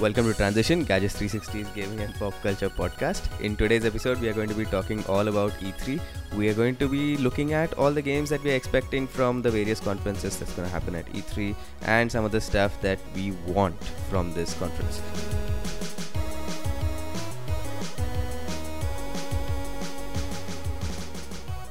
Welcome 0.00 0.24
to 0.28 0.32
Transition, 0.32 0.84
Gadgets 0.84 1.14
360's 1.14 1.68
gaming 1.74 2.00
and 2.00 2.14
pop 2.14 2.32
culture 2.42 2.70
podcast. 2.70 3.20
In 3.42 3.54
today's 3.54 3.84
episode, 3.84 4.18
we 4.18 4.30
are 4.30 4.32
going 4.32 4.48
to 4.48 4.54
be 4.54 4.64
talking 4.64 5.04
all 5.04 5.28
about 5.28 5.50
E3. 5.60 6.00
We 6.38 6.48
are 6.48 6.54
going 6.54 6.76
to 6.76 6.88
be 6.88 7.18
looking 7.18 7.52
at 7.52 7.74
all 7.74 7.92
the 7.92 8.00
games 8.00 8.30
that 8.30 8.42
we 8.42 8.50
are 8.52 8.54
expecting 8.54 9.06
from 9.06 9.42
the 9.42 9.50
various 9.50 9.78
conferences 9.78 10.38
that's 10.38 10.54
going 10.54 10.66
to 10.66 10.72
happen 10.72 10.94
at 10.94 11.04
E3 11.12 11.54
and 11.82 12.10
some 12.10 12.24
of 12.24 12.32
the 12.32 12.40
stuff 12.40 12.80
that 12.80 12.98
we 13.14 13.32
want 13.46 13.76
from 14.08 14.32
this 14.32 14.54
conference. 14.54 15.02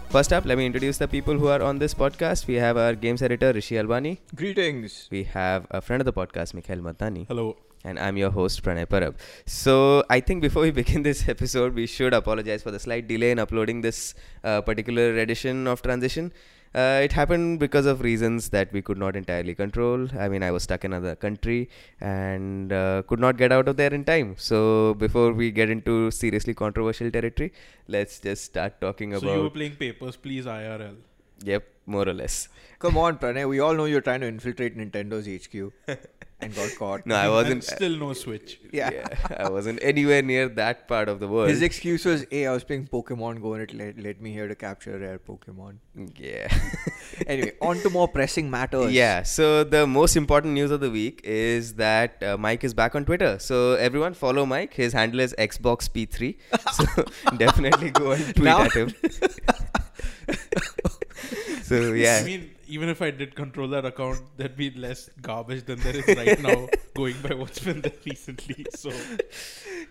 First 0.09 0.33
up, 0.33 0.45
let 0.45 0.59
me 0.59 0.67
introduce 0.67 0.99
the 0.99 1.07
people 1.07 1.35
who 1.35 1.47
are 1.47 1.63
on 1.63 1.79
this 1.79 1.95
podcast. 1.95 2.45
We 2.45 2.55
have 2.55 2.77
our 2.77 2.93
games 2.93 3.23
editor, 3.23 3.53
Rishi 3.53 3.73
Alwani. 3.73 4.19
Greetings. 4.35 5.07
We 5.09 5.23
have 5.23 5.65
a 5.71 5.81
friend 5.81 5.99
of 5.99 6.05
the 6.05 6.13
podcast, 6.13 6.53
Mikhail 6.53 6.77
Matani. 6.77 7.27
Hello. 7.27 7.57
And 7.83 7.97
I'm 7.97 8.17
your 8.17 8.29
host, 8.29 8.61
Pranay 8.61 8.85
Parab. 8.85 9.15
So, 9.45 10.03
I 10.09 10.19
think 10.19 10.41
before 10.41 10.63
we 10.63 10.71
begin 10.81 11.03
this 11.03 11.29
episode, 11.29 11.73
we 11.73 11.85
should 11.87 12.13
apologize 12.13 12.61
for 12.61 12.71
the 12.71 12.79
slight 12.79 13.07
delay 13.07 13.31
in 13.31 13.39
uploading 13.39 13.81
this 13.81 14.15
uh, 14.43 14.61
particular 14.61 15.17
edition 15.17 15.65
of 15.65 15.81
Transition. 15.81 16.33
Uh, 16.75 16.99
it 17.03 17.13
happened 17.13 17.59
because 17.59 17.85
of 17.87 18.01
reasons 18.01 18.49
that 18.49 18.71
we 18.71 18.81
could 18.81 18.97
not 18.97 19.15
entirely 19.15 19.55
control. 19.55 20.07
I 20.19 20.27
mean, 20.29 20.43
I 20.43 20.51
was 20.51 20.63
stuck 20.63 20.85
in 20.85 20.93
another 20.93 21.15
country 21.15 21.69
and 21.99 22.71
uh, 22.71 23.01
could 23.07 23.19
not 23.19 23.37
get 23.37 23.51
out 23.51 23.67
of 23.67 23.77
there 23.77 23.93
in 23.93 24.03
time. 24.03 24.35
So, 24.37 24.93
before 24.95 25.31
we 25.31 25.49
get 25.49 25.69
into 25.69 26.11
seriously 26.11 26.53
controversial 26.53 27.09
territory, 27.09 27.53
let's 27.87 28.19
just 28.19 28.43
start 28.43 28.81
talking 28.81 29.13
So 29.13 29.19
about. 29.19 29.27
So 29.29 29.35
you 29.35 29.43
were 29.43 29.49
playing 29.49 29.77
Papers, 29.77 30.17
Please 30.17 30.45
IRL. 30.45 30.97
Yep, 31.45 31.65
more 31.85 32.07
or 32.07 32.13
less. 32.13 32.49
Come 32.79 32.97
on, 32.97 33.17
Pranay. 33.17 33.47
We 33.47 33.61
all 33.61 33.73
know 33.73 33.85
you're 33.85 34.01
trying 34.01 34.19
to 34.19 34.27
infiltrate 34.27 34.77
Nintendo's 34.77 35.27
HQ 35.27 35.71
and 36.41 36.55
got 36.55 36.69
caught. 36.77 37.05
No, 37.05 37.15
I 37.15 37.29
wasn't. 37.29 37.63
still 37.63 37.95
no 37.97 38.13
Switch. 38.13 38.59
Yeah. 38.71 39.07
I 39.37 39.49
wasn't 39.49 39.79
anywhere 39.81 40.21
near 40.21 40.47
that 40.49 40.87
part 40.87 41.09
of 41.09 41.19
the 41.19 41.27
world. 41.27 41.49
His 41.49 41.61
excuse 41.61 42.05
was, 42.05 42.25
hey, 42.31 42.47
I 42.47 42.53
was 42.53 42.63
playing 42.63 42.87
Pokemon 42.87 43.41
Go 43.41 43.53
and 43.55 43.63
it 43.63 43.73
led, 43.73 44.01
led 44.01 44.21
me 44.21 44.31
here 44.31 44.47
to 44.47 44.55
capture 44.55 44.95
a 44.95 44.99
rare 44.99 45.19
Pokemon. 45.19 45.77
yeah. 46.17 46.47
Anyway, 47.27 47.51
on 47.61 47.77
to 47.79 47.89
more 47.89 48.07
pressing 48.07 48.49
matters. 48.49 48.93
Yeah, 48.93 49.23
so 49.23 49.63
the 49.63 49.85
most 49.85 50.15
important 50.15 50.53
news 50.53 50.71
of 50.71 50.79
the 50.79 50.89
week 50.89 51.19
is 51.23 51.73
that 51.75 52.23
uh, 52.23 52.37
Mike 52.37 52.63
is 52.63 52.73
back 52.73 52.95
on 52.95 53.03
Twitter. 53.03 53.37
So 53.39 53.73
everyone 53.73 54.13
follow 54.13 54.45
Mike. 54.45 54.73
His 54.73 54.93
handle 54.93 55.19
is 55.19 55.35
Xbox 55.37 55.89
P3. 55.89 56.37
So 56.71 56.85
definitely 57.35 57.89
go 57.91 58.11
and 58.11 58.23
tweet 58.23 58.45
Now- 58.45 58.61
at 58.61 58.71
him. 58.73 58.93
So 61.69 61.93
yeah, 62.05 62.19
I 62.21 62.25
mean, 62.25 62.49
even 62.67 62.89
if 62.89 63.01
I 63.01 63.11
did 63.11 63.35
control 63.35 63.67
that 63.69 63.85
account, 63.85 64.21
there'd 64.37 64.57
be 64.57 64.71
less 64.71 65.09
garbage 65.21 65.65
than 65.65 65.79
there 65.79 65.95
is 65.95 66.07
right 66.17 66.41
now, 66.41 66.67
going 66.95 67.15
by 67.21 67.35
what's 67.35 67.59
been 67.59 67.81
there 67.81 67.93
recently. 68.05 68.65
So 68.75 68.91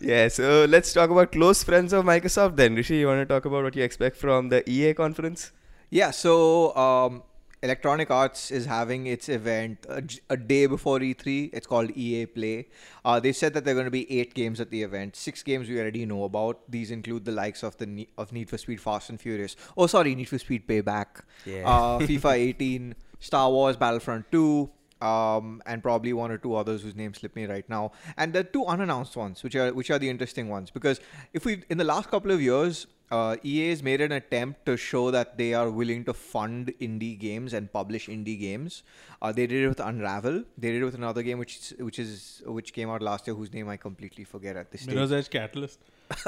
yeah. 0.00 0.28
So 0.28 0.66
let's 0.68 0.92
talk 0.92 1.10
about 1.10 1.32
close 1.32 1.62
friends 1.62 1.92
of 1.92 2.04
Microsoft. 2.04 2.56
Then 2.56 2.74
Rishi, 2.74 2.96
you 2.96 3.06
want 3.06 3.20
to 3.20 3.26
talk 3.26 3.44
about 3.44 3.62
what 3.64 3.76
you 3.76 3.84
expect 3.84 4.16
from 4.16 4.48
the 4.48 4.68
EA 4.68 4.94
conference? 4.94 5.52
Yeah, 5.90 6.10
so 6.10 6.76
um, 6.76 7.22
Electronic 7.62 8.10
Arts 8.10 8.50
is 8.52 8.66
having 8.66 9.06
its 9.06 9.28
event 9.28 9.84
a 10.30 10.36
day 10.36 10.66
before 10.66 11.00
E3. 11.00 11.50
It's 11.52 11.66
called 11.66 11.90
EA 11.96 12.26
Play. 12.26 12.68
Uh, 13.04 13.18
they 13.18 13.32
said 13.32 13.52
that 13.54 13.64
there 13.64 13.72
are 13.72 13.74
going 13.74 13.86
to 13.86 13.90
be 13.90 14.10
eight 14.20 14.32
games 14.34 14.60
at 14.60 14.70
the 14.70 14.82
event. 14.82 15.16
Six 15.16 15.42
games 15.42 15.68
we 15.68 15.80
already 15.80 16.06
know 16.06 16.24
about. 16.24 16.60
These 16.70 16.92
include 16.92 17.24
the 17.24 17.32
likes 17.32 17.64
of 17.64 17.76
the 17.78 18.08
of 18.16 18.32
Need 18.32 18.48
for 18.48 18.58
Speed 18.58 18.80
Fast 18.80 19.10
and 19.10 19.20
Furious. 19.20 19.56
Oh, 19.76 19.88
sorry, 19.88 20.14
Need 20.14 20.28
for 20.28 20.38
Speed 20.38 20.68
Payback. 20.68 21.22
Yeah. 21.44 21.68
Uh, 21.68 21.98
FIFA 21.98 22.32
18, 22.34 22.94
Star 23.18 23.50
Wars 23.50 23.76
Battlefront 23.76 24.30
2. 24.30 24.70
Um, 25.00 25.62
and 25.64 25.80
probably 25.80 26.12
one 26.12 26.32
or 26.32 26.38
two 26.38 26.56
others 26.56 26.82
whose 26.82 26.96
names 26.96 27.18
slip 27.18 27.36
me 27.36 27.46
right 27.46 27.68
now, 27.68 27.92
and 28.16 28.32
the 28.32 28.42
two 28.42 28.66
unannounced 28.66 29.16
ones, 29.16 29.44
which 29.44 29.54
are 29.54 29.72
which 29.72 29.92
are 29.92 29.98
the 29.98 30.10
interesting 30.10 30.48
ones, 30.48 30.72
because 30.72 31.00
if 31.32 31.44
we 31.44 31.62
in 31.70 31.78
the 31.78 31.84
last 31.84 32.10
couple 32.10 32.32
of 32.32 32.42
years, 32.42 32.88
uh, 33.10 33.36
EA 33.42 33.70
has 33.70 33.82
made 33.82 34.00
an 34.00 34.12
attempt 34.12 34.66
to 34.66 34.76
show 34.76 35.10
that 35.10 35.38
they 35.38 35.54
are 35.54 35.70
willing 35.70 36.04
to 36.04 36.12
fund 36.12 36.72
indie 36.80 37.18
games 37.18 37.52
and 37.52 37.72
publish 37.72 38.08
indie 38.08 38.38
games. 38.38 38.82
Uh, 39.22 39.32
they 39.32 39.46
did 39.46 39.64
it 39.64 39.68
with 39.68 39.80
Unravel. 39.80 40.44
They 40.58 40.72
did 40.72 40.82
it 40.82 40.84
with 40.84 40.94
another 40.94 41.22
game 41.22 41.38
which 41.38 41.72
which 41.78 41.98
is 41.98 42.42
which 42.44 42.72
came 42.72 42.90
out 42.90 43.02
last 43.02 43.26
year, 43.26 43.34
whose 43.34 43.52
name 43.52 43.68
I 43.68 43.76
completely 43.76 44.24
forget 44.24 44.56
at 44.56 44.70
this 44.70 44.82
stage. 44.82 44.94
Mirror's 44.94 45.12
Edge 45.12 45.30
Catalyst. 45.30 45.80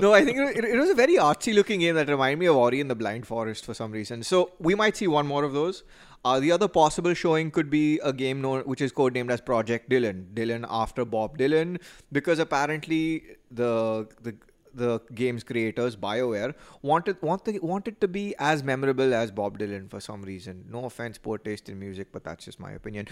no, 0.00 0.14
I 0.14 0.24
think 0.24 0.38
it, 0.38 0.64
it, 0.64 0.78
was 0.78 0.88
a 0.88 0.94
very 0.94 1.16
artsy 1.16 1.54
looking 1.54 1.80
game 1.80 1.94
that 1.96 2.08
reminded 2.08 2.38
me 2.38 2.46
of 2.46 2.56
Ori 2.56 2.80
and 2.80 2.90
the 2.90 2.94
Blind 2.94 3.26
Forest 3.26 3.66
for 3.66 3.74
some 3.74 3.92
reason. 3.92 4.22
So 4.22 4.52
we 4.58 4.74
might 4.74 4.96
see 4.96 5.06
one 5.06 5.26
more 5.26 5.44
of 5.44 5.52
those. 5.52 5.82
Uh, 6.24 6.40
the 6.40 6.50
other 6.50 6.68
possible 6.68 7.14
showing 7.14 7.50
could 7.50 7.70
be 7.70 7.98
a 8.02 8.12
game 8.12 8.40
known, 8.40 8.62
which 8.62 8.80
is 8.80 8.92
codenamed 8.92 9.30
as 9.30 9.40
Project 9.40 9.88
Dylan. 9.88 10.26
Dylan 10.34 10.66
after 10.68 11.04
Bob 11.04 11.38
Dylan, 11.38 11.80
because 12.12 12.38
apparently 12.38 13.22
the 13.50 14.08
the 14.22 14.34
the 14.74 15.00
game's 15.14 15.44
creators, 15.44 15.96
BioWare, 15.96 16.54
wanted 16.82 17.20
wanted 17.22 17.62
wanted 17.62 18.00
to 18.00 18.08
be 18.08 18.34
as 18.38 18.62
memorable 18.62 19.14
as 19.14 19.30
Bob 19.30 19.58
Dylan 19.58 19.90
for 19.90 20.00
some 20.00 20.22
reason. 20.22 20.64
No 20.70 20.84
offense, 20.84 21.18
poor 21.18 21.38
taste 21.38 21.68
in 21.68 21.78
music, 21.78 22.08
but 22.12 22.24
that's 22.24 22.44
just 22.44 22.60
my 22.60 22.72
opinion. 22.72 23.08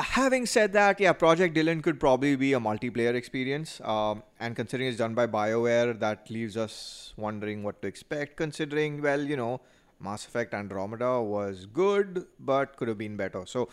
Having 0.00 0.46
said 0.46 0.72
that, 0.72 0.98
yeah, 0.98 1.12
Project 1.12 1.56
Dylan 1.56 1.80
could 1.80 2.00
probably 2.00 2.34
be 2.34 2.52
a 2.52 2.58
multiplayer 2.58 3.14
experience. 3.14 3.80
Um, 3.84 4.24
and 4.40 4.56
considering 4.56 4.88
it's 4.88 4.98
done 4.98 5.14
by 5.14 5.28
BioWare, 5.28 5.98
that 6.00 6.28
leaves 6.30 6.56
us 6.56 7.12
wondering 7.16 7.62
what 7.62 7.80
to 7.82 7.88
expect. 7.88 8.36
Considering, 8.36 9.00
well, 9.02 9.20
you 9.22 9.36
know, 9.36 9.60
Mass 10.04 10.26
Effect 10.26 10.54
Andromeda 10.54 11.20
was 11.20 11.66
good, 11.66 12.26
but 12.38 12.76
could 12.76 12.88
have 12.88 12.98
been 12.98 13.16
better. 13.16 13.44
So, 13.46 13.68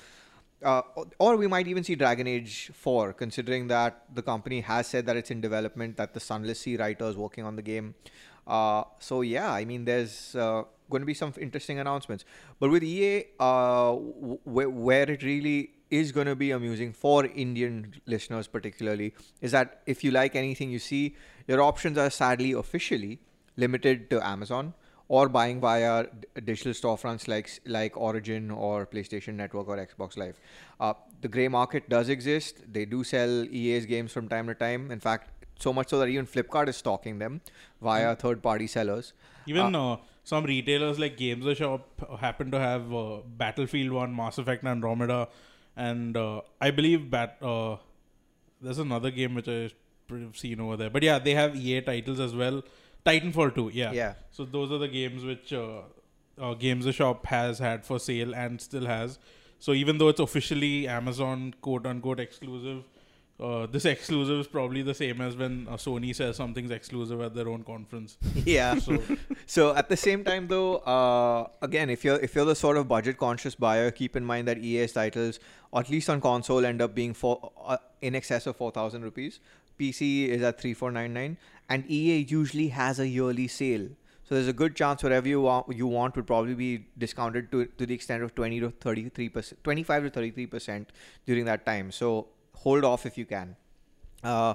uh, 0.64 0.82
or 1.20 1.36
we 1.38 1.48
might 1.48 1.68
even 1.68 1.84
see 1.84 1.96
Dragon 1.96 2.28
Age 2.28 2.72
4, 2.74 3.14
considering 3.14 3.68
that 3.68 4.04
the 4.14 4.22
company 4.22 4.62
has 4.62 4.88
said 4.88 5.06
that 5.08 5.18
it's 5.18 5.32
in 5.32 5.42
development, 5.42 5.98
that 5.98 6.14
the 6.14 6.20
Sunless 6.20 6.60
Sea 6.62 6.78
writer 6.78 7.06
is 7.06 7.18
working 7.18 7.44
on 7.44 7.56
the 7.56 7.62
game. 7.62 7.96
Uh, 8.48 8.84
so, 9.00 9.22
yeah, 9.22 9.52
I 9.52 9.66
mean, 9.66 9.86
there's 9.86 10.36
uh, 10.36 10.64
going 10.90 11.02
to 11.02 11.06
be 11.06 11.14
some 11.14 11.34
interesting 11.40 11.80
announcements. 11.80 12.26
But 12.60 12.70
with 12.70 12.84
EA, 12.84 13.26
uh, 13.40 13.94
w- 13.94 14.70
where 14.70 15.10
it 15.10 15.24
really 15.24 15.72
is 15.90 16.12
going 16.12 16.28
to 16.28 16.36
be 16.36 16.52
amusing 16.52 16.94
for 16.94 17.26
Indian 17.26 17.94
listeners, 18.06 18.48
particularly, 18.48 19.14
is 19.42 19.52
that 19.52 19.82
if 19.86 20.04
you 20.04 20.12
like 20.12 20.36
anything 20.36 20.70
you 20.72 20.80
see, 20.80 21.16
your 21.48 21.62
options 21.62 21.98
are 21.98 22.10
sadly 22.10 22.52
officially 22.54 23.20
limited 23.58 24.10
to 24.10 24.26
Amazon 24.26 24.74
or 25.18 25.28
buying 25.36 25.60
via 25.60 26.04
d- 26.04 26.42
digital 26.50 26.74
storefronts 26.80 27.28
like 27.32 27.50
like 27.78 27.98
Origin 28.10 28.52
or 28.66 28.76
PlayStation 28.92 29.40
Network 29.40 29.72
or 29.74 29.78
Xbox 29.86 30.18
Live. 30.22 30.38
Uh, 30.80 30.94
the 31.26 31.32
gray 31.34 31.48
market 31.56 31.90
does 31.94 32.12
exist. 32.16 32.62
They 32.78 32.86
do 32.94 33.04
sell 33.10 33.34
EA's 33.62 33.88
games 33.90 34.14
from 34.18 34.30
time 34.34 34.48
to 34.52 34.56
time. 34.62 34.86
In 34.96 35.02
fact, 35.08 35.50
so 35.66 35.74
much 35.80 35.90
so 35.94 36.00
that 36.00 36.08
even 36.14 36.30
Flipkart 36.36 36.70
is 36.74 36.78
stocking 36.78 37.20
them 37.20 37.42
via 37.82 38.16
third-party 38.16 38.68
sellers. 38.76 39.12
Even 39.48 39.76
uh, 39.76 39.98
some 40.24 40.46
retailers 40.46 40.98
like 41.04 41.18
Games 41.18 41.58
Shop 41.58 42.06
happen 42.22 42.50
to 42.52 42.60
have 42.60 42.94
uh, 42.94 43.18
Battlefield 43.44 43.92
1, 43.92 44.16
Mass 44.16 44.38
Effect 44.38 44.64
and 44.64 44.70
Andromeda, 44.76 45.28
and 45.76 46.16
uh, 46.16 46.42
I 46.62 46.72
believe 46.72 47.10
Bat. 47.10 47.38
Uh, 47.42 47.76
there's 48.62 48.80
another 48.80 49.12
game 49.12 49.36
which 49.36 49.50
I've 49.50 49.74
seen 50.36 50.62
over 50.62 50.78
there. 50.78 50.90
But 50.90 51.04
yeah, 51.04 51.20
they 51.20 51.34
have 51.34 51.56
EA 51.56 51.82
titles 51.82 52.20
as 52.20 52.34
well. 52.34 52.64
Titanfall 53.06 53.56
2, 53.56 53.72
yeah. 53.74 53.92
Yeah. 53.92 54.14
So 54.32 54.46
those 54.46 54.72
are 54.72 54.78
the 54.78 54.88
games 54.88 55.24
which 55.24 55.54
uh, 55.54 55.82
uh, 56.40 56.54
Games 56.54 56.94
Shop 56.94 57.26
has 57.26 57.60
had 57.60 57.86
for 57.86 58.00
sale 58.00 58.34
and 58.36 58.62
still 58.62 58.86
has. 58.86 59.20
So 59.60 59.74
even 59.74 59.98
though 59.98 60.10
it's 60.10 60.20
officially 60.20 60.88
Amazon 60.88 61.54
quote 61.62 61.86
unquote 61.86 62.20
exclusive, 62.20 62.84
uh, 63.40 63.66
this 63.66 63.86
exclusive 63.86 64.40
is 64.40 64.48
probably 64.48 64.84
the 64.84 64.94
same 64.94 65.20
as 65.20 65.36
when 65.36 65.68
uh, 65.68 65.74
Sony 65.74 66.16
says 66.16 66.36
something's 66.36 66.70
exclusive 66.70 67.22
at 67.22 67.34
their 67.34 67.48
own 67.50 67.64
conference. 67.64 68.18
Yeah. 68.46 68.76
So 68.78 69.02
So 69.48 69.76
at 69.76 69.90
the 69.90 69.98
same 69.98 70.24
time, 70.24 70.48
though, 70.48 70.78
uh, 70.78 71.48
again, 71.62 71.90
if 71.90 72.06
you're 72.06 72.20
if 72.20 72.36
you're 72.36 72.46
the 72.46 72.56
sort 72.56 72.78
of 72.78 72.88
budget 72.88 73.18
conscious 73.18 73.56
buyer, 73.56 73.90
keep 73.92 74.16
in 74.16 74.24
mind 74.24 74.48
that 74.48 74.60
EA's 74.60 74.94
titles, 74.94 75.40
at 75.76 75.90
least 75.90 76.10
on 76.10 76.22
console, 76.22 76.66
end 76.66 76.82
up 76.82 76.94
being 76.94 77.14
for 77.14 77.52
uh, 77.66 77.78
in 78.02 78.16
excess 78.16 78.46
of 78.48 78.56
four 78.56 78.72
thousand 78.72 79.04
rupees. 79.04 79.40
PC 79.82 80.28
is 80.28 80.44
at 80.52 80.62
three 80.62 80.74
four 80.74 80.92
nine 80.92 81.14
nine, 81.14 81.38
and 81.70 81.90
EA 81.90 82.20
usually 82.36 82.68
has 82.70 83.00
a 83.00 83.08
yearly 83.08 83.48
sale. 83.48 83.88
So 84.24 84.36
there's 84.36 84.48
a 84.48 84.58
good 84.60 84.76
chance 84.76 85.04
whatever 85.04 85.28
you 85.28 85.42
want 85.42 85.76
you 85.78 85.88
want 85.88 86.16
would 86.16 86.28
probably 86.28 86.54
be 86.54 86.86
discounted 86.98 87.52
to 87.54 87.66
to 87.80 87.86
the 87.86 87.94
extent 87.94 88.24
of 88.28 88.36
twenty 88.36 88.60
to 88.66 88.70
thirty 88.86 89.10
three 89.10 89.30
percent, 89.30 89.64
twenty 89.64 89.84
five 89.84 90.04
to 90.04 90.10
thirty 90.20 90.32
three 90.38 90.46
percent 90.54 90.94
during 91.26 91.50
that 91.54 91.66
time. 91.66 91.92
So 91.92 92.28
hold 92.66 92.86
off 92.92 93.06
if 93.06 93.18
you 93.18 93.26
can. 93.26 93.56
Uh, 94.24 94.54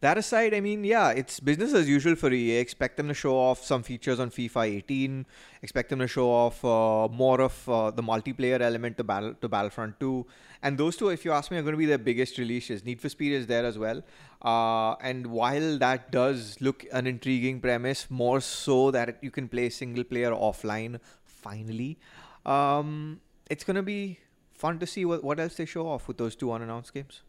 that 0.00 0.18
aside, 0.18 0.52
I 0.52 0.60
mean, 0.60 0.84
yeah, 0.84 1.10
it's 1.10 1.40
business 1.40 1.72
as 1.72 1.88
usual 1.88 2.16
for 2.16 2.30
EA. 2.30 2.56
Expect 2.58 2.98
them 2.98 3.08
to 3.08 3.14
show 3.14 3.34
off 3.34 3.64
some 3.64 3.82
features 3.82 4.20
on 4.20 4.30
FIFA 4.30 4.76
18. 4.76 5.24
Expect 5.62 5.88
them 5.88 6.00
to 6.00 6.06
show 6.06 6.28
off 6.30 6.62
uh, 6.64 7.08
more 7.08 7.40
of 7.40 7.68
uh, 7.68 7.90
the 7.90 8.02
multiplayer 8.02 8.60
element 8.60 8.98
to 8.98 9.04
Battle 9.04 9.32
to 9.40 9.48
Battlefront 9.48 9.98
2. 9.98 10.26
And 10.62 10.76
those 10.76 10.96
two, 10.96 11.08
if 11.08 11.24
you 11.24 11.32
ask 11.32 11.50
me, 11.50 11.56
are 11.56 11.62
going 11.62 11.72
to 11.72 11.78
be 11.78 11.86
their 11.86 11.98
biggest 11.98 12.36
releases. 12.36 12.84
Need 12.84 13.00
for 13.00 13.08
Speed 13.08 13.32
is 13.32 13.46
there 13.46 13.64
as 13.64 13.78
well. 13.78 14.02
Uh, 14.42 14.96
and 14.96 15.28
while 15.28 15.78
that 15.78 16.12
does 16.12 16.58
look 16.60 16.84
an 16.92 17.06
intriguing 17.06 17.60
premise, 17.60 18.06
more 18.10 18.40
so 18.42 18.90
that 18.90 19.18
you 19.22 19.30
can 19.30 19.48
play 19.48 19.70
single 19.70 20.04
player 20.04 20.32
offline, 20.32 21.00
finally, 21.24 21.98
um, 22.44 23.20
it's 23.48 23.64
going 23.64 23.76
to 23.76 23.82
be 23.82 24.18
fun 24.52 24.78
to 24.78 24.86
see 24.86 25.04
what, 25.04 25.24
what 25.24 25.40
else 25.40 25.56
they 25.56 25.64
show 25.64 25.88
off 25.88 26.06
with 26.06 26.18
those 26.18 26.36
two 26.36 26.52
unannounced 26.52 26.92
games. 26.92 27.22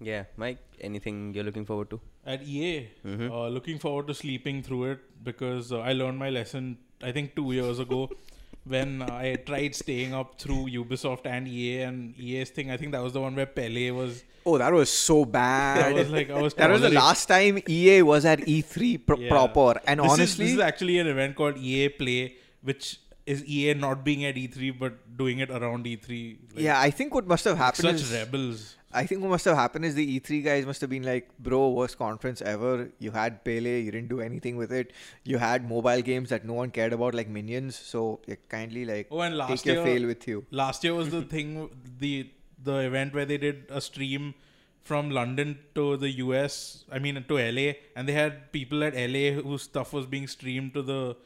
Yeah, 0.00 0.24
Mike. 0.36 0.58
Anything 0.80 1.34
you're 1.34 1.44
looking 1.44 1.64
forward 1.64 1.90
to? 1.90 2.00
At 2.24 2.42
EA, 2.46 2.88
Mhm. 3.04 3.30
uh, 3.30 3.48
looking 3.48 3.78
forward 3.78 4.06
to 4.08 4.14
sleeping 4.14 4.62
through 4.62 4.84
it 4.92 5.00
because 5.24 5.72
uh, 5.72 5.80
I 5.80 5.92
learned 5.92 6.18
my 6.18 6.30
lesson. 6.30 6.78
I 7.02 7.10
think 7.12 7.34
two 7.34 7.52
years 7.52 7.78
ago, 7.78 8.08
when 8.64 9.02
I 9.02 9.34
tried 9.36 9.74
staying 9.74 10.14
up 10.14 10.38
through 10.40 10.66
Ubisoft 10.66 11.26
and 11.26 11.48
EA 11.48 11.82
and 11.82 12.14
EA's 12.20 12.50
thing. 12.50 12.70
I 12.70 12.76
think 12.76 12.92
that 12.92 13.02
was 13.02 13.12
the 13.14 13.20
one 13.20 13.34
where 13.34 13.46
Pele 13.46 13.90
was. 13.90 14.22
Oh, 14.46 14.56
that 14.58 14.72
was 14.72 14.90
so 14.90 15.24
bad. 15.24 15.84
I 15.86 15.92
was 15.92 16.10
like, 16.10 16.30
I 16.30 16.40
was. 16.40 16.54
that 16.62 16.70
was 16.70 16.82
the 16.82 16.90
last 16.90 17.26
time 17.26 17.58
EA 17.68 18.02
was 18.02 18.24
at 18.24 18.40
E3 18.40 18.98
pro- 19.06 19.18
Yeah. 19.18 19.30
proper. 19.30 19.80
And 19.86 20.00
This 20.00 20.06
is- 20.06 20.12
honestly, 20.12 20.44
this 20.46 20.54
is 20.54 20.60
actually 20.60 20.98
an 20.98 21.06
event 21.06 21.34
called 21.34 21.58
EA 21.58 21.88
Play, 21.88 22.36
which 22.62 22.98
is 23.26 23.44
EA 23.46 23.74
not 23.74 24.04
being 24.04 24.24
at 24.24 24.36
E3 24.36 24.70
but 24.78 25.16
doing 25.16 25.38
it 25.40 25.50
around 25.50 25.84
E3. 25.86 26.38
Like, 26.54 26.64
yeah, 26.64 26.80
I 26.80 26.90
think 26.90 27.14
what 27.14 27.26
must 27.26 27.44
have 27.44 27.56
happened 27.58 27.88
such 27.88 27.94
is 28.06 28.12
rebels. 28.12 28.76
I 28.92 29.04
think 29.04 29.20
what 29.20 29.28
must 29.30 29.44
have 29.44 29.56
happened 29.56 29.84
is 29.84 29.94
the 29.94 30.18
E3 30.18 30.42
guys 30.44 30.64
must 30.64 30.80
have 30.80 30.88
been 30.88 31.02
like, 31.02 31.28
bro, 31.38 31.68
worst 31.70 31.98
conference 31.98 32.40
ever. 32.40 32.90
You 32.98 33.10
had 33.10 33.44
Pele, 33.44 33.80
you 33.82 33.90
didn't 33.90 34.08
do 34.08 34.20
anything 34.20 34.56
with 34.56 34.72
it. 34.72 34.92
You 35.24 35.36
had 35.38 35.68
mobile 35.68 36.00
games 36.00 36.30
that 36.30 36.46
no 36.46 36.54
one 36.54 36.70
cared 36.70 36.94
about, 36.94 37.14
like 37.14 37.28
Minions. 37.28 37.76
So 37.76 38.20
you 38.26 38.36
kindly 38.48 38.84
like 38.86 39.08
Oh, 39.10 39.20
and 39.20 39.34
take 39.34 39.48
last 39.50 39.66
your 39.66 39.84
fail 39.84 40.06
with 40.06 40.26
you. 40.26 40.46
last 40.50 40.84
year 40.84 40.94
was 40.94 41.10
the 41.10 41.22
thing, 41.34 41.68
the 41.98 42.30
the 42.62 42.76
event 42.78 43.14
where 43.14 43.24
they 43.26 43.36
did 43.38 43.66
a 43.68 43.80
stream 43.80 44.34
from 44.82 45.10
London 45.10 45.58
to 45.74 45.96
the 45.98 46.10
US. 46.24 46.84
I 46.90 46.98
mean 46.98 47.22
to 47.28 47.34
LA, 47.34 47.72
and 47.94 48.08
they 48.08 48.14
had 48.14 48.52
people 48.52 48.82
at 48.82 48.94
LA 48.94 49.40
whose 49.42 49.62
stuff 49.62 49.92
was 49.92 50.06
being 50.06 50.26
streamed 50.26 50.72
to 50.74 50.82
the 50.82 51.16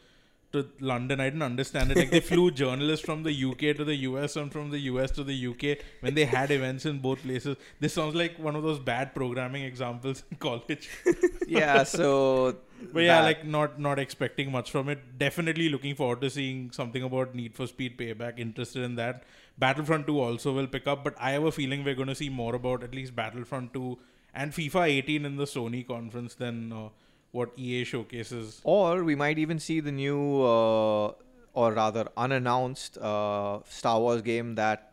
to 0.53 0.67
London. 0.81 1.21
I 1.21 1.25
didn't 1.25 1.43
understand 1.43 1.91
it. 1.93 1.97
Like 1.99 2.11
they 2.11 2.21
flew 2.21 2.51
journalists 2.63 3.05
from 3.05 3.23
the 3.23 3.33
UK 3.51 3.77
to 3.77 3.85
the 3.85 3.95
US 4.11 4.37
and 4.37 4.53
from 4.53 4.71
the 4.71 4.79
US 4.91 5.11
to 5.13 5.25
the 5.25 5.47
UK 5.49 5.79
when 6.01 6.15
they 6.15 6.25
had 6.25 6.51
events 6.51 6.87
in 6.87 6.99
both 6.99 7.23
places. 7.23 7.57
This 7.81 7.95
sounds 7.95 8.15
like 8.15 8.39
one 8.39 8.57
of 8.57 8.63
those 8.63 8.79
bad 8.79 9.15
programming 9.15 9.65
examples 9.65 10.23
in 10.31 10.37
college. 10.39 10.89
yeah, 11.47 11.83
so. 11.85 12.57
But 12.93 13.05
yeah, 13.05 13.21
that- 13.21 13.25
like 13.27 13.45
not 13.47 13.79
not 13.79 13.99
expecting 14.01 14.51
much 14.51 14.71
from 14.73 14.89
it. 14.89 15.19
Definitely 15.19 15.69
looking 15.69 15.95
forward 15.95 16.21
to 16.23 16.31
seeing 16.31 16.73
something 16.73 17.05
about 17.05 17.33
Need 17.35 17.55
for 17.55 17.67
Speed 17.69 17.97
Payback. 17.97 18.41
Interested 18.41 18.83
in 18.83 18.97
that. 18.97 19.23
Battlefront 19.57 20.07
2 20.09 20.19
also 20.19 20.53
will 20.53 20.67
pick 20.67 20.87
up, 20.89 21.05
but 21.05 21.15
I 21.21 21.31
have 21.33 21.45
a 21.45 21.53
feeling 21.53 21.85
we're 21.85 21.95
going 21.95 22.09
to 22.09 22.15
see 22.15 22.29
more 22.29 22.55
about 22.57 22.83
at 22.83 22.93
least 22.95 23.15
Battlefront 23.15 23.73
2 23.75 23.99
and 24.35 24.53
FIFA 24.53 24.89
18 24.89 25.25
in 25.27 25.37
the 25.37 25.45
Sony 25.45 25.87
conference 25.87 26.35
than 26.35 26.73
uh, 26.73 26.89
what 27.33 27.51
EA 27.57 27.85
showcases. 27.85 28.61
Or 28.63 29.03
we 29.05 29.15
might 29.15 29.39
even 29.39 29.59
see 29.59 29.81
the 29.81 29.93
new, 29.93 30.43
uh, 30.43 31.13
or 31.55 31.73
rather 31.73 32.07
unannounced, 32.17 32.99
uh, 32.99 33.61
Star 33.65 34.01
Wars 34.01 34.23
game 34.23 34.55
that 34.57 34.93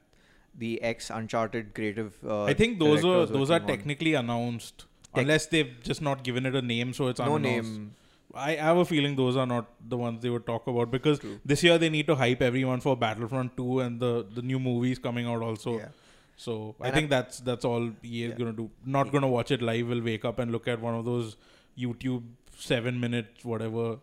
the 0.58 0.82
ex 0.82 1.10
Uncharted 1.10 1.74
creative. 1.76 2.18
Uh, 2.26 2.44
I 2.46 2.54
think 2.54 2.80
those 2.80 3.04
are 3.06 3.26
those 3.26 3.50
are 3.50 3.60
working 3.60 3.62
on. 3.72 3.78
technically 3.78 4.14
announced, 4.16 4.86
Tec- 5.14 5.22
unless 5.24 5.46
they've 5.48 5.72
just 5.84 6.02
not 6.02 6.24
given 6.24 6.46
it 6.46 6.56
a 6.56 6.62
name, 6.62 6.94
so 6.94 7.08
it's 7.08 7.20
no 7.20 7.36
unannounced. 7.36 7.72
name. 7.72 7.96
I 8.34 8.52
have 8.56 8.78
a 8.78 8.86
feeling 8.86 9.16
those 9.16 9.36
are 9.36 9.46
not 9.48 9.70
the 9.94 9.98
ones 9.98 10.22
they 10.22 10.30
would 10.30 10.46
talk 10.46 10.68
about 10.68 10.92
because 10.92 11.20
this 11.44 11.64
year 11.64 11.78
they 11.80 11.90
need 11.90 12.06
to 12.08 12.16
hype 12.16 12.42
everyone 12.44 12.80
for 12.80 12.96
Battlefront 12.96 13.56
2 13.58 13.80
and 13.86 14.00
the 14.00 14.12
the 14.36 14.44
new 14.50 14.60
movies 14.60 15.00
coming 15.00 15.26
out 15.36 15.42
also. 15.42 15.78
Yeah. 15.80 15.88
So 16.36 16.76
I 16.80 16.88
And 16.90 16.96
think 16.96 17.10
that's 17.10 17.40
that's 17.40 17.66
all 17.70 17.88
EA 18.04 18.26
is 18.26 18.30
Yeah. 18.32 18.36
gonna 18.42 18.54
do. 18.60 18.70
Not 18.98 19.12
gonna 19.16 19.28
watch 19.38 19.50
it 19.52 19.64
live. 19.70 19.88
We'll 19.94 20.04
wake 20.12 20.26
up 20.26 20.38
and 20.40 20.52
look 20.58 20.68
at 20.68 20.80
one 20.90 20.94
of 21.00 21.06
those 21.06 21.38
YouTube 21.80 22.24
seven 22.58 23.00
minute 23.00 23.28
whatever 23.44 23.98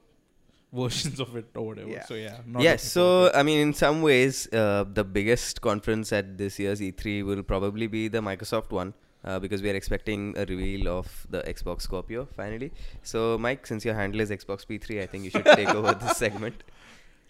versions 0.73 1.21
of 1.21 1.37
it 1.37 1.47
or 1.55 1.67
whatever. 1.67 1.91
Yeah. 1.91 2.05
So 2.05 2.15
yeah. 2.15 2.39
Not 2.47 2.63
yes 2.63 2.83
so 2.83 3.01
forward 3.01 3.33
to 3.33 3.37
it. 3.37 3.41
i 3.41 3.43
mean 3.43 3.59
in 3.61 3.75
some 3.75 4.03
ways 4.03 4.53
uh, 4.53 4.85
the 4.93 5.05
biggest 5.05 5.61
conference 5.61 6.13
at 6.13 6.37
this 6.39 6.59
year's 6.59 6.81
e3 6.81 7.25
will 7.25 7.43
probably 7.43 7.87
be 7.87 8.09
the 8.09 8.21
microsoft 8.21 8.71
one 8.71 8.93
uh, 9.25 9.39
because 9.39 9.63
we 9.63 9.71
are 9.71 9.75
expecting 9.75 10.35
a 10.37 10.45
reveal 10.47 10.89
of 10.89 11.27
the 11.31 11.43
xbox 11.43 11.83
scorpio 11.83 12.27
finally 12.37 12.73
so 13.03 13.39
mike 13.39 13.67
since 13.67 13.85
your 13.85 13.95
handle 13.95 14.21
is 14.21 14.31
xbox 14.31 14.67
p3 14.67 15.03
i 15.03 15.07
think 15.07 15.25
you 15.25 15.31
should 15.31 15.45
take 15.45 15.69
over 15.75 15.95
this 15.95 16.17
segment 16.17 16.63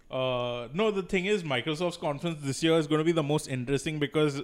Uh, 0.08 0.68
no, 0.72 0.92
the 0.92 1.02
thing 1.02 1.26
is, 1.26 1.42
Microsoft's 1.42 1.96
conference 1.96 2.38
this 2.40 2.62
year 2.62 2.78
is 2.78 2.86
going 2.86 3.00
to 3.00 3.04
be 3.04 3.12
the 3.12 3.24
most 3.24 3.48
interesting 3.48 3.98
because 3.98 4.40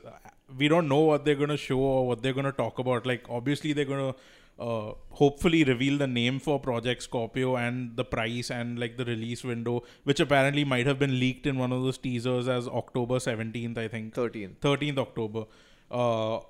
we 0.58 0.66
don't 0.66 0.88
know 0.88 1.00
what 1.00 1.24
they're 1.24 1.36
going 1.36 1.50
to 1.50 1.56
show 1.56 1.78
or 1.78 2.06
what 2.06 2.20
they're 2.22 2.32
going 2.32 2.44
to 2.46 2.52
talk 2.52 2.80
about. 2.80 3.06
Like, 3.06 3.24
obviously, 3.28 3.72
they're 3.72 3.84
going 3.84 4.12
to 4.12 4.18
uh, 4.58 4.92
hopefully 5.10 5.64
reveal 5.64 5.98
the 5.98 6.06
name 6.06 6.38
for 6.38 6.60
Project 6.60 7.02
Scorpio 7.02 7.56
and 7.56 7.96
the 7.96 8.04
price 8.04 8.50
and 8.50 8.78
like 8.78 8.96
the 8.96 9.04
release 9.04 9.42
window, 9.42 9.82
which 10.04 10.20
apparently 10.20 10.64
might 10.64 10.86
have 10.86 10.98
been 10.98 11.18
leaked 11.18 11.46
in 11.46 11.58
one 11.58 11.72
of 11.72 11.82
those 11.82 11.98
teasers 11.98 12.48
as 12.48 12.68
October 12.68 13.16
17th, 13.16 13.78
I 13.78 13.88
think. 13.88 14.14
13. 14.14 14.56
13th 14.60 14.98
October. 14.98 15.44
Uh, 15.90 16.40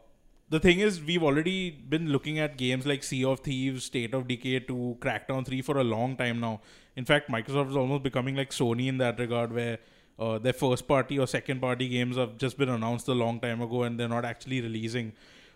the 0.50 0.60
thing 0.60 0.80
is, 0.80 1.02
we've 1.02 1.22
already 1.22 1.70
been 1.70 2.10
looking 2.10 2.38
at 2.38 2.58
games 2.58 2.84
like 2.84 3.02
Sea 3.02 3.24
of 3.24 3.40
Thieves, 3.40 3.84
State 3.84 4.12
of 4.12 4.28
Decay 4.28 4.60
2, 4.60 4.98
Crackdown 5.00 5.46
3 5.46 5.62
for 5.62 5.78
a 5.78 5.84
long 5.84 6.16
time 6.16 6.40
now. 6.40 6.60
In 6.94 7.06
fact, 7.06 7.30
Microsoft 7.30 7.70
is 7.70 7.76
almost 7.76 8.02
becoming 8.02 8.36
like 8.36 8.50
Sony 8.50 8.88
in 8.88 8.98
that 8.98 9.18
regard, 9.18 9.52
where 9.52 9.78
uh, 10.18 10.38
their 10.38 10.52
first 10.52 10.86
party 10.86 11.18
or 11.18 11.26
second 11.26 11.60
party 11.60 11.88
games 11.88 12.16
have 12.16 12.36
just 12.36 12.58
been 12.58 12.68
announced 12.68 13.08
a 13.08 13.14
long 13.14 13.40
time 13.40 13.62
ago 13.62 13.84
and 13.84 13.98
they're 13.98 14.08
not 14.08 14.26
actually 14.26 14.60
releasing. 14.60 15.12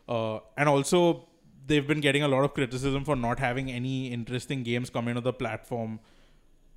Uh, 0.08 0.38
and 0.56 0.68
also, 0.68 1.26
they've 1.66 1.86
been 1.86 2.00
getting 2.00 2.22
a 2.22 2.28
lot 2.28 2.44
of 2.44 2.54
criticism 2.54 3.04
for 3.04 3.16
not 3.16 3.38
having 3.38 3.70
any 3.70 4.08
interesting 4.12 4.62
games 4.62 4.90
coming 4.90 5.14
to 5.14 5.20
the 5.20 5.32
platform. 5.32 6.00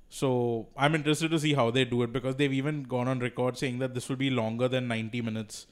So 0.08 0.68
I'm 0.76 0.94
interested 0.94 1.30
to 1.30 1.38
see 1.38 1.54
how 1.54 1.70
they 1.70 1.84
do 1.84 2.02
it 2.02 2.12
because 2.12 2.36
they've 2.36 2.52
even 2.52 2.82
gone 2.82 3.06
on 3.08 3.20
record 3.20 3.56
saying 3.56 3.78
that 3.78 3.94
this 3.94 4.08
will 4.08 4.16
be 4.16 4.30
longer 4.30 4.68
than 4.68 4.88
90 4.88 5.22
minutes 5.22 5.66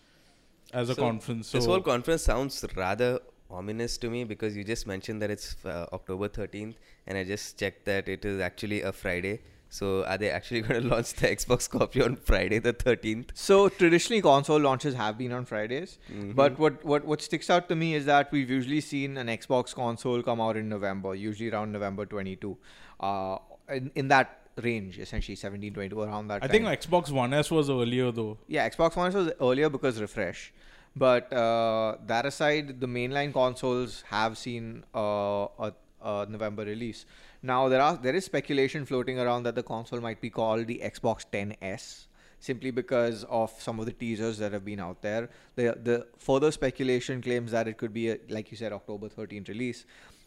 as 0.72 0.88
a 0.90 0.94
So, 0.94 1.02
conference. 1.02 1.48
So 1.48 1.58
this 1.58 1.66
whole 1.66 1.80
conference 1.80 2.22
sounds 2.22 2.64
rather 2.76 3.18
ominous 3.50 3.96
to 3.98 4.10
me 4.10 4.24
because 4.24 4.56
you 4.56 4.62
just 4.62 4.86
mentioned 4.86 5.22
that 5.22 5.30
it's 5.30 5.56
uh, 5.64 5.86
october 5.92 6.28
13th 6.28 6.74
and 7.06 7.16
i 7.16 7.24
just 7.24 7.58
checked 7.58 7.86
that 7.86 8.06
it 8.06 8.24
is 8.24 8.40
actually 8.40 8.82
a 8.82 8.92
friday 8.92 9.40
so 9.68 10.04
are 10.04 10.16
they 10.18 10.30
actually 10.30 10.60
going 10.66 10.82
to 10.82 10.88
launch 10.88 11.12
the 11.14 11.26
xbox 11.28 11.62
scorpio 11.62 12.04
on 12.06 12.16
friday 12.16 12.58
the 12.58 12.72
13th 12.72 13.30
So 13.34 13.68
traditionally, 13.68 14.22
console 14.22 14.60
launches 14.60 14.94
have 14.94 15.18
been 15.18 15.32
on 15.32 15.44
Fridays, 15.44 15.98
Mhm. 16.12 16.34
but 16.34 16.58
what, 16.58 16.84
what 16.84 17.04
what 17.04 17.22
sticks 17.22 17.50
out 17.50 17.68
to 17.68 17.76
me 17.76 17.94
is 17.94 18.06
that 18.06 18.32
we've 18.32 18.50
usually 18.50 18.80
seen 18.80 19.16
an 19.18 19.26
Xbox 19.28 19.74
console 19.74 20.22
come 20.22 20.40
out 20.40 20.56
in 20.56 20.68
November, 20.68 21.14
usually 21.14 21.50
around 21.50 21.72
November 21.72 22.06
22, 22.06 22.56
uh, 23.00 23.36
in, 23.78 23.90
in 23.94 24.08
that 24.08 24.34
range, 24.62 24.98
essentially 24.98 25.36
17, 25.36 25.74
22, 25.74 26.00
around 26.02 26.28
that. 26.28 26.42
I 26.42 26.46
time. 26.46 26.50
think 26.50 26.64
Xbox 26.86 27.10
One 27.10 27.32
S 27.34 27.50
was 27.50 27.68
earlier 27.70 28.10
though. 28.10 28.38
Yeah, 28.48 28.68
Xbox 28.68 28.96
One 28.96 29.08
s 29.08 29.14
was 29.14 29.30
earlier 29.40 29.68
because 29.68 30.00
refresh. 30.00 30.52
But 30.96 31.32
uh, 31.32 31.96
that 32.06 32.26
aside, 32.26 32.80
the 32.80 32.86
mainline 32.88 33.32
consoles 33.32 34.02
have 34.10 34.36
seen 34.38 34.84
uh, 34.94 35.46
a, 35.66 35.72
a 36.02 36.26
November 36.28 36.64
release. 36.64 37.04
Now 37.42 37.68
there 37.68 37.80
are 37.80 37.96
there 37.96 38.14
is 38.14 38.24
speculation 38.24 38.84
floating 38.84 39.18
around 39.18 39.44
that 39.44 39.54
the 39.54 39.62
console 39.62 40.00
might 40.00 40.20
be 40.20 40.30
called 40.30 40.66
the 40.66 40.80
Xbox 40.84 41.24
10s, 41.32 42.06
simply 42.40 42.70
because 42.70 43.24
of 43.24 43.50
some 43.60 43.78
of 43.78 43.86
the 43.86 43.92
teasers 43.92 44.38
that 44.38 44.52
have 44.52 44.64
been 44.64 44.80
out 44.80 45.02
there. 45.02 45.28
The 45.54 45.78
the 45.82 46.06
further 46.18 46.50
speculation 46.50 47.22
claims 47.22 47.52
that 47.52 47.68
it 47.68 47.78
could 47.78 47.92
be 47.92 48.10
a, 48.10 48.18
like 48.28 48.50
you 48.50 48.56
said 48.56 48.72
October 48.72 49.08
13th 49.08 49.48
release. 49.48 49.86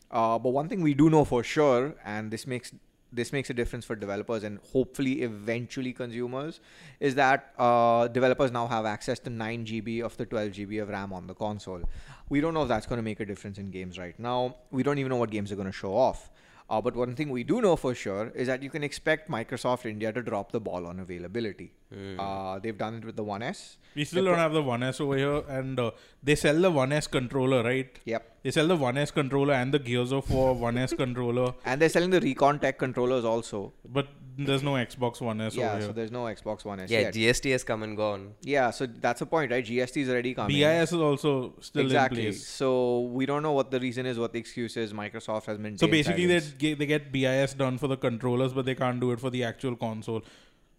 Uh, 0.09 0.37
but 0.37 0.49
one 0.49 0.67
thing 0.67 0.81
we 0.81 0.93
do 0.93 1.09
know 1.09 1.23
for 1.25 1.43
sure, 1.43 1.95
and 2.05 2.31
this 2.31 2.47
makes 2.47 2.71
this 3.11 3.33
makes 3.33 3.49
a 3.49 3.53
difference 3.53 3.83
for 3.83 3.95
developers 3.95 4.43
and 4.43 4.59
hopefully 4.71 5.21
eventually 5.21 5.91
consumers 5.91 6.61
is 6.99 7.15
that 7.15 7.53
uh, 7.57 8.07
developers 8.07 8.51
now 8.51 8.67
have 8.67 8.85
access 8.85 9.19
to 9.19 9.29
9 9.29 9.65
GB 9.65 10.01
of 10.01 10.15
the 10.17 10.25
12 10.25 10.51
GB 10.51 10.81
of 10.81 10.89
RAM 10.89 11.11
on 11.11 11.27
the 11.27 11.33
console. 11.33 11.81
We 12.29 12.39
don't 12.39 12.53
know 12.53 12.63
if 12.63 12.69
that's 12.69 12.85
going 12.85 12.99
to 12.99 13.03
make 13.03 13.19
a 13.19 13.25
difference 13.25 13.57
in 13.57 13.69
games 13.69 13.99
right 13.99 14.17
now. 14.17 14.55
We 14.71 14.83
don't 14.83 14.97
even 14.97 15.09
know 15.09 15.17
what 15.17 15.29
games 15.29 15.51
are 15.51 15.55
going 15.55 15.67
to 15.67 15.73
show 15.73 15.93
off. 15.93 16.31
Uh, 16.71 16.79
but 16.79 16.95
one 16.95 17.15
thing 17.15 17.29
we 17.29 17.43
do 17.43 17.59
know 17.59 17.75
for 17.75 17.93
sure 17.93 18.31
is 18.33 18.47
that 18.47 18.63
you 18.63 18.69
can 18.69 18.81
expect 18.81 19.29
Microsoft 19.29 19.85
India 19.85 20.11
to 20.13 20.21
drop 20.21 20.53
the 20.53 20.59
ball 20.67 20.87
on 20.87 21.01
availability. 21.01 21.73
Uh, 22.17 22.59
they've 22.59 22.77
done 22.77 22.95
it 22.95 23.03
with 23.03 23.17
the 23.17 23.25
1S. 23.25 23.75
We 23.93 24.05
still 24.05 24.23
They're 24.23 24.33
don't 24.33 24.39
have 24.39 24.53
the 24.53 24.63
One 24.63 24.81
S 24.81 25.01
over 25.01 25.17
here, 25.17 25.43
and 25.49 25.77
uh, 25.77 25.91
they 26.23 26.35
sell 26.35 26.61
the 26.61 26.71
One 26.71 26.93
S 26.93 27.07
controller, 27.07 27.61
right? 27.61 27.99
Yep. 28.05 28.30
They 28.43 28.51
sell 28.51 28.67
the 28.67 28.75
One 28.75 28.97
S 28.97 29.11
controller 29.11 29.53
and 29.53 29.73
the 29.73 29.79
Gears 29.79 30.11
of 30.11 30.29
War 30.31 30.53
One 30.53 30.77
S 30.77 30.93
controller, 30.93 31.53
And 31.65 31.79
they're 31.81 31.89
selling 31.89 32.09
the 32.09 32.19
Recon 32.19 32.59
Tech 32.59 32.77
controllers 32.77 33.23
also. 33.25 33.73
but 33.85 34.07
there's 34.37 34.63
no 34.63 34.73
Xbox 34.73 35.21
One 35.21 35.41
S 35.41 35.55
yeah, 35.55 35.73
over 35.73 35.81
so 35.81 35.91
there's 35.91 36.11
no 36.11 36.23
Xbox 36.23 36.63
One 36.65 36.79
S 36.79 36.89
yeah 36.89 36.99
yet. 37.01 37.13
gst 37.13 37.51
has 37.51 37.63
come 37.63 37.83
and 37.83 37.95
gone 37.97 38.33
yeah, 38.41 38.71
so 38.71 38.85
that's 38.85 39.19
the 39.19 39.25
point, 39.25 39.51
right? 39.51 39.65
GST 39.65 39.97
is 39.97 40.09
already 40.09 40.33
coming. 40.33 40.55
BIS 40.55 40.93
is 40.93 40.99
also 40.99 41.53
still 41.59 41.85
exactly. 41.85 42.27
in 42.27 42.31
place. 42.31 42.47
So 42.47 43.01
we 43.01 43.25
don't 43.25 43.43
know 43.43 43.51
what 43.51 43.71
the 43.71 43.79
reason 43.79 44.05
is, 44.05 44.17
what 44.17 44.33
the 44.33 44.39
excuse 44.39 44.77
is. 44.77 44.93
Microsoft 44.93 45.45
has 45.45 45.59
maintained. 45.59 45.79
So 45.79 45.87
basically, 45.87 46.25
they 46.25 46.73
they 46.73 46.85
get 46.85 47.11
BIS 47.11 47.53
done 47.53 47.77
for 47.77 47.87
the 47.87 47.97
controllers, 47.97 48.53
but 48.53 48.65
they 48.65 48.75
can't 48.75 48.99
do 48.99 49.11
it 49.11 49.19
for 49.19 49.29
the 49.29 49.43
actual 49.43 49.75
console. 49.75 50.23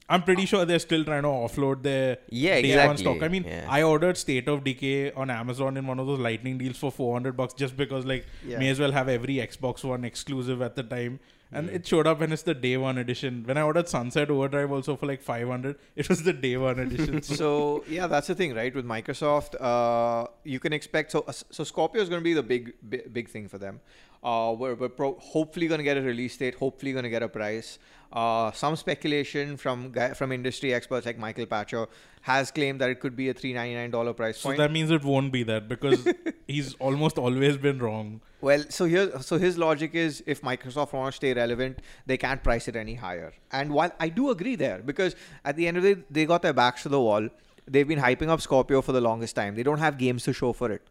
I'm 0.09 0.23
pretty 0.23 0.47
sure 0.47 0.65
they're 0.65 0.79
still 0.79 1.05
trying 1.05 1.23
to 1.23 1.29
offload 1.29 1.83
their 1.83 2.19
Yeah, 2.29 2.61
day 2.61 2.87
one 2.87 2.97
stock. 2.97 3.23
I 3.23 3.29
mean, 3.29 3.45
Yeah. 3.45 3.67
I 3.69 3.83
ordered 3.83 4.17
State 4.17 4.49
of 4.49 4.65
Decay 4.65 5.13
on 5.13 5.31
Amazon 5.31 5.77
in 5.77 5.87
one 5.87 5.99
of 5.99 6.07
those 6.07 6.19
lightning 6.19 6.59
deals 6.59 6.77
for 6.77 6.91
400 6.91 7.37
bucks 7.37 7.55
just 7.55 7.77
because 7.77 8.05
like 8.05 8.27
Yeah. 8.47 8.59
may 8.59 8.69
as 8.69 8.79
well 8.81 8.93
have 8.93 9.09
every 9.09 9.37
Xbox 9.37 9.85
One 9.85 10.05
exclusive 10.05 10.61
at 10.63 10.77
the 10.77 10.83
time. 10.83 11.21
and 11.55 11.69
it 11.69 11.87
showed 11.87 12.07
up 12.07 12.23
and 12.23 12.33
it's 12.33 12.45
the 12.45 12.55
day 12.55 12.79
one 12.79 12.97
edition. 12.97 13.43
When 13.45 13.59
I 13.59 13.63
ordered 13.63 13.87
Sunset 13.87 14.31
Overdrive 14.31 14.73
also 14.73 14.97
for 14.97 15.05
like 15.05 15.21
500, 15.23 15.77
it 15.97 16.09
was 16.09 16.23
the 16.23 16.33
day 16.33 16.57
one 16.57 16.79
edition. 16.79 17.21
so 17.41 17.85
yeah, 17.87 18.07
that's 18.07 18.29
the 18.29 18.35
thing, 18.35 18.55
right? 18.55 18.75
With 18.75 18.87
Microsoft, 18.87 19.57
uh, 19.61 20.29
you 20.45 20.59
can 20.59 20.73
expect 20.73 21.13
so 21.13 21.27
so 21.51 21.63
Scorpio 21.63 22.01
is 22.01 22.09
going 22.09 22.23
to 22.23 22.25
be 22.25 22.33
the 22.33 22.43
big 22.43 22.73
big, 22.89 23.13
big 23.13 23.29
thing 23.29 23.49
for 23.49 23.59
them. 23.59 23.81
Uh, 24.23 24.55
we're 24.57 24.75
we're 24.75 24.89
pro- 24.89 25.19
hopefully 25.19 25.67
going 25.67 25.79
to 25.79 25.85
get 25.85 25.97
a 25.97 26.03
release 26.03 26.37
date. 26.37 26.55
Hopefully 26.55 26.93
going 26.93 27.03
to 27.05 27.11
get 27.11 27.23
a 27.23 27.29
price. 27.29 27.79
Uh, 28.13 28.53
some 28.53 28.77
speculation 28.77 29.57
from 29.57 29.91
guy, 29.91 30.13
from 30.13 30.33
industry 30.33 30.73
experts 30.75 31.07
like 31.07 31.19
Michael 31.19 31.47
Pachter 31.47 31.89
has 32.21 32.51
claimed 32.51 32.81
that 32.81 32.91
it 32.91 33.01
could 33.01 33.17
be 33.17 33.31
a 33.31 33.35
three 33.35 33.53
ninety 33.53 33.75
nine 33.75 33.91
dollar 33.91 34.13
price 34.13 34.41
point. 34.41 34.59
so 34.59 34.63
that 34.63 34.71
means 34.71 34.91
it 34.91 35.03
won't 35.03 35.33
be 35.33 35.43
that 35.45 35.67
because 35.67 36.07
he's 36.47 36.75
almost 36.75 37.19
always 37.19 37.57
been 37.57 37.79
wrong. 37.79 38.21
Well, 38.43 38.65
so 38.69 38.85
here, 38.85 39.21
so 39.23 39.39
his 39.39 39.57
logic 39.57 39.95
is 39.95 40.23
if 40.27 40.43
Microsoft 40.43 40.93
wants 40.93 41.17
to 41.19 41.27
stay 41.27 41.35
relevant, 41.35 41.81
they 42.07 42.17
can't 42.17 42.43
price 42.45 42.69
it 42.69 42.77
any 42.77 42.95
higher. 42.95 43.33
And 43.51 43.73
while 43.73 43.93
I 43.99 44.09
do 44.09 44.31
agree 44.31 44.57
there, 44.57 44.83
because 44.85 45.17
at 45.45 45.57
the 45.57 45.67
end 45.67 45.79
of 45.79 45.83
the 45.83 45.95
day, 45.97 46.03
they 46.11 46.27
got 46.27 46.43
their 46.43 46.53
backs 46.53 46.83
to 46.83 46.89
the 46.91 47.01
wall. 47.01 47.29
They've 47.67 47.87
been 47.89 48.01
hyping 48.01 48.29
up 48.29 48.41
Scorpio 48.41 48.83
for 48.83 48.93
the 48.93 49.01
longest 49.01 49.37
time. 49.37 49.55
They 49.55 49.63
don't 49.63 49.79
have 49.79 49.97
games 49.97 50.25
to 50.25 50.33
show 50.33 50.53
for 50.53 50.71
it. 50.71 50.83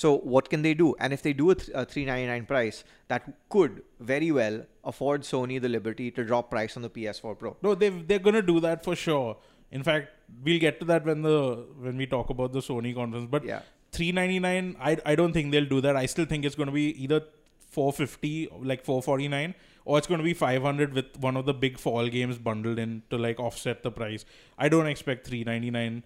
So 0.00 0.10
what 0.34 0.48
can 0.52 0.62
they 0.66 0.72
do? 0.80 0.84
And 0.98 1.12
if 1.14 1.22
they 1.24 1.32
do 1.40 1.50
a, 1.50 1.54
th- 1.54 1.70
a 1.80 1.84
399 1.84 2.46
price, 2.50 2.84
that 3.08 3.24
could 3.54 3.82
very 4.12 4.30
well 4.36 4.54
afford 4.92 5.26
Sony 5.30 5.60
the 5.64 5.68
liberty 5.72 6.10
to 6.18 6.24
drop 6.30 6.48
price 6.54 6.76
on 6.78 6.82
the 6.86 6.90
PS4 6.98 7.38
Pro. 7.42 7.50
No, 7.66 7.74
they 7.82 7.90
they're 8.12 8.24
gonna 8.28 8.46
do 8.50 8.60
that 8.66 8.82
for 8.86 8.94
sure. 9.02 9.36
In 9.78 9.82
fact, 9.88 10.08
we'll 10.46 10.62
get 10.62 10.80
to 10.82 10.86
that 10.92 11.04
when 11.10 11.20
the 11.26 11.34
when 11.88 11.98
we 12.04 12.06
talk 12.14 12.30
about 12.36 12.54
the 12.54 12.62
Sony 12.68 12.94
conference. 13.00 13.28
But 13.34 13.44
Yeah. 13.50 13.60
399, 13.98 14.70
I 14.90 14.96
I 15.12 15.14
don't 15.22 15.36
think 15.38 15.52
they'll 15.56 15.70
do 15.74 15.82
that. 15.88 16.00
I 16.04 16.06
still 16.14 16.30
think 16.32 16.48
it's 16.50 16.58
gonna 16.62 16.76
be 16.78 16.86
either 17.04 17.20
450, 17.76 18.48
like 18.72 18.84
449, 18.84 19.54
or 19.84 19.98
it's 19.98 20.06
gonna 20.14 20.28
be 20.30 20.34
500 20.46 20.94
with 21.00 21.20
one 21.28 21.36
of 21.42 21.46
the 21.52 21.56
big 21.66 21.78
fall 21.84 22.08
games 22.08 22.38
bundled 22.48 22.78
in 22.86 22.96
to 23.10 23.18
like 23.28 23.38
offset 23.50 23.82
the 23.90 23.94
price. 24.00 24.24
I 24.66 24.68
don't 24.76 24.86
expect 24.96 25.26
399. 25.26 26.02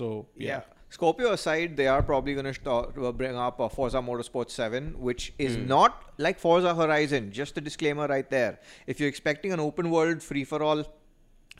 So 0.00 0.10
yeah. 0.48 0.62
Scorpio 0.90 1.32
aside, 1.32 1.76
they 1.76 1.86
are 1.86 2.02
probably 2.02 2.32
going 2.34 2.46
to 2.46 2.54
start, 2.54 2.96
uh, 2.98 3.12
bring 3.12 3.36
up 3.36 3.60
uh, 3.60 3.68
Forza 3.68 3.98
Motorsport 3.98 4.50
7, 4.50 4.94
which 4.98 5.32
is 5.38 5.56
Hmm. 5.56 5.66
not 5.66 6.02
like 6.18 6.38
Forza 6.38 6.74
Horizon. 6.74 7.30
Just 7.30 7.58
a 7.58 7.60
disclaimer 7.60 8.06
right 8.06 8.28
there. 8.30 8.58
If 8.86 8.98
you're 9.00 9.08
expecting 9.08 9.52
an 9.52 9.60
open 9.60 9.90
world 9.90 10.22
free 10.22 10.44
for 10.44 10.62
all 10.62 10.84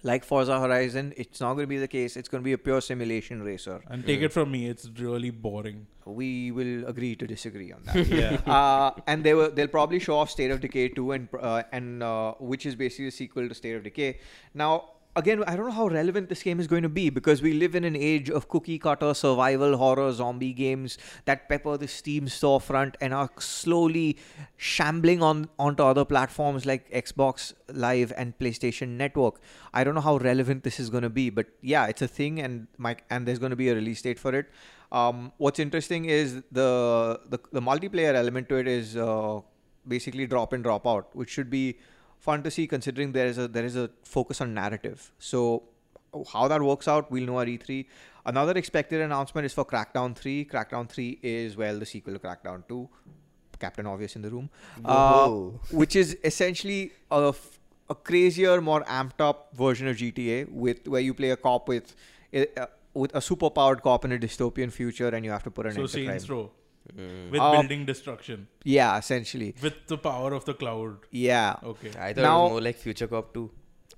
like 0.04 0.24
Forza 0.24 0.58
Horizon, 0.60 1.12
it's 1.16 1.40
not 1.40 1.54
going 1.54 1.64
to 1.64 1.68
be 1.68 1.76
the 1.76 1.88
case. 1.88 2.16
It's 2.16 2.28
going 2.28 2.40
to 2.40 2.44
be 2.44 2.52
a 2.52 2.58
pure 2.58 2.80
simulation 2.80 3.42
racer. 3.42 3.80
And 3.88 4.06
take 4.06 4.20
it 4.22 4.32
from 4.32 4.50
me, 4.52 4.66
it's 4.68 4.88
really 4.98 5.30
boring. 5.30 5.86
We 6.06 6.50
will 6.52 6.86
agree 6.86 7.14
to 7.16 7.26
disagree 7.26 7.72
on 7.72 7.82
that. 7.84 8.06
Yeah. 8.22 8.40
uh, 8.46 8.92
and 9.06 9.22
they 9.24 9.34
will 9.34 9.50
they'll 9.50 9.68
probably 9.68 9.98
show 9.98 10.16
off 10.16 10.30
State 10.30 10.50
of 10.52 10.60
Decay 10.60 10.88
2 10.90 11.12
and 11.12 11.28
uh, 11.38 11.64
and 11.72 12.02
uh, 12.02 12.32
which 12.38 12.64
is 12.64 12.76
basically 12.76 13.08
a 13.08 13.10
sequel 13.10 13.48
to 13.48 13.54
State 13.54 13.74
of 13.74 13.82
Decay. 13.82 14.20
Now 14.54 14.90
again 15.18 15.42
I 15.46 15.56
don't 15.56 15.66
know 15.66 15.72
how 15.72 15.88
relevant 15.88 16.28
this 16.28 16.42
game 16.42 16.60
is 16.60 16.66
going 16.66 16.84
to 16.84 16.88
be 16.88 17.10
because 17.10 17.42
we 17.42 17.52
live 17.52 17.74
in 17.74 17.84
an 17.84 17.96
age 17.96 18.30
of 18.30 18.48
cookie 18.48 18.78
cutter 18.78 19.12
survival 19.14 19.76
horror 19.76 20.12
zombie 20.12 20.52
games 20.52 20.96
that 21.24 21.48
pepper 21.48 21.76
the 21.76 21.88
Steam 21.88 22.26
storefront 22.26 22.94
and 23.00 23.12
are 23.12 23.28
slowly 23.38 24.16
shambling 24.56 25.22
on 25.22 25.48
onto 25.58 25.82
other 25.82 26.04
platforms 26.04 26.64
like 26.64 26.90
Xbox 26.90 27.52
Live 27.72 28.12
and 28.16 28.38
PlayStation 28.38 28.96
Network. 29.02 29.40
I 29.74 29.84
don't 29.84 29.94
know 29.94 30.06
how 30.08 30.16
relevant 30.18 30.62
this 30.62 30.80
is 30.80 30.88
going 30.88 31.02
to 31.02 31.10
be, 31.10 31.28
but 31.30 31.46
yeah, 31.60 31.86
it's 31.86 32.02
a 32.02 32.08
thing 32.08 32.40
and 32.40 32.66
my 32.78 32.96
and 33.10 33.26
there's 33.26 33.38
going 33.38 33.50
to 33.50 33.62
be 33.64 33.68
a 33.68 33.74
release 33.74 34.02
date 34.02 34.18
for 34.18 34.34
it. 34.34 34.50
Um, 34.90 35.32
what's 35.36 35.58
interesting 35.58 36.06
is 36.06 36.42
the, 36.50 37.20
the 37.28 37.38
the 37.52 37.60
multiplayer 37.60 38.14
element 38.14 38.48
to 38.50 38.56
it 38.56 38.68
is 38.68 38.96
uh, 38.96 39.40
basically 39.86 40.26
drop 40.26 40.52
in 40.52 40.62
drop 40.62 40.86
out, 40.86 41.14
which 41.14 41.30
should 41.30 41.50
be 41.50 41.78
fun 42.18 42.42
to 42.42 42.50
see 42.50 42.66
considering 42.66 43.12
there 43.12 43.26
is 43.26 43.38
a 43.38 43.48
there 43.48 43.64
is 43.64 43.76
a 43.76 43.90
focus 44.04 44.40
on 44.40 44.54
narrative. 44.54 45.12
So 45.18 45.64
how 46.32 46.48
that 46.48 46.62
works 46.62 46.88
out, 46.88 47.10
we'll 47.10 47.26
know 47.26 47.40
at 47.40 47.48
E3. 47.48 47.86
Another 48.26 48.52
expected 48.52 49.00
announcement 49.00 49.46
is 49.46 49.54
for 49.54 49.64
Crackdown 49.64 50.16
3. 50.16 50.44
Crackdown 50.46 50.88
3 50.88 51.18
is 51.22 51.56
well 51.56 51.78
the 51.78 51.86
sequel 51.86 52.14
to 52.14 52.18
Crackdown 52.18 52.66
2. 52.68 52.88
Captain 53.58 53.86
Obvious 53.86 54.14
in 54.14 54.22
the 54.22 54.30
room, 54.30 54.48
uh, 54.84 55.28
which 55.72 55.96
is 55.96 56.16
essentially 56.22 56.92
a, 57.10 57.34
a 57.90 57.94
crazier, 57.94 58.60
more 58.60 58.82
amped 58.84 59.20
up 59.20 59.48
version 59.52 59.88
of 59.88 59.96
GTA 59.96 60.48
with 60.48 60.86
where 60.86 61.00
you 61.00 61.12
play 61.12 61.30
a 61.30 61.36
cop 61.36 61.66
with 61.66 61.96
uh, 62.32 62.66
with 62.94 63.12
a 63.16 63.20
super 63.20 63.50
powered 63.50 63.82
cop 63.82 64.04
in 64.04 64.12
a 64.12 64.18
dystopian 64.18 64.70
future, 64.70 65.08
and 65.08 65.24
you 65.24 65.32
have 65.32 65.42
to 65.42 65.50
put 65.50 65.66
an 65.66 65.72
So 65.72 65.80
end 65.80 65.88
to 65.88 65.92
Saints 66.06 66.26
crime. 66.26 66.38
Row 66.38 66.50
Mm. 66.96 67.30
with 67.30 67.40
Uh, 67.40 67.52
building 67.52 67.84
destruction 67.84 68.48
Yeah, 68.64 68.96
essentially. 68.98 69.54
with 69.62 69.86
the 69.88 69.98
power 69.98 70.32
of 70.32 70.44
the 70.46 70.54
cloud. 70.54 70.98
Yeah. 71.10 71.56
Okay. 71.62 71.90
I 71.90 72.12
thought 72.14 72.18
it 72.18 72.22
Now- 72.22 72.42
was 72.44 72.50
more 72.52 72.60
like 72.62 72.76
Future 72.76 73.06
Cop 73.06 73.34
2. 73.34 73.50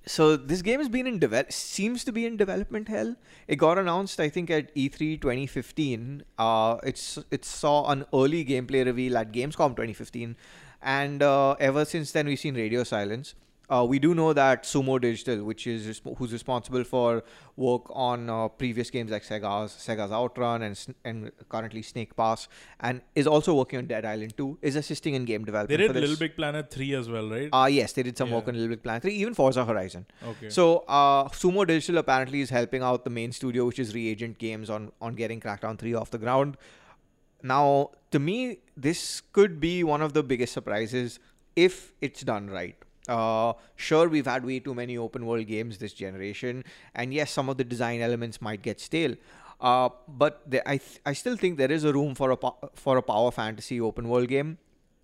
So 0.07 0.37
this 0.37 0.63
game 0.63 0.81
has 0.81 0.89
been 0.89 1.07
in 1.07 1.19
develop 1.19 1.53
seems 1.53 2.05
to 2.05 2.13
be 2.13 2.25
in 2.27 2.37
development 2.37 2.89
hell. 2.89 3.15
It 3.47 3.57
got 3.57 3.79
announced 3.79 4.19
I 4.19 4.29
think 4.31 4.51
at 4.51 4.71
E 4.75 4.89
E3 4.89 5.19
2015. 5.21 6.23
Uh, 6.39 6.79
it's 6.83 7.19
it 7.31 7.45
saw 7.45 7.91
an 7.91 8.05
early 8.15 8.45
gameplay 8.45 8.85
reveal 8.85 9.19
at 9.19 9.31
Gamescom 9.31 9.77
2015, 9.77 10.37
and 10.83 11.23
uh, 11.23 11.53
ever 11.61 11.85
since 11.85 12.13
then 12.13 12.27
we've 12.27 12.39
seen 12.41 12.55
radio 12.55 12.83
silence. 12.83 13.35
Uh, 13.71 13.85
we 13.85 13.99
do 14.01 14.15
know 14.15 14.33
that 14.33 14.65
Sumo 14.65 15.01
Digital, 15.01 15.45
which 15.45 15.67
is 15.67 15.87
resp- 15.87 16.17
who's 16.19 16.33
responsible 16.33 16.83
for 16.83 17.23
work 17.57 17.83
on 17.91 18.29
uh, 18.29 18.49
previous 18.49 18.91
games 18.91 19.11
like 19.13 19.23
Sega's 19.23 19.73
Sega's 19.73 20.11
Outrun 20.11 20.63
and 20.63 20.95
and 21.05 21.31
currently 21.49 21.83
Snake 21.83 22.17
Pass, 22.17 22.49
and 22.81 23.01
is 23.15 23.29
also 23.29 23.55
working 23.55 23.79
on 23.79 23.87
Dead 23.87 24.05
Island 24.05 24.35
2, 24.37 24.59
is 24.63 24.75
assisting 24.75 25.15
in 25.15 25.25
game 25.25 25.45
development. 25.45 25.69
They 25.69 25.77
did 25.77 25.87
for 25.87 25.93
this. 25.93 26.01
Little 26.09 26.17
Big 26.25 26.35
Planet 26.37 26.69
3 26.71 26.95
as 26.95 27.09
well, 27.09 27.31
right? 27.31 27.49
Uh, 27.53 27.67
yes, 27.67 27.93
they 27.93 28.03
did 28.03 28.19
some 28.19 28.33
work 28.33 28.45
Yeah. 28.47 28.51
on 28.51 28.55
Little 28.57 28.71
Big 28.71 28.83
Planet 28.83 29.03
3, 29.03 29.15
even 29.15 29.35
Forza 29.35 29.65
Horizon. 29.65 30.05
okay. 30.33 30.51
So, 30.51 30.79
uh, 30.89 31.29
Sumo 31.29 31.65
Digital 31.67 31.99
apparently 31.99 32.41
is 32.41 32.51
helping 32.51 32.83
out 32.83 33.05
the 33.05 33.11
main 33.11 33.31
studio, 33.31 33.67
which 33.67 33.79
is 33.79 33.95
Reagent 33.95 34.39
Games, 34.39 34.69
on 34.69 34.91
on 35.01 35.15
getting 35.15 35.41
Crackdown 35.41 35.79
3 35.79 35.95
off 35.95 36.11
the 36.11 36.19
ground. 36.19 36.57
Now, 37.43 37.91
to 38.11 38.19
me, 38.19 38.59
this 38.77 39.23
could 39.33 39.61
be 39.61 39.83
one 39.85 40.03
of 40.03 40.13
the 40.13 40.23
biggest 40.23 40.53
surprises 40.53 41.19
if 41.57 41.93
it's 42.01 42.23
done 42.23 42.51
right. 42.51 42.77
Uh, 43.11 43.53
sure, 43.75 44.09
we've 44.09 44.27
had 44.27 44.45
way 44.45 44.61
too 44.61 44.73
many 44.73 44.97
open 44.97 45.27
world 45.27 45.47
games 45.47 45.79
this 45.79 45.93
generation, 45.93 46.65
and 46.95 47.13
yes, 47.13 47.31
some 47.33 47.49
of 47.49 47.57
the 47.57 47.65
design 47.65 48.01
elements 48.01 48.41
might 48.41 48.63
get 48.63 48.81
stale. 48.81 49.17
Uh, 49.61 49.89
but 50.09 50.43
the, 50.49 50.67
I 50.67 50.77
th- 50.79 51.01
I 51.05 51.13
still 51.13 51.37
think 51.37 51.59
there 51.59 51.73
is 51.73 51.85
a 51.85 51.93
room 51.93 52.15
for 52.15 52.31
a 52.31 52.37
po- 52.37 52.71
for 52.75 52.97
a 52.97 53.03
power 53.03 53.31
fantasy 53.31 53.81
open 53.81 54.09
world 54.09 54.29
game 54.29 54.57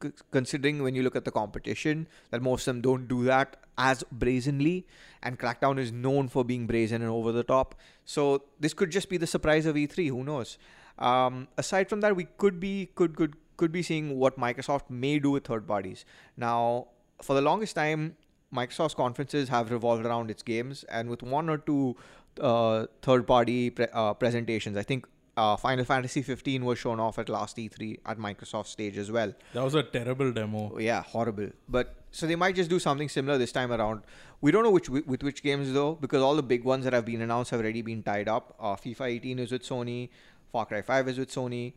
c- 0.03 0.13
considering 0.31 0.83
when 0.83 0.95
you 0.95 1.03
look 1.03 1.17
at 1.17 1.25
the 1.25 1.31
competition 1.31 2.07
that 2.31 2.43
most 2.43 2.67
of 2.67 2.75
them 2.75 2.81
don't 2.81 3.07
do 3.09 3.25
that 3.25 3.57
as 3.77 4.03
brazenly 4.11 4.87
and 5.23 5.39
crackdown 5.39 5.79
is 5.79 5.93
known 5.93 6.29
for 6.29 6.45
being 6.45 6.67
brazen 6.67 7.03
and 7.03 7.11
over 7.11 7.33
the 7.33 7.45
top. 7.45 7.75
So 8.05 8.45
this 8.59 8.73
could 8.73 8.91
just 8.91 9.11
be 9.11 9.19
the 9.19 9.27
surprise 9.27 9.67
of 9.67 9.77
e3 9.77 10.09
who 10.09 10.25
knows? 10.25 10.57
Um, 10.99 11.49
aside 11.59 11.91
from 11.91 12.01
that 12.01 12.17
we 12.17 12.25
could 12.39 12.59
be 12.59 12.87
could 12.95 13.17
could 13.17 13.37
could 13.59 13.73
be 13.73 13.83
seeing 13.83 14.19
what 14.19 14.39
microsoft 14.39 14.89
may 14.89 15.19
do 15.19 15.33
with 15.33 15.45
third 15.47 15.67
parties. 15.67 16.05
Now 16.37 16.89
for 17.23 17.35
the 17.35 17.41
longest 17.41 17.75
time 17.75 18.17
microsoft's 18.55 18.95
conferences 18.95 19.49
have 19.49 19.71
revolved 19.71 20.07
around 20.07 20.31
its 20.31 20.43
games 20.43 20.85
and 20.85 21.09
with 21.09 21.23
one 21.23 21.49
or 21.49 21.59
two 21.59 21.97
uh, 22.41 22.87
third 23.03 23.27
party 23.27 23.71
pre- 23.71 23.87
uh, 23.93 24.15
presentations 24.15 24.77
i 24.77 24.83
think 24.83 25.07
uh, 25.37 25.57
Final 25.57 25.85
Fantasy 25.85 26.23
15 26.23 26.65
was 26.65 26.79
shown 26.79 26.99
off 26.99 27.19
at 27.19 27.29
last 27.29 27.57
E3 27.59 27.99
at 28.07 28.19
Microsoft 28.19 28.67
stage 28.67 28.97
as 28.97 29.13
well. 29.13 29.35
that 29.53 29.63
was 29.63 29.75
a 29.75 29.83
terrible 29.83 30.33
demo. 30.33 30.73
Oh, 30.75 30.79
yeah, 30.79 31.03
horrible. 31.03 31.51
But 31.69 31.95
so 32.11 32.27
they 32.27 32.37
might 32.37 32.55
just 32.55 32.71
do 32.71 32.79
something 32.79 33.09
similar 33.09 33.37
this 33.37 33.53
time 33.53 33.71
around. 33.71 34.01
We 34.41 34.51
don't 34.51 34.65
know 34.65 34.71
which 34.71 34.89
with 34.89 35.23
which 35.23 35.43
games 35.43 35.73
though, 35.73 35.95
because 35.95 36.23
all 36.23 36.37
the 36.37 36.43
big 36.43 36.65
ones 36.65 36.85
that 36.85 36.95
have 36.95 37.05
been 37.05 37.21
announced 37.21 37.51
have 37.51 37.61
already 37.61 37.83
been 37.83 38.03
tied 38.03 38.29
up. 38.29 38.55
Uh, 38.59 38.77
FIFA 38.77 39.11
18 39.11 39.39
is 39.41 39.53
with 39.53 39.63
Sony, 39.63 40.09
Far 40.53 40.65
Cry 40.65 40.81
5 40.81 41.09
is 41.09 41.19
with 41.19 41.31
Sony, 41.31 41.75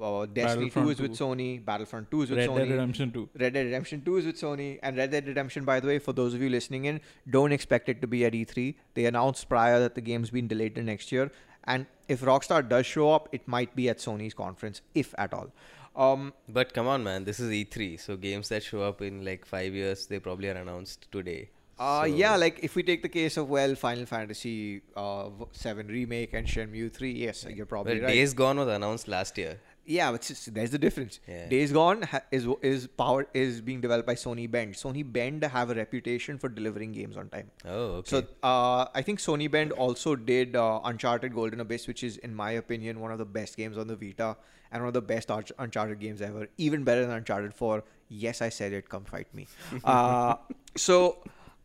uh, 0.00 0.26
Destiny 0.26 0.70
2 0.70 0.74
Battlefront 0.80 0.90
is 0.90 1.00
with 1.00 1.18
Sony, 1.18 1.64
Battlefront 1.64 2.10
2 2.10 2.22
is 2.22 2.30
with 2.30 2.38
Red 2.38 2.48
Sony. 2.48 2.56
Dead 2.58 2.70
Redemption 2.70 3.12
2. 3.12 3.28
Red 3.38 3.52
Dead 3.54 3.66
Redemption 3.66 4.02
2 4.04 4.16
is 4.16 4.26
with 4.26 4.36
Sony, 4.40 4.78
and 4.82 4.96
Red 4.96 5.10
Dead 5.10 5.26
Redemption, 5.26 5.64
by 5.64 5.80
the 5.80 5.86
way, 5.86 5.98
for 5.98 6.12
those 6.12 6.34
of 6.34 6.42
you 6.42 6.48
listening 6.48 6.84
in, 6.86 7.00
don't 7.28 7.52
expect 7.52 7.88
it 7.88 8.00
to 8.00 8.06
be 8.06 8.24
at 8.24 8.32
E3. 8.32 8.74
They 8.94 9.04
announced 9.06 9.48
prior 9.48 9.78
that 9.80 9.94
the 9.94 10.00
game's 10.00 10.30
been 10.30 10.48
delayed 10.48 10.74
to 10.76 10.82
next 10.82 11.12
year, 11.12 11.30
and 11.64 11.86
if 12.08 12.22
Rockstar 12.22 12.66
does 12.68 12.86
show 12.86 13.12
up, 13.12 13.28
it 13.32 13.46
might 13.46 13.76
be 13.76 13.88
at 13.88 13.98
Sony's 13.98 14.34
conference, 14.34 14.80
if 14.94 15.14
at 15.18 15.34
all. 15.34 15.52
Um, 15.96 16.32
But 16.48 16.72
come 16.72 16.86
on, 16.86 17.02
man, 17.04 17.24
this 17.24 17.40
is 17.40 17.50
E3, 17.50 17.98
so 18.00 18.16
games 18.16 18.48
that 18.48 18.62
show 18.62 18.82
up 18.82 19.02
in 19.02 19.24
like 19.24 19.44
five 19.44 19.74
years, 19.74 20.06
they 20.06 20.18
probably 20.20 20.48
are 20.48 20.54
announced 20.54 21.10
today. 21.12 21.50
uh, 21.78 22.02
So- 22.02 22.14
yeah, 22.14 22.36
like 22.36 22.60
if 22.62 22.74
we 22.76 22.82
take 22.82 23.02
the 23.02 23.08
case 23.08 23.36
of 23.36 23.48
well, 23.48 23.74
Final 23.74 24.06
Fantasy 24.06 24.82
uh, 24.96 25.30
7 25.52 25.86
remake 25.88 26.32
and 26.34 26.46
Shenmue 26.46 26.92
3, 26.92 27.10
yes, 27.12 27.44
you're 27.48 27.66
probably 27.66 27.94
Well, 27.94 28.02
right. 28.04 28.12
Days 28.14 28.34
Gone 28.34 28.58
was 28.58 28.68
announced 28.68 29.08
last 29.08 29.36
year. 29.38 29.58
Yeah, 29.86 30.12
but 30.12 30.22
s- 30.30 30.48
there's 30.52 30.70
the 30.70 30.78
difference. 30.78 31.18
Yeah. 31.26 31.48
Days 31.48 31.72
Gone 31.72 32.02
ha- 32.02 32.20
is 32.30 32.46
is 32.62 32.86
power 32.86 33.26
is 33.34 33.60
being 33.60 33.80
developed 33.80 34.06
by 34.06 34.14
Sony 34.14 34.48
Bend. 34.50 34.74
Sony 34.74 35.04
Bend 35.10 35.42
have 35.42 35.70
a 35.70 35.74
reputation 35.74 36.38
for 36.38 36.48
delivering 36.48 36.92
games 36.92 37.16
on 37.16 37.28
time. 37.28 37.50
Oh, 37.64 37.86
okay. 38.02 38.10
So 38.10 38.26
uh, 38.42 38.86
I 38.94 39.02
think 39.02 39.18
Sony 39.18 39.50
Bend 39.50 39.72
also 39.72 40.14
did 40.16 40.54
uh, 40.54 40.80
Uncharted 40.84 41.34
Golden 41.34 41.60
Abyss, 41.60 41.88
which 41.88 42.04
is, 42.04 42.18
in 42.18 42.34
my 42.34 42.52
opinion, 42.52 43.00
one 43.00 43.10
of 43.10 43.18
the 43.18 43.24
best 43.24 43.56
games 43.56 43.76
on 43.78 43.86
the 43.88 43.96
Vita 43.96 44.36
and 44.70 44.82
one 44.82 44.88
of 44.88 44.94
the 44.94 45.02
best 45.02 45.30
Arch- 45.30 45.52
Uncharted 45.58 45.98
games 45.98 46.22
ever. 46.22 46.46
Even 46.58 46.84
better 46.84 47.04
than 47.06 47.16
Uncharted 47.16 47.52
4. 47.54 47.82
Yes, 48.08 48.42
I 48.42 48.48
said 48.50 48.72
it. 48.72 48.88
Come 48.88 49.04
fight 49.04 49.34
me. 49.34 49.48
Uh, 49.84 50.36
so 50.76 51.18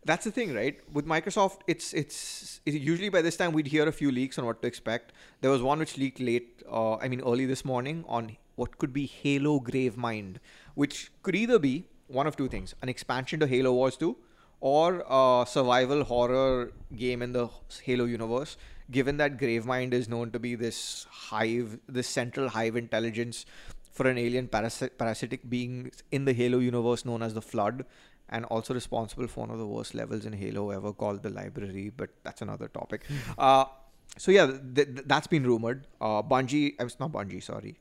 that's 0.06 0.24
the 0.24 0.32
thing, 0.32 0.54
right? 0.54 0.80
With 0.94 1.08
Microsoft, 1.08 1.62
it's 1.68 1.92
it's 1.94 2.62
it, 2.66 2.76
usually 2.76 3.10
by 3.10 3.22
this 3.22 3.36
time 3.36 3.52
we'd 3.52 3.68
hear 3.68 3.88
a 3.88 3.92
few 3.92 4.12
leaks 4.12 4.38
on 4.38 4.46
what 4.46 4.62
to 4.62 4.68
expect. 4.68 5.14
There 5.42 5.52
was 5.52 5.62
one 5.62 5.80
which 5.80 5.98
leaked 5.98 6.20
late, 6.20 6.64
uh, 6.72 6.96
I 6.98 7.08
mean 7.08 7.22
early 7.22 7.46
this 7.46 7.66
morning, 7.66 8.06
on 8.08 8.38
what 8.56 8.78
could 8.78 8.94
be 8.94 9.08
Halo 9.08 9.60
Gravemind, 9.60 10.38
which 10.76 11.12
could 11.24 11.36
either 11.36 11.60
be 11.60 11.88
one 12.08 12.28
of 12.28 12.38
two 12.38 12.48
things: 12.48 12.76
an 12.84 12.90
expansion 12.90 13.40
to 13.40 13.48
Halo 13.48 13.74
Wars 13.74 13.98
2 13.98 14.16
or 14.62 15.04
a 15.10 15.46
survival 15.48 16.04
horror 16.04 16.72
game 16.96 17.22
in 17.22 17.34
the 17.34 17.50
Halo 17.84 18.06
universe, 18.06 18.58
given 18.92 19.18
that 19.18 19.38
Gravemind 19.38 19.94
is 19.94 20.08
known 20.08 20.32
to 20.32 20.40
be 20.40 20.56
this 20.56 21.06
hive, 21.10 21.80
this 21.88 22.08
central 22.08 22.50
hive 22.50 22.76
intelligence 22.76 23.46
for 23.92 24.08
an 24.08 24.18
alien 24.18 24.48
parasi- 24.48 24.90
parasitic 24.98 25.50
being 25.50 25.92
in 26.12 26.26
the 26.26 26.34
Halo 26.34 26.60
universe 26.60 27.06
known 27.06 27.22
as 27.22 27.34
the 27.34 27.42
Flood, 27.42 27.86
and 28.29 28.46
also 28.46 28.74
responsible 28.74 29.27
for 29.27 29.41
one 29.41 29.51
of 29.51 29.60
the 29.60 29.67
worst 29.67 29.94
levels 29.94 30.25
in 30.25 30.34
Halo 30.34 30.72
ever 30.72 30.91
called 30.94 31.22
the 31.24 31.29
Library, 31.29 31.91
but 31.96 32.10
that's 32.24 32.41
another 32.41 32.67
topic. 32.67 33.03
uh, 33.38 33.65
so 34.17 34.32
yeah, 34.32 34.48
th- 34.48 34.88
th- 34.96 35.03
that's 35.05 35.27
been 35.27 35.44
rumored. 35.46 35.86
Uh, 36.01 36.24
Bungie, 36.24 36.75
I'm 36.79 36.89
not 37.00 37.12
Bungie, 37.12 37.44
sorry. 37.44 37.79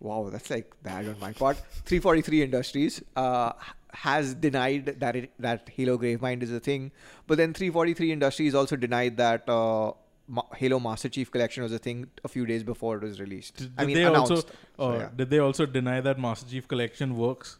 Wow, 0.00 0.28
that's 0.30 0.50
like 0.50 0.72
bad 0.82 1.06
on 1.08 1.18
my 1.20 1.32
part. 1.32 1.56
343 1.86 2.42
Industries 2.42 3.02
uh, 3.16 3.52
has 3.92 4.34
denied 4.34 4.96
that 4.98 5.16
it, 5.16 5.30
that 5.38 5.68
Halo 5.74 5.96
Gravemind 5.96 6.42
is 6.42 6.50
a 6.50 6.60
thing, 6.60 6.90
but 7.26 7.38
then 7.38 7.54
343 7.54 8.12
Industries 8.12 8.54
also 8.54 8.76
denied 8.76 9.16
that 9.18 9.48
uh, 9.48 9.92
Ma- 10.26 10.42
Halo 10.56 10.80
Master 10.80 11.08
Chief 11.08 11.30
Collection 11.30 11.62
was 11.62 11.72
a 11.72 11.78
thing 11.78 12.08
a 12.24 12.28
few 12.28 12.44
days 12.46 12.62
before 12.64 12.96
it 12.96 13.02
was 13.02 13.20
released. 13.20 13.56
Did, 13.56 13.72
I 13.78 13.84
mean, 13.86 13.94
they 13.96 14.04
announced. 14.04 14.32
also 14.32 14.48
So, 14.76 14.84
uh, 14.90 14.98
yeah. 14.98 15.08
did 15.14 15.30
they 15.30 15.38
also 15.38 15.64
deny 15.66 16.00
that 16.00 16.18
Master 16.18 16.50
Chief 16.50 16.66
Collection 16.66 17.16
works? 17.16 17.58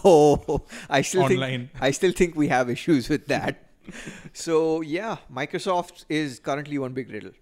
Oh, 0.04 0.62
I 0.88 1.02
still 1.02 1.22
Online. 1.22 1.68
think 1.68 1.82
I 1.82 1.90
still 1.90 2.12
think 2.12 2.36
we 2.36 2.48
have 2.48 2.68
issues 2.70 3.08
with 3.08 3.26
that. 3.28 3.62
so 4.32 4.80
yeah, 4.82 5.16
Microsoft 5.32 6.04
is 6.08 6.38
currently 6.38 6.78
one 6.78 6.92
big 6.92 7.10
riddle. 7.10 7.32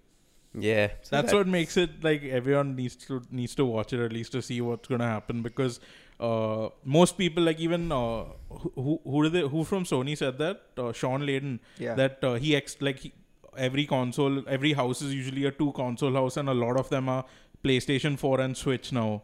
yeah. 0.54 0.88
so 1.02 1.16
That's 1.16 1.30
that- 1.30 1.36
what 1.36 1.46
makes 1.48 1.76
it 1.76 2.02
like 2.04 2.22
everyone 2.24 2.76
needs 2.76 2.96
to 3.06 3.22
needs 3.30 3.54
to 3.56 3.64
watch 3.64 3.92
it 3.92 4.00
at 4.00 4.12
least 4.12 4.32
to 4.32 4.42
see 4.42 4.60
what's 4.60 4.88
gonna 4.88 5.06
happen 5.06 5.42
because 5.42 5.80
uh, 6.20 6.68
most 6.84 7.18
people 7.18 7.42
like 7.42 7.58
even 7.58 7.90
uh, 7.90 8.24
who 8.50 8.72
who 8.76 9.00
who 9.04 9.22
did 9.24 9.32
they, 9.32 9.40
who 9.54 9.64
from 9.64 9.84
Sony 9.84 10.16
said 10.16 10.38
that 10.38 10.62
uh, 10.78 10.92
Shawn 10.92 11.22
Layden 11.22 11.58
Yeah. 11.78 11.94
that 11.94 12.22
uh, 12.22 12.34
he 12.34 12.54
ex 12.56 12.76
like 12.80 13.00
he, 13.00 13.12
every 13.56 13.86
console 13.86 14.42
every 14.48 14.72
house 14.74 15.02
is 15.02 15.12
usually 15.14 15.44
a 15.46 15.50
two 15.50 15.72
console 15.72 16.12
house 16.12 16.36
and 16.36 16.48
a 16.48 16.54
lot 16.54 16.76
of 16.78 16.88
them 16.90 17.08
are 17.08 17.24
PlayStation 17.64 18.18
4 18.18 18.40
and 18.40 18.56
Switch 18.56 18.92
now. 18.92 19.22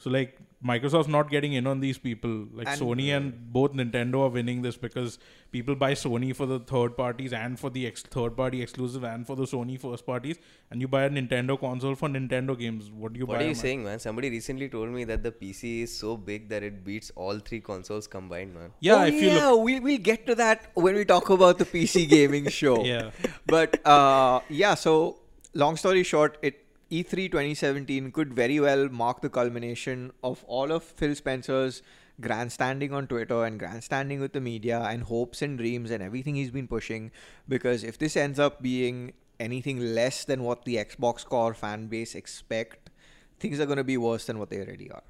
So 0.00 0.10
like 0.10 0.38
Microsoft's 0.64 1.08
not 1.08 1.28
getting 1.30 1.52
in 1.52 1.66
on 1.68 1.80
these 1.80 1.98
people. 1.98 2.46
Like 2.52 2.68
And- 2.68 2.80
Sony 2.80 3.16
and 3.16 3.52
both 3.52 3.72
Nintendo 3.72 4.20
are 4.26 4.28
winning 4.28 4.62
this 4.62 4.76
because 4.76 5.18
people 5.52 5.74
buy 5.76 5.92
Sony 5.94 6.34
for 6.34 6.46
the 6.46 6.58
third 6.60 6.96
parties 6.96 7.32
and 7.32 7.58
for 7.58 7.70
the 7.70 7.86
ex- 7.86 8.02
third 8.02 8.36
party 8.36 8.60
exclusive 8.62 9.04
and 9.04 9.26
for 9.26 9.36
the 9.36 9.44
Sony 9.44 9.78
first 9.80 10.04
parties, 10.06 10.36
and 10.70 10.80
you 10.80 10.88
buy 10.88 11.04
a 11.04 11.10
Nintendo 11.10 11.58
console 11.58 11.94
for 11.94 12.08
Nintendo 12.08 12.56
games. 12.58 12.90
What 12.90 13.12
do 13.12 13.20
you 13.20 13.26
What 13.26 13.38
buy? 13.38 13.44
are 13.44 13.48
you 13.48 13.54
saying, 13.54 13.82
man? 13.84 13.98
Somebody 14.00 14.30
recently 14.30 14.68
told 14.68 14.88
me 14.90 15.04
that 15.04 15.22
the 15.22 15.32
PC 15.32 15.82
is 15.82 15.96
so 15.96 16.16
big 16.16 16.48
that 16.48 16.62
it 16.62 16.84
beats 16.84 17.10
all 17.16 17.38
three 17.38 17.60
consoles 17.60 18.06
combined, 18.06 18.54
man. 18.54 18.70
Yeah, 18.80 19.02
oh, 19.02 19.04
yeah, 19.06 19.48
look. 19.48 19.64
we'll 19.64 19.82
we'll 19.82 19.98
get 19.98 20.26
to 20.26 20.34
that 20.36 20.70
when 20.74 20.94
we 20.96 21.04
talk 21.04 21.30
about 21.30 21.58
the 21.58 21.64
PC 21.66 22.08
gaming 22.08 22.48
show. 22.60 22.84
Yeah. 22.84 23.10
But 23.46 23.84
uh, 23.86 24.40
yeah, 24.48 24.74
so 24.74 25.20
long 25.54 25.76
story 25.76 26.02
short, 26.04 26.38
it 26.42 26.64
E3 26.90 27.30
2017 27.30 28.12
could 28.12 28.32
very 28.34 28.58
well 28.60 28.88
mark 28.88 29.20
the 29.20 29.28
culmination 29.28 30.10
of 30.22 30.42
all 30.46 30.72
of 30.72 30.82
Phil 30.82 31.14
Spencer's 31.14 31.82
grandstanding 32.20 32.92
on 32.92 33.06
Twitter 33.06 33.44
and 33.44 33.58
grandstanding 33.58 34.20
with 34.20 34.32
the 34.32 34.40
media 34.40 34.80
and 34.80 35.02
hopes 35.02 35.42
and 35.42 35.58
dreams 35.58 35.90
and 35.90 36.02
everything 36.02 36.34
he's 36.34 36.50
been 36.50 36.66
pushing. 36.66 37.10
Because 37.46 37.84
if 37.84 37.98
this 37.98 38.16
ends 38.16 38.38
up 38.38 38.62
being 38.62 39.12
anything 39.38 39.94
less 39.94 40.24
than 40.24 40.42
what 40.42 40.64
the 40.64 40.76
Xbox 40.76 41.24
core 41.24 41.54
fan 41.54 41.86
base 41.88 42.14
expect, 42.14 42.90
things 43.38 43.60
are 43.60 43.66
going 43.66 43.76
to 43.78 43.84
be 43.84 43.96
worse 43.98 44.24
than 44.24 44.38
what 44.38 44.48
they 44.50 44.58
already 44.58 44.90
are. 44.90 45.02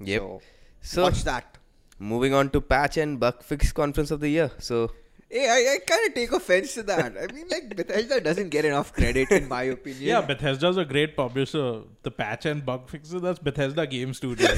Yep. 0.00 0.20
So, 0.20 0.40
So- 0.80 1.02
watch 1.02 1.22
that. 1.24 1.58
Moving 1.98 2.34
on 2.34 2.50
to 2.50 2.60
patch 2.60 2.98
and 2.98 3.18
bug 3.18 3.42
fix 3.42 3.72
conference 3.72 4.10
of 4.10 4.20
the 4.20 4.28
year. 4.28 4.50
So 4.58 4.90
Hey, 5.28 5.48
I, 5.50 5.74
I 5.74 5.78
kind 5.84 6.06
of 6.06 6.14
take 6.14 6.30
offense 6.32 6.74
to 6.74 6.82
that. 6.84 7.16
I 7.18 7.32
mean, 7.32 7.46
like, 7.50 7.74
Bethesda 7.74 8.20
doesn't 8.20 8.50
get 8.50 8.64
enough 8.64 8.92
credit, 8.92 9.30
in 9.32 9.48
my 9.48 9.64
opinion. 9.64 10.02
Yeah, 10.02 10.20
Bethesda's 10.20 10.76
a 10.76 10.84
great 10.84 11.16
publisher. 11.16 11.82
The 12.02 12.10
patch 12.12 12.46
and 12.46 12.64
bug 12.64 12.88
fixes, 12.88 13.20
that's 13.22 13.38
Bethesda 13.40 13.86
Game 13.86 14.14
Studio. 14.14 14.48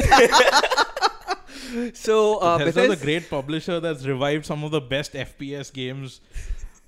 So, 1.93 2.39
uh, 2.39 2.59
Bethesda's 2.59 2.87
Bethesda, 2.89 3.03
a 3.03 3.05
great 3.05 3.29
publisher 3.31 3.81
that's 3.81 4.07
revived 4.07 4.47
some 4.47 4.65
of 4.65 4.71
the 4.71 4.81
best 4.81 5.13
FPS 5.13 5.73
games 5.73 6.21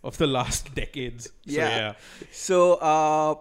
of 0.03 0.17
the 0.17 0.27
last 0.27 0.75
decades. 0.75 1.25
So, 1.25 1.31
Yeah. 1.45 1.69
yeah. 1.77 1.93
So, 2.33 2.75
uh, 2.75 3.35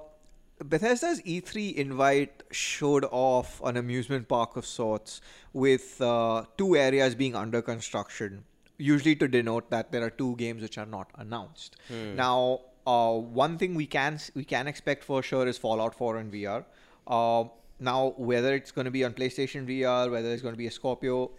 Bethesda's 0.64 1.22
E3 1.22 1.76
invite 1.76 2.44
showed 2.52 3.06
off 3.12 3.62
an 3.64 3.78
amusement 3.78 4.28
park 4.28 4.58
of 4.58 4.66
sorts 4.66 5.22
with 5.54 6.02
uh, 6.02 6.44
two 6.58 6.76
areas 6.76 7.16
being 7.16 7.36
under 7.36 7.62
construction, 7.62 8.44
usually 8.80 9.16
to 9.18 9.28
denote 9.28 9.70
that 9.70 9.92
there 9.92 10.04
are 10.04 10.10
two 10.10 10.36
games 10.38 10.62
which 10.64 10.78
are 10.78 10.86
not 10.86 11.12
announced. 11.16 11.76
Now, 12.16 12.62
uh, 12.88 13.14
one 13.14 13.58
thing 13.58 13.76
we 13.76 13.86
can 13.86 14.20
we 14.34 14.44
can 14.44 14.68
expect 14.68 15.04
for 15.04 15.22
sure 15.22 15.48
is 15.48 15.58
Fallout 15.58 15.94
4 15.96 16.18
and 16.18 16.34
VR. 16.34 16.66
Uh, 17.08 17.44
now, 17.80 18.14
whether 18.18 18.56
it's 18.56 18.72
going 18.72 18.86
to 18.86 18.92
be 18.92 19.04
on 19.04 19.14
PlayStation 19.14 19.68
VR, 19.68 20.10
whether 20.12 20.30
it's 20.32 20.42
going 20.42 20.54
to 20.54 20.58
be 20.58 20.68
a 20.68 20.72
Scorpio, 20.72 21.32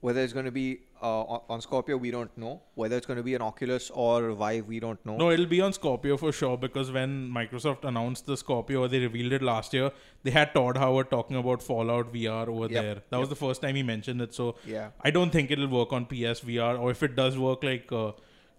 whether 0.00 0.20
it's 0.22 0.32
going 0.32 0.44
to 0.44 0.52
be 0.52 0.80
uh, 1.02 1.38
on, 1.48 1.60
Scorpio, 1.60 1.96
we 1.96 2.10
don't 2.10 2.36
know. 2.38 2.60
Whether 2.74 2.96
it's 2.96 3.06
going 3.06 3.16
to 3.16 3.22
be 3.22 3.34
an 3.34 3.42
Oculus 3.42 3.90
or 3.90 4.32
Vive, 4.32 4.66
we 4.66 4.78
don't 4.80 5.04
know. 5.04 5.16
No, 5.16 5.30
it'll 5.30 5.46
be 5.46 5.60
on 5.60 5.72
Scorpio 5.72 6.16
for 6.16 6.32
sure 6.32 6.56
because 6.56 6.92
when 6.92 7.28
Microsoft 7.28 7.84
announced 7.84 8.26
the 8.26 8.36
Scorpio 8.36 8.82
or 8.82 8.88
they 8.88 9.00
revealed 9.00 9.32
it 9.32 9.42
last 9.42 9.74
year, 9.74 9.90
they 10.22 10.30
had 10.30 10.54
Todd 10.54 10.76
Howard 10.76 11.10
talking 11.10 11.36
about 11.36 11.62
Fallout 11.62 12.12
VR 12.12 12.48
over 12.48 12.68
Yep, 12.72 12.82
there. 12.82 13.02
That 13.10 13.18
was 13.18 13.28
the 13.28 13.36
first 13.36 13.62
time 13.62 13.74
he 13.74 13.82
mentioned 13.82 14.20
it. 14.22 14.34
So 14.34 14.54
Yeah. 14.64 14.90
I 15.00 15.10
don't 15.10 15.30
think 15.30 15.50
it'll 15.50 15.68
work 15.68 15.92
on 15.92 16.06
PSVR 16.06 16.78
or 16.78 16.90
if 16.90 17.02
it 17.02 17.16
does 17.16 17.36
work, 17.36 17.64
like 17.64 17.90
uh, 17.90 18.12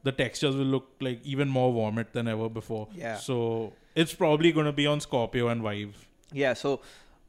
the 0.03 0.11
textures 0.11 0.55
will 0.55 0.65
look 0.65 0.89
like 0.99 1.21
even 1.23 1.47
more 1.47 1.71
vomit 1.71 2.11
than 2.13 2.27
ever 2.27 2.49
before. 2.49 2.89
Yeah. 2.93 3.17
So 3.17 3.73
it's 3.95 4.13
probably 4.13 4.51
going 4.51 4.65
to 4.65 4.73
be 4.73 4.85
on 4.85 4.99
Scorpio 4.99 5.47
and 5.47 5.61
Vive. 5.61 6.07
Yeah, 6.33 6.53
so 6.53 6.81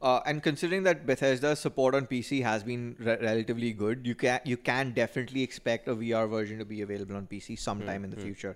uh, 0.07 0.19
and 0.31 0.41
considering 0.45 0.83
that 0.87 1.05
Bethesda's 1.09 1.59
support 1.65 1.95
on 1.99 2.05
PC 2.09 2.41
has 2.47 2.63
been 2.69 2.81
re- 2.99 3.17
relatively 3.27 3.69
good, 3.83 4.05
you 4.09 4.15
can 4.23 4.39
you 4.51 4.57
can 4.69 4.91
definitely 4.97 5.43
expect 5.49 5.87
a 5.93 5.95
VR 6.01 6.25
version 6.33 6.59
to 6.63 6.65
be 6.73 6.81
available 6.87 7.15
on 7.21 7.25
PC 7.31 7.57
sometime 7.67 8.03
in 8.07 8.11
the 8.15 8.21
future. 8.25 8.55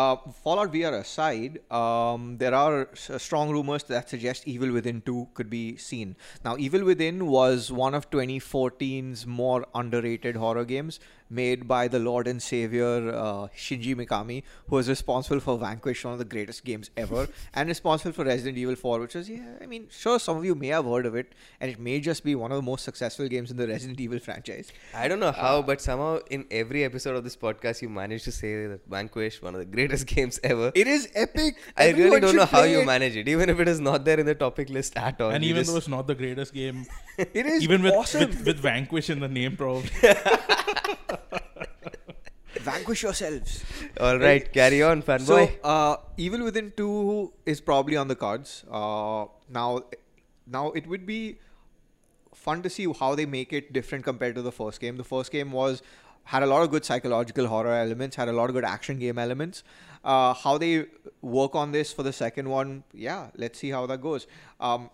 Uh, 0.00 0.16
Fallout 0.44 0.72
VR 0.72 0.92
aside, 1.00 1.60
um, 1.82 2.26
there 2.42 2.54
are 2.62 2.74
s- 2.92 3.22
strong 3.28 3.50
rumors 3.58 3.84
that 3.92 4.08
suggest 4.14 4.46
Evil 4.56 4.72
Within 4.78 5.00
2 5.12 5.16
could 5.34 5.50
be 5.54 5.62
seen. 5.86 6.16
Now, 6.44 6.56
Evil 6.66 6.84
Within 6.90 7.26
was 7.36 7.72
one 7.84 7.94
of 8.00 8.10
2014's 8.10 9.26
more 9.26 9.66
underrated 9.74 10.36
horror 10.36 10.64
games 10.64 11.00
made 11.30 11.66
by 11.68 11.86
the 11.88 11.98
Lord 11.98 12.26
and 12.26 12.42
Savior 12.42 13.10
uh, 13.14 13.48
Shinji 13.56 13.94
Mikami, 13.94 14.42
who 14.68 14.76
was 14.76 14.88
responsible 14.88 15.40
for 15.40 15.56
Vanquish, 15.58 16.04
one 16.04 16.12
of 16.14 16.18
the 16.18 16.24
greatest 16.24 16.64
games 16.64 16.90
ever, 16.96 17.28
and 17.54 17.68
responsible 17.68 18.12
for 18.12 18.24
Resident 18.24 18.58
Evil 18.58 18.74
4, 18.76 18.98
which 19.00 19.14
is, 19.16 19.30
yeah, 19.30 19.54
I 19.62 19.66
mean, 19.66 19.86
sure, 19.90 20.18
some 20.18 20.36
of 20.36 20.44
you 20.44 20.54
may 20.54 20.68
have 20.68 20.84
heard 20.84 21.06
of 21.06 21.14
it, 21.14 21.32
and 21.60 21.70
it 21.70 21.78
may 21.78 22.00
just 22.00 22.24
be 22.24 22.34
one 22.34 22.50
of 22.52 22.56
the 22.56 22.62
most 22.62 22.84
successful 22.84 23.28
games 23.28 23.50
in 23.50 23.56
the 23.56 23.68
Resident 23.68 24.00
Evil 24.00 24.18
franchise. 24.18 24.72
I 24.94 25.06
don't 25.08 25.20
know 25.20 25.32
how, 25.32 25.62
but 25.62 25.80
somehow 25.80 26.18
in 26.30 26.46
every 26.50 26.84
episode 26.84 27.14
of 27.16 27.24
this 27.24 27.36
podcast, 27.36 27.80
you 27.82 27.88
manage 27.88 28.24
to 28.24 28.32
say 28.32 28.66
that 28.66 28.80
Vanquish, 28.88 29.40
one 29.40 29.54
of 29.54 29.60
the 29.60 29.66
greatest 29.66 30.06
games 30.14 30.40
ever. 30.42 30.72
It 30.74 30.86
is 30.88 31.08
epic. 31.14 31.56
I 31.76 31.90
really 31.90 32.18
don't 32.20 32.34
know 32.36 32.44
how 32.46 32.64
you 32.64 32.80
it. 32.80 32.86
manage 32.86 33.16
it, 33.16 33.28
even 33.28 33.48
if 33.48 33.60
it 33.60 33.68
is 33.68 33.80
not 33.80 34.04
there 34.04 34.18
in 34.18 34.26
the 34.26 34.34
topic 34.34 34.68
list 34.68 34.96
at 34.96 35.20
all. 35.20 35.30
and 35.30 35.44
even 35.44 35.60
just- 35.60 35.70
though 35.70 35.76
it's 35.78 35.88
not 35.88 36.06
the 36.06 36.14
greatest 36.14 36.52
game, 36.54 36.86
It 37.18 37.46
is 37.46 37.62
even 37.62 37.82
with, 37.82 37.92
awesome. 37.94 38.20
with 38.30 38.46
with 38.46 38.58
Vanquish 38.60 39.10
in 39.10 39.20
the 39.20 39.28
name, 39.28 39.56
probably. 39.56 39.90
Vanquish 42.64 43.02
yourselves. 43.02 43.64
all 44.00 44.18
right, 44.18 44.52
carry 44.52 44.82
on, 44.82 45.02
So, 45.02 45.08
fanboy. 45.08 45.58
uh, 45.64 45.96
Evil 46.16 46.44
Within 46.44 46.72
2 46.76 47.32
is 47.46 47.60
probably 47.60 47.96
on 47.96 48.08
the 48.08 48.14
cards. 48.16 48.64
Uh, 48.70 49.26
now, 49.48 49.82
now 50.46 50.70
it 50.72 50.86
would 50.86 51.06
be 51.06 51.38
fun 52.34 52.62
to 52.62 52.70
see 52.70 52.86
how 52.98 53.14
they 53.14 53.26
make 53.26 53.52
it 53.52 53.72
different 53.72 54.04
compared 54.04 54.34
to 54.34 54.42
the 54.42 54.52
first 54.52 54.80
game. 54.80 54.96
The 54.96 55.04
first 55.04 55.30
game 55.32 55.52
was 55.52 55.82
had 56.24 56.42
a 56.42 56.46
lot 56.46 56.62
of 56.62 56.70
good 56.70 56.84
psychological 56.84 57.46
horror 57.46 57.72
elements, 57.74 58.16
had 58.16 58.28
a 58.28 58.32
lot 58.32 58.50
of 58.50 58.54
good 58.54 58.64
action 58.64 58.98
game 58.98 59.18
elements. 59.18 59.62
Uh, 60.04 60.32
how 60.32 60.56
they 60.58 60.86
work 61.22 61.54
on 61.54 61.72
this 61.72 61.92
for 61.92 62.02
the 62.02 62.12
second 62.12 62.48
one, 62.48 62.84
yeah, 62.94 63.28
let's 63.36 63.58
see 63.58 63.70
how 63.70 63.86
that 63.86 64.00
goes. 64.00 64.26
Um, 64.60 64.90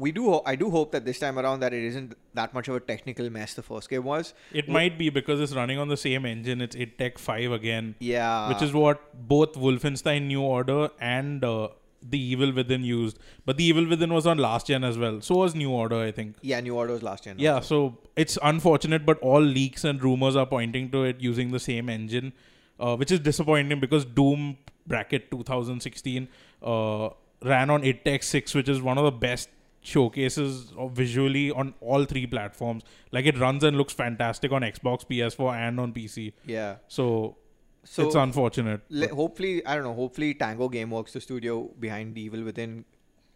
we 0.00 0.10
do. 0.12 0.24
Ho- 0.30 0.42
I 0.46 0.54
do 0.56 0.70
hope 0.70 0.92
that 0.92 1.04
this 1.04 1.18
time 1.18 1.38
around 1.38 1.60
that 1.60 1.72
it 1.72 1.84
isn't 1.84 2.14
that 2.34 2.54
much 2.54 2.68
of 2.68 2.74
a 2.74 2.80
technical 2.80 3.28
mess 3.30 3.54
the 3.54 3.62
first 3.62 3.88
game 3.90 4.04
was. 4.04 4.32
It 4.52 4.68
might 4.68 4.96
be 4.98 5.10
because 5.10 5.40
it's 5.40 5.54
running 5.54 5.78
on 5.78 5.88
the 5.88 5.96
same 5.96 6.24
engine. 6.26 6.60
It's 6.60 6.76
id 6.76 6.96
Tech 6.98 7.18
5 7.18 7.52
again, 7.52 7.94
Yeah, 7.98 8.48
which 8.48 8.62
is 8.62 8.72
what 8.72 9.02
both 9.34 9.52
Wolfenstein 9.54 10.26
New 10.26 10.40
Order 10.42 10.88
and 11.00 11.44
uh, 11.44 11.68
The 12.02 12.18
Evil 12.18 12.52
Within 12.52 12.82
used. 12.84 13.18
But 13.44 13.56
The 13.58 13.64
Evil 13.64 13.86
Within 13.86 14.12
was 14.14 14.26
on 14.26 14.38
last 14.38 14.68
gen 14.68 14.84
as 14.84 14.96
well. 14.96 15.20
So 15.20 15.36
was 15.36 15.54
New 15.54 15.70
Order, 15.70 16.00
I 16.00 16.10
think. 16.12 16.36
yeah. 16.40 16.60
New 16.60 16.74
Order 16.76 16.94
was 16.94 17.02
last 17.02 17.24
gen. 17.24 17.36
Yeah, 17.38 17.60
so 17.60 17.98
it's 18.16 18.38
unfortunate, 18.42 19.04
but 19.04 19.18
all 19.20 19.40
leaks 19.42 19.84
and 19.84 20.02
rumors 20.02 20.34
are 20.36 20.46
pointing 20.46 20.90
to 20.92 21.04
it 21.04 21.20
using 21.20 21.50
the 21.52 21.60
same 21.60 21.88
engine, 21.88 22.32
uh, 22.78 22.96
which 22.96 23.12
is 23.12 23.20
disappointing 23.20 23.80
because 23.80 24.04
Doom 24.04 24.56
bracket 24.86 25.30
2016 25.30 26.28
uh, 26.62 27.10
ran 27.42 27.70
on 27.70 27.84
id 27.84 28.04
Tech 28.04 28.22
6, 28.22 28.54
which 28.54 28.68
is 28.68 28.80
one 28.82 28.98
of 28.98 29.04
the 29.04 29.12
best 29.12 29.48
showcases 29.80 30.72
visually 30.92 31.50
on 31.50 31.74
all 31.80 32.04
three 32.04 32.26
platforms. 32.26 32.82
Like 33.12 33.26
it 33.26 33.38
runs 33.38 33.64
and 33.64 33.76
looks 33.76 33.92
fantastic 33.92 34.52
on 34.52 34.62
Xbox, 34.62 35.04
PS4, 35.06 35.54
and 35.56 35.80
on 35.80 35.92
PC. 35.92 36.32
yeah. 36.46 36.76
So, 36.88 37.36
So 37.84 38.06
it's 38.06 38.14
unfortunate. 38.14 38.82
le- 38.90 39.08
hopefully, 39.14 39.64
I 39.66 39.74
don't 39.74 39.84
know. 39.84 39.94
Hopefully, 39.94 40.34
Tango 40.34 40.68
GameWorks, 40.68 41.12
the 41.12 41.20
studio 41.20 41.70
behind 41.80 42.18
Evil 42.18 42.42
Within, 42.44 42.84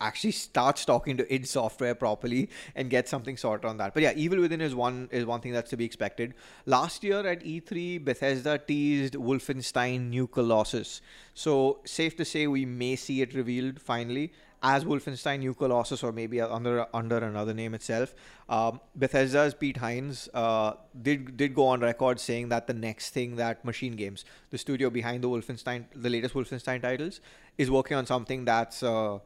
actually 0.00 0.32
starts 0.32 0.84
talking 0.84 1.16
to 1.16 1.24
id 1.34 1.46
Software 1.46 1.94
properly 1.94 2.50
and 2.74 2.90
get 2.90 3.08
something 3.08 3.38
sorted 3.38 3.64
on 3.64 3.78
that. 3.78 3.94
But 3.94 4.02
yeah, 4.02 4.12
Evil 4.14 4.40
Within 4.40 4.60
is 4.60 4.74
one 4.74 5.08
is 5.12 5.24
one 5.24 5.40
thing 5.40 5.52
that's 5.52 5.70
to 5.70 5.78
be 5.78 5.84
expected. 5.86 6.34
Last 6.66 7.02
year 7.02 7.26
at 7.26 7.42
E3, 7.42 8.04
Bethesda 8.04 8.58
teased 8.58 9.14
Wolfenstein 9.14 10.10
New 10.10 10.26
Colossus. 10.26 11.00
So 11.32 11.78
safe 11.86 12.16
to 12.16 12.24
say 12.26 12.46
we 12.46 12.66
may 12.66 12.96
see 12.96 13.22
it 13.22 13.32
revealed 13.34 13.80
finally 13.80 14.32
as 14.64 14.84
Wolfenstein 14.84 15.40
New 15.40 15.52
Colossus 15.52 16.02
or 16.02 16.10
maybe 16.10 16.40
under 16.40 16.86
under 16.94 17.18
another 17.18 17.52
name 17.52 17.74
itself. 17.74 18.14
Um, 18.48 18.80
Bethesda's 18.96 19.54
Pete 19.54 19.76
Hines 19.76 20.28
uh, 20.32 20.72
did 21.00 21.36
did 21.36 21.54
go 21.54 21.66
on 21.66 21.80
record 21.80 22.18
saying 22.18 22.48
that 22.48 22.66
the 22.66 22.72
next 22.72 23.10
thing 23.10 23.36
that 23.36 23.64
Machine 23.64 23.94
Games, 23.94 24.24
the 24.50 24.58
studio 24.58 24.88
behind 24.88 25.22
the 25.22 25.28
Wolfenstein, 25.28 25.84
the 25.94 26.08
latest 26.08 26.34
Wolfenstein 26.34 26.80
titles, 26.80 27.20
is 27.58 27.70
working 27.70 27.96
on 27.98 28.06
something 28.06 28.46
that's 28.46 28.82
uh, 28.82 29.18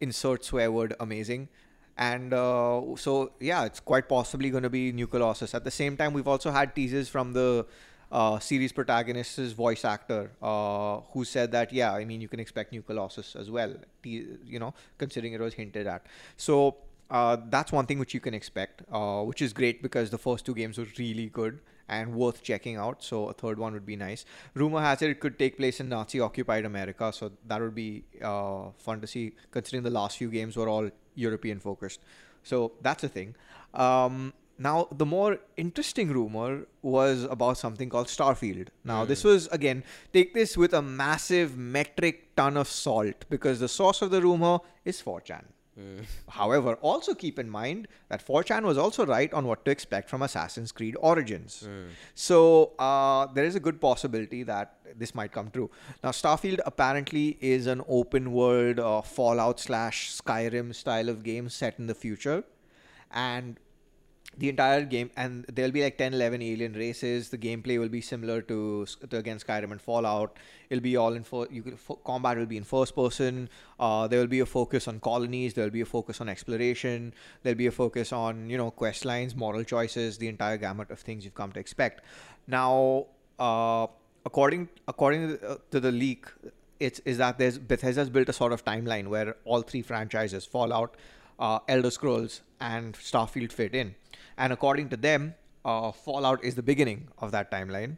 insert 0.00 0.44
swear 0.44 0.72
word 0.72 0.94
amazing. 0.98 1.48
And 1.96 2.32
uh, 2.34 2.96
so, 2.96 3.32
yeah, 3.38 3.64
it's 3.64 3.78
quite 3.78 4.08
possibly 4.08 4.50
going 4.50 4.62
to 4.62 4.70
be 4.70 4.92
New 4.92 5.06
Colossus. 5.06 5.54
At 5.54 5.62
the 5.62 5.70
same 5.70 5.96
time, 5.96 6.14
we've 6.14 6.26
also 6.26 6.50
had 6.50 6.74
teasers 6.74 7.08
from 7.08 7.34
the 7.34 7.66
uh, 8.12 8.38
series 8.38 8.72
protagonist's 8.72 9.52
voice 9.52 9.84
actor, 9.84 10.30
uh, 10.42 11.00
who 11.12 11.24
said 11.24 11.50
that, 11.52 11.72
yeah, 11.72 11.92
I 11.92 12.04
mean, 12.04 12.20
you 12.20 12.28
can 12.28 12.40
expect 12.40 12.72
New 12.72 12.82
Colossus 12.82 13.34
as 13.34 13.50
well, 13.50 13.74
you 14.04 14.58
know, 14.60 14.74
considering 14.98 15.32
it 15.32 15.40
was 15.40 15.54
hinted 15.54 15.86
at. 15.86 16.06
So, 16.36 16.76
uh, 17.10 17.36
that's 17.50 17.72
one 17.72 17.86
thing 17.86 17.98
which 17.98 18.14
you 18.14 18.20
can 18.20 18.34
expect, 18.34 18.82
uh, 18.90 19.22
which 19.22 19.42
is 19.42 19.52
great 19.52 19.82
because 19.82 20.10
the 20.10 20.18
first 20.18 20.46
two 20.46 20.54
games 20.54 20.78
were 20.78 20.86
really 20.98 21.26
good 21.28 21.60
and 21.88 22.14
worth 22.14 22.42
checking 22.42 22.76
out. 22.76 23.02
So 23.02 23.28
a 23.28 23.34
third 23.34 23.58
one 23.58 23.74
would 23.74 23.84
be 23.84 23.96
nice. 23.96 24.24
Rumor 24.54 24.80
has 24.80 25.02
it 25.02 25.10
it 25.10 25.20
could 25.20 25.38
take 25.38 25.58
place 25.58 25.80
in 25.80 25.88
Nazi-occupied 25.90 26.64
America, 26.64 27.12
so 27.12 27.32
that 27.46 27.60
would 27.60 27.74
be 27.74 28.04
uh, 28.22 28.70
fun 28.78 29.00
to 29.02 29.06
see, 29.06 29.32
considering 29.50 29.82
the 29.82 29.90
last 29.90 30.16
few 30.16 30.30
games 30.30 30.56
were 30.56 30.68
all 30.68 30.88
European 31.14 31.60
focused. 31.60 32.00
So 32.42 32.72
that's 32.80 33.04
a 33.04 33.08
thing. 33.08 33.34
Um, 33.74 34.32
now 34.62 34.88
the 34.90 35.06
more 35.06 35.38
interesting 35.56 36.12
rumor 36.18 36.66
was 36.82 37.24
about 37.24 37.58
something 37.58 37.88
called 37.88 38.06
Starfield. 38.06 38.68
Now 38.84 39.04
this 39.04 39.24
was 39.24 39.48
again 39.48 39.82
take 40.12 40.34
this 40.34 40.56
with 40.56 40.72
a 40.74 40.82
massive 40.82 41.56
metric 41.56 42.34
ton 42.36 42.56
of 42.56 42.68
salt 42.68 43.24
because 43.30 43.60
the 43.60 43.68
source 43.68 44.02
of 44.02 44.10
the 44.10 44.22
rumor 44.22 44.58
is 44.84 45.02
4chan. 45.02 45.44
However, 46.28 46.74
also 46.82 47.14
keep 47.14 47.38
in 47.38 47.48
mind 47.48 47.88
that 48.08 48.24
4chan 48.26 48.62
was 48.62 48.76
also 48.76 49.06
right 49.06 49.32
on 49.32 49.46
what 49.46 49.64
to 49.64 49.70
expect 49.70 50.10
from 50.10 50.22
Assassin's 50.22 50.70
Creed 50.70 50.96
Origins. 51.00 51.66
So 52.14 52.72
uh, 52.78 53.26
there 53.32 53.44
is 53.44 53.54
a 53.54 53.60
good 53.60 53.80
possibility 53.80 54.42
that 54.42 54.76
this 54.98 55.14
might 55.14 55.32
come 55.32 55.50
true. 55.50 55.70
Now, 56.04 56.10
Starfield 56.10 56.60
apparently 56.66 57.38
is 57.40 57.66
an 57.66 57.82
open 57.88 58.32
world 58.32 58.78
uh, 58.80 59.00
Fallout 59.00 59.60
slash 59.60 60.12
Skyrim 60.12 60.74
style 60.74 61.08
of 61.08 61.22
game 61.22 61.48
set 61.48 61.78
in 61.78 61.86
the 61.86 61.94
future. 61.94 62.44
And 63.10 63.58
the 64.38 64.48
entire 64.48 64.84
game 64.84 65.10
and 65.16 65.44
there'll 65.52 65.70
be 65.72 65.82
like 65.82 65.98
10 65.98 66.14
11 66.14 66.40
alien 66.42 66.72
races. 66.72 67.28
The 67.28 67.38
gameplay 67.38 67.78
will 67.78 67.88
be 67.88 68.00
similar 68.00 68.40
to, 68.42 68.86
to 69.10 69.16
again 69.16 69.38
skyrim 69.38 69.72
and 69.72 69.80
fallout. 69.80 70.38
It'll 70.70 70.82
be 70.82 70.96
all 70.96 71.14
in 71.14 71.22
for 71.22 71.46
you 71.50 71.62
could, 71.62 71.78
fo- 71.78 71.96
combat 71.96 72.38
will 72.38 72.46
be 72.46 72.56
in 72.56 72.64
first 72.64 72.96
person. 72.96 73.48
Uh, 73.78 74.06
there 74.08 74.20
will 74.20 74.26
be 74.26 74.40
a 74.40 74.46
focus 74.46 74.88
on 74.88 75.00
colonies. 75.00 75.54
There'll 75.54 75.70
be 75.70 75.82
a 75.82 75.86
focus 75.86 76.20
on 76.20 76.28
exploration. 76.28 77.12
There'll 77.42 77.58
be 77.58 77.66
a 77.66 77.72
focus 77.72 78.12
on 78.12 78.48
you 78.48 78.56
know 78.56 78.70
quest 78.70 79.04
lines 79.04 79.36
moral 79.36 79.64
choices 79.64 80.18
the 80.18 80.28
entire 80.28 80.56
gamut 80.56 80.90
of 80.90 81.00
things 81.00 81.24
you've 81.24 81.34
come 81.34 81.52
to 81.52 81.60
expect. 81.60 82.00
Now 82.46 83.06
uh, 83.38 83.86
according 84.24 84.68
according 84.88 85.28
to 85.28 85.36
the, 85.36 85.50
uh, 85.50 85.56
to 85.70 85.80
the 85.80 85.92
leak 85.92 86.26
it's 86.80 87.00
is 87.00 87.18
that 87.18 87.38
there's 87.38 87.58
bethesda's 87.58 88.10
built 88.10 88.28
a 88.28 88.32
sort 88.32 88.52
of 88.52 88.64
timeline 88.64 89.08
where 89.08 89.36
all 89.44 89.62
three 89.62 89.82
franchises 89.82 90.44
fallout 90.44 90.96
uh, 91.38 91.58
elder 91.68 91.90
scrolls 91.90 92.42
and 92.60 92.94
starfield 92.94 93.52
fit 93.52 93.74
in 93.74 93.94
and 94.36 94.52
according 94.52 94.88
to 94.90 94.96
them, 94.96 95.34
uh, 95.64 95.92
Fallout 95.92 96.44
is 96.44 96.54
the 96.54 96.62
beginning 96.62 97.08
of 97.18 97.30
that 97.32 97.50
timeline, 97.50 97.96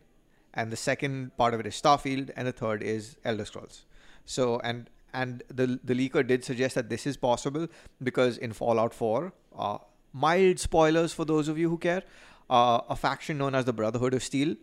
and 0.53 0.71
the 0.71 0.77
second 0.77 1.37
part 1.37 1.55
of 1.55 1.61
it 1.61 1.67
is 1.67 1.81
Starfield, 1.81 2.31
and 2.37 2.47
the 2.47 2.53
third 2.53 2.83
is 2.83 3.17
Elder 3.25 3.45
Scrolls. 3.45 3.85
So, 4.25 4.61
and 4.61 4.91
and 5.13 5.43
the 5.49 5.81
the 5.83 5.95
leaker 5.95 6.27
did 6.27 6.45
suggest 6.45 6.75
that 6.75 6.89
this 6.89 7.07
is 7.07 7.17
possible 7.17 7.69
because 8.03 8.37
in 8.37 8.53
Fallout 8.53 8.93
4, 8.93 9.33
uh, 9.57 9.79
mild 10.13 10.59
spoilers 10.59 11.13
for 11.13 11.25
those 11.25 11.49
of 11.49 11.59
you 11.59 11.69
who 11.71 11.79
care, 11.79 12.03
uh, 12.51 12.81
a 12.89 12.97
faction 12.97 13.39
known 13.39 13.55
as 13.55 13.65
the 13.65 13.73
Brotherhood 13.73 14.15
of 14.15 14.23
Steel 14.23 14.57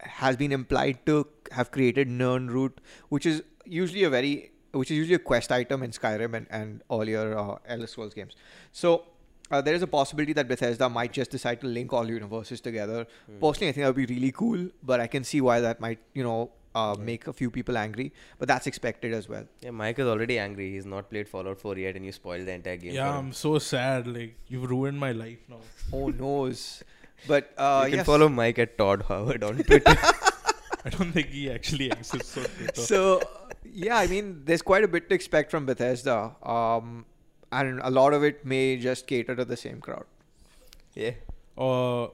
has 0.00 0.36
been 0.36 0.52
implied 0.52 1.04
to 1.06 1.26
have 1.52 1.70
created 1.70 2.08
Nirnroot, 2.08 2.72
which 3.08 3.26
is 3.26 3.42
usually 3.64 4.04
a 4.04 4.10
very 4.10 4.52
which 4.72 4.90
is 4.90 4.96
usually 4.96 5.16
a 5.16 5.18
quest 5.18 5.50
item 5.50 5.82
in 5.82 5.90
Skyrim 5.90 6.34
and, 6.34 6.46
and 6.50 6.82
earlier 6.90 7.36
uh, 7.36 7.56
Elder 7.66 7.86
Scrolls 7.88 8.14
games. 8.14 8.36
So 8.72 9.04
uh, 9.50 9.60
there 9.60 9.74
is 9.74 9.82
a 9.82 9.86
possibility 9.86 10.32
that 10.34 10.48
Bethesda 10.48 10.88
might 10.88 11.12
just 11.12 11.30
decide 11.30 11.60
to 11.62 11.66
link 11.66 11.92
all 11.92 12.08
universes 12.08 12.60
together. 12.60 13.06
Personally, 13.40 13.68
I 13.68 13.72
think 13.72 13.84
that 13.84 13.94
would 13.94 14.06
be 14.06 14.14
really 14.14 14.32
cool, 14.32 14.68
but 14.82 15.00
I 15.00 15.06
can 15.06 15.24
see 15.24 15.40
why 15.40 15.60
that 15.60 15.80
might, 15.80 15.98
you 16.14 16.22
know, 16.22 16.50
uh, 16.74 16.94
make 16.98 17.26
a 17.26 17.32
few 17.32 17.50
people 17.50 17.76
angry. 17.76 18.12
But 18.38 18.48
that's 18.48 18.66
expected 18.66 19.12
as 19.12 19.28
well. 19.28 19.44
Yeah, 19.60 19.70
Mike 19.70 19.98
is 19.98 20.06
already 20.06 20.38
angry. 20.38 20.72
He's 20.72 20.86
not 20.86 21.10
played 21.10 21.28
Fallout 21.28 21.60
4 21.60 21.78
yet, 21.78 21.96
and 21.96 22.04
you 22.04 22.12
spoiled 22.12 22.46
the 22.46 22.52
entire 22.52 22.76
game. 22.76 22.94
Yeah, 22.94 23.12
for 23.12 23.18
him. 23.18 23.26
I'm 23.26 23.32
so 23.32 23.58
sad. 23.58 24.06
Like 24.06 24.36
you've 24.48 24.70
ruined 24.70 24.98
my 24.98 25.12
life 25.12 25.38
now. 25.48 25.60
Oh 25.92 26.08
noes. 26.08 26.82
But 27.28 27.52
uh, 27.58 27.82
you 27.84 27.90
can 27.90 27.98
yes. 27.98 28.06
follow 28.06 28.30
Mike 28.30 28.58
at 28.58 28.78
Todd 28.78 29.02
Howard 29.06 29.44
on 29.44 29.58
Twitter. 29.58 29.94
I 30.86 30.88
don't 30.88 31.12
think 31.12 31.26
he 31.28 31.50
actually 31.50 31.90
exists 31.90 32.38
on 32.38 32.44
Twitter. 32.44 32.80
so 32.80 33.20
yeah, 33.62 33.98
I 33.98 34.06
mean, 34.06 34.40
there's 34.46 34.62
quite 34.62 34.84
a 34.84 34.88
bit 34.88 35.10
to 35.10 35.14
expect 35.14 35.50
from 35.50 35.66
Bethesda, 35.66 36.34
um, 36.42 37.04
and 37.52 37.80
a 37.82 37.90
lot 37.90 38.14
of 38.14 38.24
it 38.24 38.44
may 38.44 38.76
just 38.76 39.06
cater 39.06 39.34
to 39.36 39.44
the 39.44 39.56
same 39.56 39.80
crowd. 39.80 40.04
yeah. 40.94 41.12
Uh, 41.58 42.08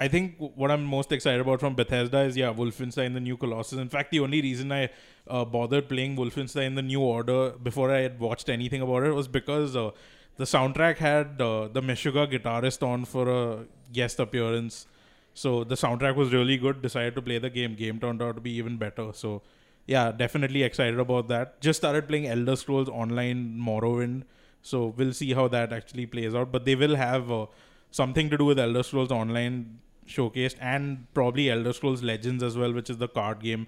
I 0.00 0.06
think 0.06 0.36
what 0.38 0.70
I'm 0.70 0.84
most 0.84 1.10
excited 1.10 1.40
about 1.40 1.60
from 1.60 1.74
Bethesda 1.74 2.20
is 2.20 2.36
yeah, 2.36 2.52
Wolfenstein: 2.52 3.14
The 3.14 3.20
New 3.20 3.36
Colossus. 3.36 3.78
In 3.78 3.88
fact, 3.88 4.12
the 4.12 4.20
only 4.20 4.40
reason 4.40 4.70
I 4.70 4.90
uh, 5.28 5.44
bothered 5.44 5.88
playing 5.88 6.16
Wolfenstein: 6.16 6.76
The 6.76 6.82
New 6.82 7.00
Order 7.00 7.50
before 7.50 7.90
I 7.90 8.00
had 8.00 8.20
watched 8.20 8.48
anything 8.48 8.80
about 8.80 9.02
it 9.04 9.12
was 9.12 9.26
because 9.26 9.74
uh, 9.74 9.90
the 10.36 10.44
soundtrack 10.44 10.98
had 10.98 11.42
uh, 11.42 11.68
the 11.68 11.80
Meshuggah 11.80 12.30
guitarist 12.32 12.86
on 12.86 13.04
for 13.04 13.28
a 13.28 13.64
guest 13.92 14.20
appearance. 14.20 14.86
So 15.34 15.64
the 15.64 15.74
soundtrack 15.74 16.14
was 16.14 16.32
really 16.32 16.56
good. 16.56 16.80
Decided 16.80 17.16
to 17.16 17.22
play 17.22 17.38
the 17.38 17.50
game. 17.50 17.74
Game 17.74 17.98
turned 17.98 18.22
out 18.22 18.36
to 18.36 18.40
be 18.40 18.52
even 18.52 18.76
better. 18.76 19.12
So 19.12 19.42
yeah, 19.86 20.12
definitely 20.12 20.62
excited 20.62 20.98
about 21.00 21.28
that. 21.28 21.60
Just 21.60 21.80
started 21.80 22.06
playing 22.06 22.28
Elder 22.28 22.56
Scrolls 22.56 22.88
Online 22.88 23.58
Morrowind. 23.58 24.22
So 24.68 24.94
we'll 24.96 25.12
see 25.12 25.32
how 25.32 25.48
that 25.48 25.72
actually 25.72 26.06
plays 26.06 26.34
out. 26.34 26.52
But 26.52 26.64
they 26.64 26.74
will 26.74 26.96
have 26.96 27.30
uh, 27.32 27.46
something 27.90 28.30
to 28.30 28.38
do 28.38 28.44
with 28.44 28.58
Elder 28.58 28.82
Scrolls 28.82 29.10
Online 29.10 29.78
showcased 30.06 30.56
and 30.60 31.06
probably 31.14 31.50
Elder 31.50 31.72
Scrolls 31.72 32.02
Legends 32.02 32.42
as 32.42 32.56
well, 32.56 32.72
which 32.72 32.90
is 32.90 32.98
the 32.98 33.08
card 33.08 33.40
game. 33.40 33.66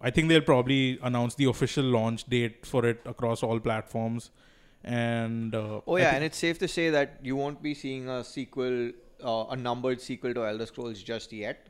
I 0.00 0.10
think 0.10 0.28
they'll 0.28 0.40
probably 0.40 0.98
announce 1.02 1.34
the 1.34 1.44
official 1.44 1.84
launch 1.84 2.24
date 2.24 2.64
for 2.64 2.86
it 2.86 3.00
across 3.04 3.42
all 3.42 3.60
platforms. 3.60 4.30
And 4.82 5.54
uh, 5.54 5.82
Oh 5.86 5.96
yeah, 5.96 6.14
and 6.14 6.24
it's 6.24 6.38
safe 6.38 6.58
to 6.60 6.68
say 6.68 6.88
that 6.90 7.18
you 7.22 7.36
won't 7.36 7.62
be 7.62 7.74
seeing 7.74 8.08
a 8.08 8.24
sequel, 8.24 8.92
uh, 9.22 9.44
a 9.50 9.56
numbered 9.56 10.00
sequel 10.00 10.32
to 10.34 10.46
Elder 10.46 10.66
Scrolls 10.66 11.02
just 11.02 11.32
yet. 11.32 11.68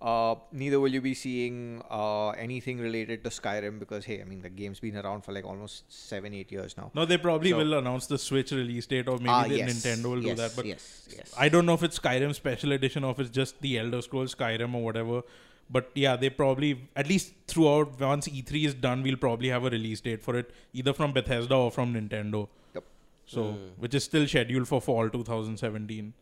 Uh, 0.00 0.34
neither 0.50 0.80
will 0.80 0.88
you 0.96 1.00
be 1.02 1.12
seeing 1.12 1.82
uh, 1.90 2.30
anything 2.30 2.78
related 2.78 3.22
to 3.22 3.28
Skyrim 3.28 3.78
because 3.78 4.06
hey, 4.06 4.20
I 4.22 4.24
mean 4.24 4.40
the 4.40 4.48
game's 4.48 4.80
been 4.80 4.96
around 4.96 5.24
for 5.26 5.32
like 5.32 5.44
almost 5.44 5.84
seven, 5.92 6.32
eight 6.32 6.50
years 6.50 6.74
now. 6.78 6.90
no, 6.94 7.04
they 7.04 7.18
probably 7.18 7.50
So- 7.50 7.58
will 7.58 7.74
announce 7.74 8.06
the 8.06 8.16
Switch 8.16 8.50
release 8.52 8.86
date, 8.86 9.08
or 9.08 9.18
maybe 9.18 9.28
Ah, 9.28 9.42
the 9.44 9.58
yes, 9.58 9.70
Nintendo 9.74 10.04
will 10.14 10.22
yes, 10.22 10.36
do 10.36 10.42
that. 10.42 10.56
But 10.56 10.64
yes, 10.64 11.06
yes. 11.14 11.34
I 11.36 11.50
don't 11.50 11.66
know 11.66 11.74
if 11.74 11.82
it's 11.82 11.98
Skyrim 11.98 12.34
Special 12.34 12.72
Edition 12.72 13.04
or 13.04 13.10
if 13.10 13.20
it's 13.20 13.30
just 13.30 13.60
the 13.60 13.78
Elder 13.78 14.00
Scrolls 14.00 14.34
Skyrim 14.34 14.74
or 14.74 14.82
whatever. 14.82 15.20
But 15.68 15.90
yeah, 15.94 16.16
they 16.16 16.30
probably 16.30 16.88
at 16.96 17.06
least 17.06 17.34
throughout 17.46 18.00
once 18.00 18.26
E3 18.26 18.64
is 18.66 18.74
done, 18.74 19.02
we'll 19.02 19.16
probably 19.18 19.50
have 19.50 19.64
a 19.64 19.70
release 19.70 20.00
date 20.00 20.22
for 20.22 20.34
it, 20.36 20.50
either 20.72 20.92
from 20.94 21.12
Bethesda 21.12 21.54
or 21.54 21.70
from 21.70 21.92
Nintendo. 21.94 22.48
Yep. 22.74 22.84
So 23.26 23.44
Hmm. 23.52 23.68
which 23.78 23.94
is 23.94 24.02
still 24.04 24.26
scheduled 24.26 24.66
for 24.66 24.80
fall 24.80 25.10
2017. 25.10 26.14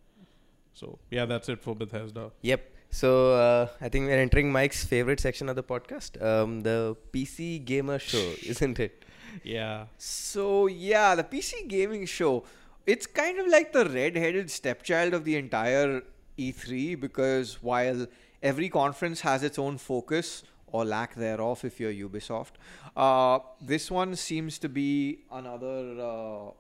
So 0.75 0.99
yeah, 1.11 1.25
that's 1.27 1.49
it 1.49 1.63
for 1.63 1.77
Bethesda. 1.77 2.31
Yep. 2.43 2.73
So 2.91 3.35
uh, 3.35 3.69
I 3.81 3.89
think 3.89 4.07
we're 4.07 4.19
entering 4.19 4.51
Mike's 4.51 4.85
favorite 4.85 5.21
section 5.21 5.49
of 5.49 5.57
the 5.57 5.63
podcast, 5.63 6.23
um, 6.25 6.61
the 6.63 6.97
PC 7.13 7.65
Gamer 7.65 7.99
Show, 7.99 8.33
isn't 8.47 8.79
it? 8.81 9.05
Yeah. 9.45 9.87
So 9.99 10.67
yeah, 10.67 11.15
the 11.15 11.25
PC 11.25 11.69
gaming 11.69 12.07
show. 12.07 12.45
It's 12.87 13.07
kind 13.07 13.39
of 13.39 13.47
like 13.47 13.73
the 13.73 13.85
red-headed 13.85 14.51
stepchild 14.51 15.13
of 15.13 15.25
the 15.25 15.37
entire 15.37 16.03
E3 16.39 16.99
because 16.99 17.63
while 17.63 18.07
every 18.43 18.71
conference 18.71 19.21
has 19.21 19.43
its 19.43 19.59
own 19.59 19.77
focus 19.77 20.43
or 20.69 20.85
lack 20.87 21.15
thereof, 21.15 21.65
if 21.65 21.79
you're 21.79 21.93
Ubisoft, 21.93 22.53
uh, 22.97 23.39
this 23.61 23.91
one 23.91 24.17
seems 24.17 24.59
to 24.59 24.69
be 24.69 25.21
another 25.31 26.01
uh, 26.01 26.51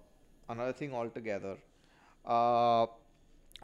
another 0.50 0.72
thing 0.74 0.92
altogether. 0.92 1.56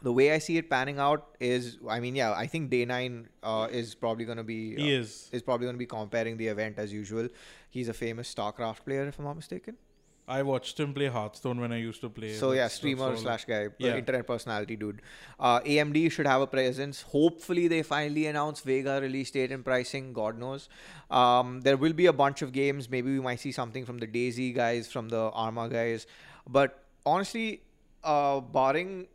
The 0.01 0.11
way 0.11 0.31
I 0.33 0.39
see 0.39 0.57
it 0.57 0.69
panning 0.69 0.99
out 0.99 1.35
is, 1.39 1.77
I 1.89 1.99
mean, 1.99 2.15
yeah, 2.15 2.33
I 2.33 2.47
think 2.47 2.69
Day 2.69 2.85
Nine 2.85 3.29
uh, 3.41 3.67
is 3.71 3.95
probably 3.95 4.25
going 4.25 4.37
to 4.37 4.43
be 4.43 4.75
He 4.75 4.95
uh, 4.95 4.99
is. 4.99 5.29
is 5.31 5.41
probably 5.41 5.65
going 5.65 5.75
to 5.75 5.79
be 5.79 5.85
comparing 5.85 6.37
the 6.37 6.47
event 6.47 6.77
as 6.77 6.91
usual. 6.93 7.27
He's 7.69 7.87
a 7.87 7.93
famous 7.93 8.33
StarCraft 8.33 8.83
player, 8.85 9.07
if 9.07 9.17
I'm 9.19 9.25
not 9.25 9.35
mistaken. 9.35 9.77
I 10.27 10.41
watched 10.41 10.79
him 10.79 10.93
play 10.93 11.05
Hearthstone 11.05 11.59
when 11.59 11.71
I 11.71 11.77
used 11.77 12.01
to 12.01 12.09
play. 12.09 12.33
So 12.33 12.53
yeah, 12.53 12.67
streamer 12.67 13.15
slash 13.15 13.45
guy, 13.45 13.67
uh, 13.67 13.69
Yeah. 13.77 13.95
internet 13.95 14.25
personality 14.25 14.75
dude. 14.75 15.03
Uh, 15.39 15.59
AMD 15.59 16.11
should 16.11 16.25
have 16.25 16.41
a 16.41 16.47
presence. 16.47 17.03
Hopefully, 17.03 17.67
they 17.67 17.83
finally 17.83 18.25
announce 18.25 18.61
Vega 18.61 18.99
release 18.99 19.29
date 19.29 19.51
and 19.51 19.63
pricing. 19.63 20.13
God 20.13 20.39
knows. 20.39 20.67
Um, 21.11 21.61
there 21.61 21.77
will 21.77 21.93
be 21.93 22.07
a 22.07 22.13
bunch 22.13 22.41
of 22.41 22.51
games. 22.53 22.89
Maybe 22.89 23.11
we 23.11 23.19
might 23.21 23.39
see 23.39 23.51
something 23.51 23.85
from 23.85 23.99
the 23.99 24.07
DayZ 24.07 24.55
guys, 24.55 24.91
from 24.91 25.09
the 25.09 25.29
Arma 25.29 25.69
guys. 25.69 26.07
But 26.49 26.83
honestly, 27.05 27.61
uh, 28.03 28.39
barring 28.39 29.07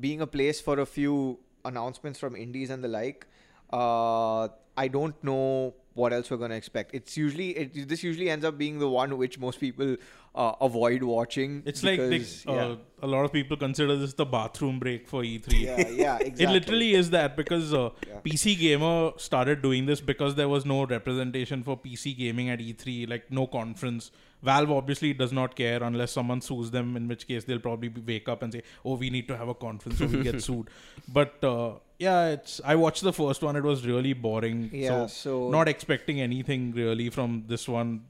being 0.00 0.20
a 0.20 0.26
place 0.26 0.60
for 0.60 0.80
a 0.80 0.86
few 0.86 1.38
announcements 1.64 2.18
from 2.18 2.36
indies 2.36 2.70
and 2.70 2.82
the 2.82 2.88
like, 2.88 3.26
uh, 3.72 4.48
I 4.76 4.88
don't 4.88 5.22
know 5.22 5.74
what 5.94 6.12
else 6.12 6.30
we're 6.30 6.36
going 6.36 6.50
to 6.50 6.56
expect. 6.56 6.94
It's 6.94 7.16
usually 7.16 7.50
it, 7.50 7.88
this 7.88 8.02
usually 8.02 8.30
ends 8.30 8.44
up 8.44 8.56
being 8.56 8.78
the 8.78 8.88
one 8.88 9.16
which 9.18 9.38
most 9.38 9.60
people 9.60 9.96
uh, 10.34 10.52
avoid 10.60 11.02
watching. 11.02 11.62
It's 11.66 11.82
like 11.82 11.98
they, 11.98 12.08
because, 12.10 12.46
uh, 12.46 12.76
a 13.02 13.06
lot 13.06 13.24
of 13.24 13.32
people 13.32 13.56
consider 13.56 13.96
this 13.96 14.12
the 14.14 14.24
bathroom 14.24 14.78
break 14.78 15.08
for 15.08 15.22
E3. 15.22 15.60
yeah, 15.60 15.88
yeah, 15.88 16.18
exactly. 16.20 16.44
It 16.44 16.50
literally 16.50 16.94
is 16.94 17.10
that 17.10 17.36
because 17.36 17.74
uh, 17.74 17.90
Yeah. 18.06 18.20
PC 18.24 18.58
Gamer 18.58 19.12
started 19.16 19.60
doing 19.62 19.86
this 19.86 20.00
because 20.00 20.34
there 20.36 20.48
was 20.48 20.64
no 20.64 20.84
representation 20.86 21.62
for 21.64 21.76
PC 21.76 22.16
gaming 22.16 22.48
at 22.50 22.60
E3, 22.60 23.08
like 23.08 23.30
no 23.30 23.46
conference. 23.46 24.10
Valve 24.42 24.70
obviously 24.70 25.12
does 25.12 25.32
not 25.32 25.54
care 25.54 25.82
unless 25.82 26.12
someone 26.12 26.40
sues 26.40 26.70
them, 26.70 26.96
in 26.96 27.08
which 27.08 27.26
case 27.26 27.44
they'll 27.44 27.58
probably 27.58 27.88
wake 28.06 28.26
up 28.28 28.42
and 28.42 28.52
say, 28.52 28.62
"Oh, 28.84 28.94
we 28.96 29.10
need 29.10 29.28
to 29.28 29.36
have 29.36 29.48
a 29.48 29.54
conference, 29.54 29.98
so 29.98 30.06
we 30.06 30.22
get 30.22 30.42
sued." 30.46 30.68
But 31.08 31.44
uh, 31.44 31.72
yeah, 31.98 32.28
it's. 32.28 32.58
I 32.64 32.74
watched 32.76 33.02
the 33.02 33.12
first 33.12 33.42
one; 33.42 33.56
it 33.56 33.62
was 33.64 33.84
really 33.86 34.14
boring. 34.14 34.70
Yeah, 34.72 35.06
so, 35.06 35.06
so- 35.08 35.50
not 35.50 35.68
expecting 35.68 36.22
anything 36.22 36.72
really 36.72 37.10
from 37.10 37.44
this 37.48 37.68
one. 37.68 38.04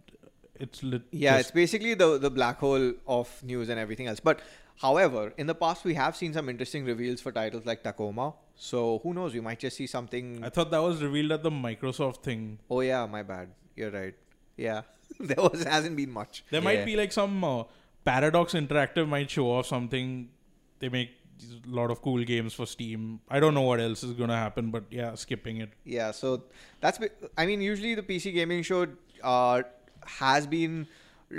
It's 0.60 0.82
lit- 0.82 1.02
Yeah, 1.10 1.38
it's 1.38 1.50
basically 1.50 1.94
the 1.94 2.18
the 2.18 2.30
black 2.30 2.58
hole 2.58 2.92
of 3.06 3.28
news 3.42 3.68
and 3.68 3.78
everything 3.80 4.06
else. 4.06 4.20
But 4.20 4.40
however, 4.86 5.32
in 5.36 5.46
the 5.46 5.54
past 5.54 5.84
we 5.84 5.94
have 5.94 6.16
seen 6.16 6.32
some 6.32 6.48
interesting 6.48 6.84
reveals 6.84 7.20
for 7.20 7.32
titles 7.32 7.66
like 7.66 7.82
Tacoma. 7.82 8.34
So 8.56 9.00
who 9.02 9.14
knows? 9.14 9.34
We 9.34 9.40
might 9.40 9.58
just 9.58 9.76
see 9.76 9.86
something. 9.86 10.42
I 10.44 10.50
thought 10.50 10.70
that 10.70 10.82
was 10.82 11.02
revealed 11.02 11.32
at 11.32 11.42
the 11.42 11.50
Microsoft 11.50 12.22
thing. 12.22 12.58
oh 12.70 12.80
yeah, 12.80 13.06
my 13.06 13.22
bad. 13.22 13.48
You're 13.76 13.90
right. 13.90 14.14
Yeah, 14.56 14.82
there 15.20 15.42
was 15.50 15.62
hasn't 15.64 15.96
been 15.96 16.10
much. 16.10 16.44
There 16.50 16.60
Yeah. 16.60 16.64
might 16.70 16.84
be 16.84 16.96
like 16.96 17.12
some 17.12 17.42
uh, 17.44 17.64
Paradox 18.04 18.52
Interactive 18.54 19.08
might 19.08 19.30
show 19.30 19.50
off 19.52 19.66
something. 19.66 20.28
They 20.80 20.88
make 20.90 21.10
a 21.42 21.68
lot 21.80 21.90
of 21.90 22.02
cool 22.02 22.22
games 22.24 22.52
for 22.52 22.66
Steam. 22.66 23.20
I 23.30 23.40
don't 23.40 23.54
know 23.54 23.62
what 23.62 23.80
else 23.80 24.02
is 24.02 24.12
gonna 24.12 24.36
happen, 24.36 24.70
but 24.70 24.84
yeah, 24.90 25.14
skipping 25.14 25.58
it. 25.66 25.70
Yeah, 25.84 26.10
so 26.10 26.44
that's. 26.80 26.98
I 27.38 27.46
mean, 27.46 27.62
usually 27.62 27.94
the 27.94 28.02
PC 28.02 28.34
gaming 28.34 28.62
show 28.62 28.86
uh, 29.22 29.62
has 30.06 30.46
been 30.46 30.86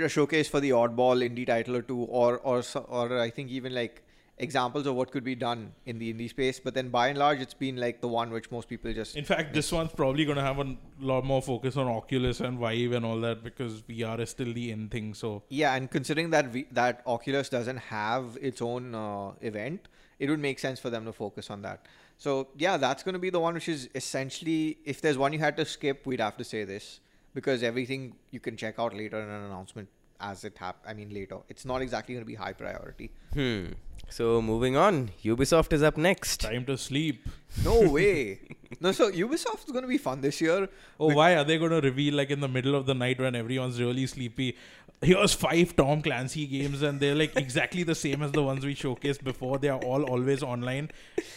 a 0.00 0.08
showcase 0.08 0.48
for 0.48 0.60
the 0.60 0.70
oddball 0.70 1.28
indie 1.28 1.46
title 1.46 1.76
or 1.76 1.82
two, 1.82 2.00
or 2.00 2.38
or 2.38 2.62
or 2.88 3.18
I 3.18 3.30
think 3.30 3.50
even 3.50 3.74
like 3.74 4.02
examples 4.38 4.86
of 4.86 4.94
what 4.94 5.10
could 5.10 5.22
be 5.22 5.34
done 5.34 5.72
in 5.86 5.98
the 5.98 6.12
indie 6.12 6.28
space. 6.28 6.58
But 6.58 6.74
then 6.74 6.88
by 6.88 7.08
and 7.08 7.18
large, 7.18 7.40
it's 7.40 7.54
been 7.54 7.76
like 7.76 8.00
the 8.00 8.08
one 8.08 8.30
which 8.30 8.50
most 8.50 8.68
people 8.68 8.92
just. 8.92 9.16
In 9.16 9.24
fact, 9.24 9.54
this 9.54 9.70
one's 9.70 9.92
probably 9.92 10.24
gonna 10.24 10.42
have 10.42 10.58
a 10.58 10.76
lot 11.00 11.24
more 11.24 11.42
focus 11.42 11.76
on 11.76 11.86
Oculus 11.86 12.40
and 12.40 12.58
Vive 12.58 12.92
and 12.92 13.04
all 13.04 13.20
that 13.20 13.44
because 13.44 13.82
VR 13.82 14.20
is 14.20 14.30
still 14.30 14.52
the 14.52 14.70
in 14.70 14.88
thing. 14.88 15.14
So 15.14 15.42
Yeah, 15.48 15.74
and 15.74 15.90
considering 15.90 16.30
that 16.30 16.52
we, 16.52 16.66
that 16.72 17.02
Oculus 17.06 17.48
doesn't 17.48 17.78
have 17.78 18.38
its 18.40 18.62
own 18.62 18.94
uh, 18.94 19.32
event, 19.40 19.88
it 20.18 20.30
would 20.30 20.40
make 20.40 20.58
sense 20.58 20.80
for 20.80 20.90
them 20.90 21.04
to 21.04 21.12
focus 21.12 21.50
on 21.50 21.62
that. 21.62 21.86
So 22.18 22.48
yeah, 22.56 22.76
that's 22.76 23.02
going 23.02 23.14
to 23.14 23.18
be 23.18 23.30
the 23.30 23.40
one 23.40 23.54
which 23.54 23.68
is 23.68 23.88
essentially, 23.94 24.78
if 24.84 25.00
there's 25.00 25.18
one 25.18 25.32
you 25.32 25.40
had 25.40 25.56
to 25.56 25.64
skip, 25.64 26.06
we'd 26.06 26.20
have 26.20 26.36
to 26.36 26.44
say 26.44 26.64
this 26.64 27.00
because 27.34 27.62
everything 27.62 28.14
you 28.30 28.40
can 28.40 28.56
check 28.56 28.78
out 28.78 28.94
later 28.94 29.20
in 29.20 29.28
an 29.28 29.42
announcement 29.44 29.88
as 30.20 30.44
it 30.44 30.56
hap. 30.58 30.76
I 30.86 30.94
mean 30.94 31.12
later, 31.12 31.38
it's 31.48 31.64
not 31.64 31.82
exactly 31.82 32.14
going 32.14 32.24
to 32.24 32.26
be 32.26 32.34
high 32.34 32.52
priority. 32.52 33.10
Hmm. 33.34 33.66
So 34.08 34.42
moving 34.42 34.76
on, 34.76 35.10
Ubisoft 35.24 35.72
is 35.72 35.82
up 35.82 35.96
next. 35.96 36.40
time 36.42 36.66
to 36.66 36.76
sleep. 36.76 37.26
No 37.64 37.88
way. 37.96 38.40
no, 38.80 38.92
so 38.92 39.10
Ubisoft 39.10 39.64
is 39.64 39.72
going 39.72 39.82
to 39.82 39.88
be 39.88 39.96
fun 39.98 40.20
this 40.20 40.40
year. 40.40 40.68
Oh, 41.00 41.14
why 41.14 41.34
are 41.34 41.44
they 41.44 41.58
gonna 41.58 41.80
reveal 41.80 42.14
like 42.14 42.30
in 42.30 42.40
the 42.40 42.48
middle 42.48 42.74
of 42.74 42.84
the 42.86 42.94
night 42.94 43.20
when 43.20 43.34
everyone's 43.34 43.80
really 43.80 44.06
sleepy? 44.06 44.56
Here's 45.00 45.32
five 45.34 45.74
Tom 45.74 46.00
Clancy 46.02 46.46
games, 46.46 46.82
and 46.82 47.00
they're 47.00 47.14
like 47.14 47.34
exactly 47.36 47.82
the 47.82 47.94
same 47.94 48.22
as 48.22 48.30
the 48.32 48.42
ones 48.42 48.64
we 48.64 48.74
showcased 48.74 49.24
before. 49.24 49.58
They 49.58 49.68
are 49.68 49.80
all 49.80 50.04
always 50.04 50.42
online, 50.44 50.90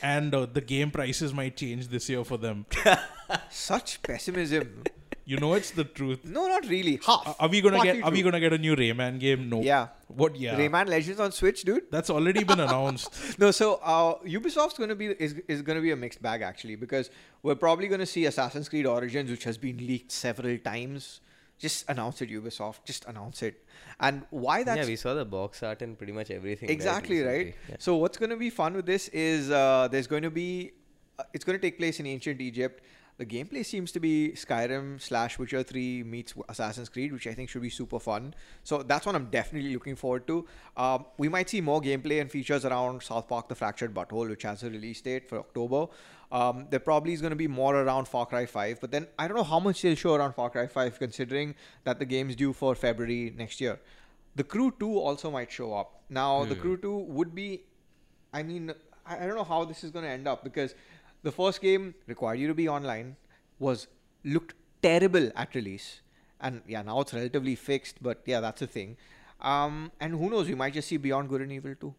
and 0.04 0.36
uh, 0.36 0.46
the 0.46 0.62
game 0.62 0.92
prices 0.92 1.34
might 1.34 1.58
change 1.58 1.88
this 1.88 2.08
year 2.10 2.24
for 2.24 2.38
them. 2.38 2.66
Such 3.50 4.04
pessimism. 4.04 4.84
You 5.28 5.38
know, 5.38 5.54
it's 5.56 5.72
the 5.72 5.84
truth. 5.84 6.24
No, 6.24 6.48
not 6.48 6.68
really. 6.70 7.00
Half. 7.06 7.28
Are- 7.28 7.36
Are 7.40 7.50
we 7.50 7.60
gonna 7.62 7.78
Partly 7.78 7.94
get? 7.94 8.04
Are 8.04 8.12
we 8.12 8.22
true. 8.22 8.32
gonna 8.32 8.40
get 8.40 8.54
a 8.54 8.58
new 8.60 8.76
Rayman 8.76 9.20
game? 9.20 9.50
No. 9.50 9.62
Yeah. 9.62 9.88
What? 10.08 10.36
Yeah. 10.36 10.56
Rayman 10.56 10.88
Legends 10.88 11.20
on 11.20 11.32
Switch, 11.32 11.64
dude. 11.64 11.90
That's 11.92 12.12
already 12.12 12.44
been 12.44 12.60
announced. 12.60 13.14
No, 13.40 13.50
so 13.52 13.80
uh, 13.84 14.16
Ubisoft's 14.20 14.78
going 14.78 14.90
to 14.90 14.96
be 14.96 15.08
is, 15.08 15.36
is 15.48 15.62
going 15.62 15.78
to 15.78 15.82
be 15.82 15.92
a 15.92 15.96
mixed 15.96 16.22
bag 16.22 16.42
actually 16.42 16.76
because 16.76 17.10
we're 17.44 17.56
probably 17.56 17.88
going 17.88 18.00
to 18.00 18.06
see 18.06 18.26
Assassin's 18.26 18.70
Creed 18.70 18.86
Origins, 18.86 19.30
which 19.32 19.44
has 19.46 19.58
been 19.58 19.78
leaked 19.78 20.12
several 20.12 20.58
times. 20.60 21.22
Just 21.58 21.90
announce 21.90 22.22
it, 22.22 22.30
Ubisoft. 22.30 22.86
Just 22.86 23.06
announce 23.06 23.42
it. 23.42 23.66
And 24.00 24.24
why 24.30 24.64
that's 24.64 24.78
yeah, 24.80 24.86
we 24.86 24.96
saw 24.96 25.14
the 25.16 25.26
box 25.26 25.64
art 25.64 25.82
and 25.82 25.98
pretty 25.98 26.14
much 26.14 26.30
everything. 26.30 26.70
exactly 26.70 27.22
right. 27.22 27.32
recently. 27.32 27.56
Yeah. 27.70 27.76
So 27.80 27.96
what's 27.96 28.18
going 28.18 28.30
to 28.30 28.38
be 28.38 28.50
fun 28.50 28.74
with 28.74 28.86
this 28.86 29.08
is 29.10 29.50
uh, 29.52 29.88
there's 29.90 30.08
going 30.08 30.24
to 30.24 30.30
be 30.30 30.74
uh, 31.18 31.24
it's 31.34 31.46
going 31.46 31.58
to 31.58 31.62
take 31.62 31.78
place 31.78 32.00
in 32.00 32.06
ancient 32.06 32.42
Egypt. 32.42 32.84
The 33.18 33.26
gameplay 33.26 33.66
seems 33.66 33.94
to 33.94 34.02
be 34.02 34.34
Skyrim 34.36 35.02
slash 35.02 35.40
Witcher 35.40 35.64
3 35.64 36.04
meets 36.04 36.34
Assassin's 36.50 36.90
Creed, 36.90 37.14
which 37.14 37.28
I 37.28 37.34
think 37.34 37.50
should 37.50 37.62
be 37.62 37.70
super 37.70 38.00
fun. 38.00 38.34
So 38.64 38.84
that's 38.84 39.06
what 39.06 39.16
I'm 39.16 39.28
definitely 39.28 39.74
looking 39.74 39.96
forward 39.96 40.28
to. 40.28 40.46
Um, 40.76 41.06
we 41.18 41.30
might 41.30 41.50
see 41.50 41.62
more 41.62 41.80
gameplay 41.80 42.20
and 42.20 42.30
features 42.30 42.66
around 42.66 43.04
South 43.04 43.30
Park: 43.30 43.48
The 43.48 43.56
Fractured 43.56 43.94
Butthole, 43.94 44.30
which 44.30 44.44
has 44.44 44.64
a 44.64 44.70
release 44.70 45.00
date 45.00 45.30
for 45.30 45.40
October. 45.40 45.88
Um, 46.32 46.68
there 46.70 46.82
probably 46.82 47.14
is 47.14 47.22
going 47.22 47.32
to 47.32 47.38
be 47.38 47.48
more 47.48 47.76
around 47.76 48.10
Far 48.10 48.26
Cry 48.26 48.46
5, 48.46 48.82
but 48.82 48.92
then 48.92 49.08
I 49.18 49.28
don't 49.28 49.38
know 49.38 49.44
how 49.44 49.60
much 49.60 49.82
they'll 49.82 49.96
show 49.96 50.16
around 50.16 50.34
Far 50.34 50.50
Cry 50.50 50.68
5, 50.68 51.00
considering 51.00 51.56
that 51.86 52.00
the 52.00 52.06
game's 52.06 52.36
due 52.36 52.52
for 52.52 52.76
February 52.76 53.34
next 53.38 53.62
year. 53.62 53.80
The 54.36 54.44
Crew 54.44 54.74
2 54.78 54.98
also 55.00 55.32
might 55.32 55.50
show 55.50 55.74
up. 55.74 56.02
Now, 56.10 56.44
the 56.44 56.56
Crew 56.56 56.76
2 56.76 56.98
would 56.98 57.34
be 57.34 57.64
I 58.36 58.44
mean, 58.44 58.74
I 59.06 59.26
don't 59.26 59.36
know 59.36 59.46
how 59.46 59.64
this 59.64 59.86
is 59.86 59.92
going 59.92 60.04
to 60.04 60.12
end 60.12 60.28
up 60.28 60.44
because 60.44 60.76
the 61.26 61.32
first 61.32 61.62
game 61.62 61.94
required 62.08 62.40
you 62.40 62.48
to 62.48 62.54
be 62.54 62.70
online, 62.70 63.16
was 63.60 63.88
looked 64.24 64.54
terrible 64.82 65.30
at 65.36 65.56
release, 65.56 66.02
and 66.40 66.62
yeah, 66.68 66.82
now 66.82 67.02
it's 67.02 67.14
relatively 67.14 67.56
fixed. 67.56 68.02
But 68.02 68.22
yeah, 68.26 68.40
that's 68.40 68.62
a 68.62 68.68
thing. 68.68 68.98
Um, 69.42 69.92
and 70.00 70.14
who 70.14 70.30
knows? 70.30 70.48
We 70.48 70.56
might 70.56 70.74
just 70.74 70.88
see 70.88 70.98
Beyond 70.98 71.30
Good 71.30 71.42
and 71.42 71.52
Evil 71.52 71.76
too. 71.76 71.94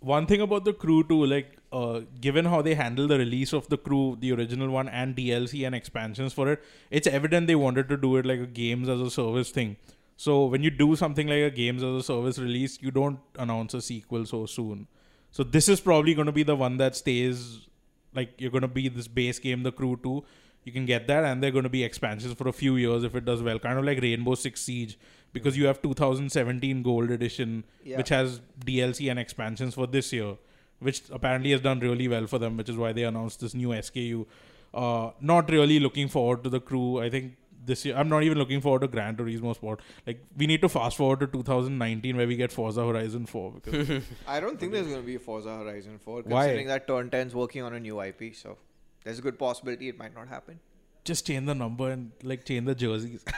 One 0.00 0.26
thing 0.26 0.40
about 0.40 0.64
the 0.64 0.72
crew 0.72 1.02
too, 1.02 1.24
like 1.26 1.56
uh, 1.72 2.00
given 2.20 2.44
how 2.44 2.62
they 2.62 2.74
handle 2.74 3.08
the 3.08 3.18
release 3.18 3.52
of 3.52 3.68
the 3.68 3.78
crew, 3.78 4.16
the 4.20 4.32
original 4.32 4.70
one, 4.70 4.88
and 4.88 5.16
DLC 5.16 5.66
and 5.66 5.74
expansions 5.74 6.32
for 6.32 6.52
it, 6.52 6.62
it's 6.90 7.06
evident 7.06 7.48
they 7.48 7.56
wanted 7.56 7.88
to 7.88 7.96
do 7.96 8.16
it 8.16 8.26
like 8.26 8.40
a 8.40 8.46
games 8.46 8.88
as 8.88 9.00
a 9.00 9.10
service 9.10 9.50
thing. 9.50 9.76
So 10.16 10.44
when 10.46 10.62
you 10.62 10.70
do 10.70 10.94
something 10.96 11.26
like 11.26 11.42
a 11.42 11.50
games 11.50 11.82
as 11.82 11.94
a 11.94 12.02
service 12.02 12.38
release, 12.38 12.78
you 12.80 12.90
don't 12.90 13.18
announce 13.38 13.74
a 13.74 13.80
sequel 13.80 14.26
so 14.26 14.46
soon. 14.46 14.86
So 15.30 15.42
this 15.42 15.68
is 15.68 15.80
probably 15.80 16.14
going 16.14 16.26
to 16.26 16.32
be 16.32 16.42
the 16.42 16.56
one 16.56 16.76
that 16.78 16.96
stays. 16.96 17.67
Like 18.14 18.40
you're 18.40 18.50
going 18.50 18.62
to 18.62 18.68
be 18.68 18.88
this 18.88 19.08
base 19.08 19.38
game, 19.38 19.62
the 19.62 19.72
crew 19.72 19.98
two. 20.02 20.24
You 20.64 20.72
can 20.72 20.84
get 20.86 21.06
that, 21.06 21.24
and 21.24 21.42
they're 21.42 21.50
going 21.50 21.62
to 21.64 21.70
be 21.70 21.82
expansions 21.84 22.34
for 22.34 22.48
a 22.48 22.52
few 22.52 22.76
years 22.76 23.02
if 23.04 23.14
it 23.14 23.24
does 23.24 23.42
well. 23.42 23.58
Kind 23.58 23.78
of 23.78 23.84
like 23.84 24.00
Rainbow 24.02 24.34
Six 24.34 24.60
Siege, 24.60 24.98
because 25.32 25.56
you 25.56 25.66
have 25.66 25.80
2017 25.80 26.82
Gold 26.82 27.10
Edition, 27.10 27.64
Yeah. 27.84 27.96
which 27.96 28.10
has 28.10 28.40
DLC 28.66 29.08
and 29.10 29.18
expansions 29.18 29.74
for 29.74 29.86
this 29.86 30.12
year, 30.12 30.36
which 30.80 31.02
apparently 31.10 31.52
has 31.52 31.60
done 31.62 31.80
really 31.80 32.06
well 32.08 32.26
for 32.26 32.38
them, 32.38 32.56
which 32.58 32.68
is 32.68 32.76
why 32.76 32.92
they 32.92 33.04
announced 33.04 33.40
this 33.40 33.54
new 33.54 33.68
SKU. 33.72 34.26
Uh, 34.74 35.10
not 35.20 35.48
really 35.50 35.80
looking 35.80 36.08
forward 36.08 36.44
to 36.44 36.50
the 36.50 36.60
crew. 36.60 37.00
I 37.00 37.08
think 37.08 37.36
this 37.68 37.84
year. 37.84 37.96
I'm 37.96 38.08
not 38.08 38.24
even 38.24 38.38
looking 38.38 38.60
forward 38.60 38.80
to 38.80 38.88
Gran 38.88 39.16
Turismo 39.16 39.54
Sport. 39.54 39.80
Like 40.06 40.24
we 40.36 40.48
need 40.48 40.60
to 40.62 40.68
fast 40.68 40.96
forward 40.96 41.20
to 41.20 41.28
2019 41.28 42.16
where 42.16 42.26
we 42.26 42.36
get 42.36 42.50
Forza 42.50 42.84
Horizon 42.84 43.26
4 43.26 43.52
because 43.52 44.02
I 44.26 44.40
don't 44.40 44.58
think 44.58 44.72
there's 44.72 44.88
going 44.88 45.00
to 45.00 45.06
be 45.06 45.14
a 45.14 45.20
Forza 45.20 45.56
Horizon 45.56 45.98
4, 45.98 46.22
Why? 46.22 46.42
considering 46.42 46.66
that 46.66 46.88
Turn 46.88 47.10
10's 47.10 47.34
working 47.34 47.62
on 47.62 47.74
a 47.74 47.80
new 47.80 48.00
IP. 48.00 48.34
So 48.34 48.58
there's 49.04 49.20
a 49.20 49.22
good 49.22 49.38
possibility 49.38 49.88
it 49.88 49.98
might 49.98 50.14
not 50.14 50.28
happen. 50.28 50.58
just 51.04 51.26
change 51.26 51.46
the 51.46 51.54
number 51.54 51.90
and 51.90 52.10
like 52.22 52.44
change 52.44 52.66
the 52.66 52.74
jerseys. 52.74 53.24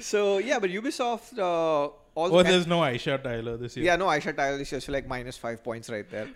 So 0.00 0.38
yeah, 0.38 0.58
but 0.58 0.70
Ubisoft 0.70 1.38
uh, 1.38 1.42
all 1.42 2.34
oh, 2.34 2.42
the 2.42 2.44
there's 2.44 2.66
no 2.66 2.80
Aisha 2.80 3.22
Tyler 3.22 3.56
this 3.56 3.76
year. 3.76 3.86
Yeah, 3.86 3.96
no, 3.96 4.06
Aisha 4.06 4.36
Tyler 4.36 4.58
this 4.58 4.70
year. 4.72 4.80
just 4.80 4.88
like 4.88 5.06
minus 5.06 5.36
five 5.36 5.62
points 5.64 5.88
right 5.90 6.08
there. 6.10 6.28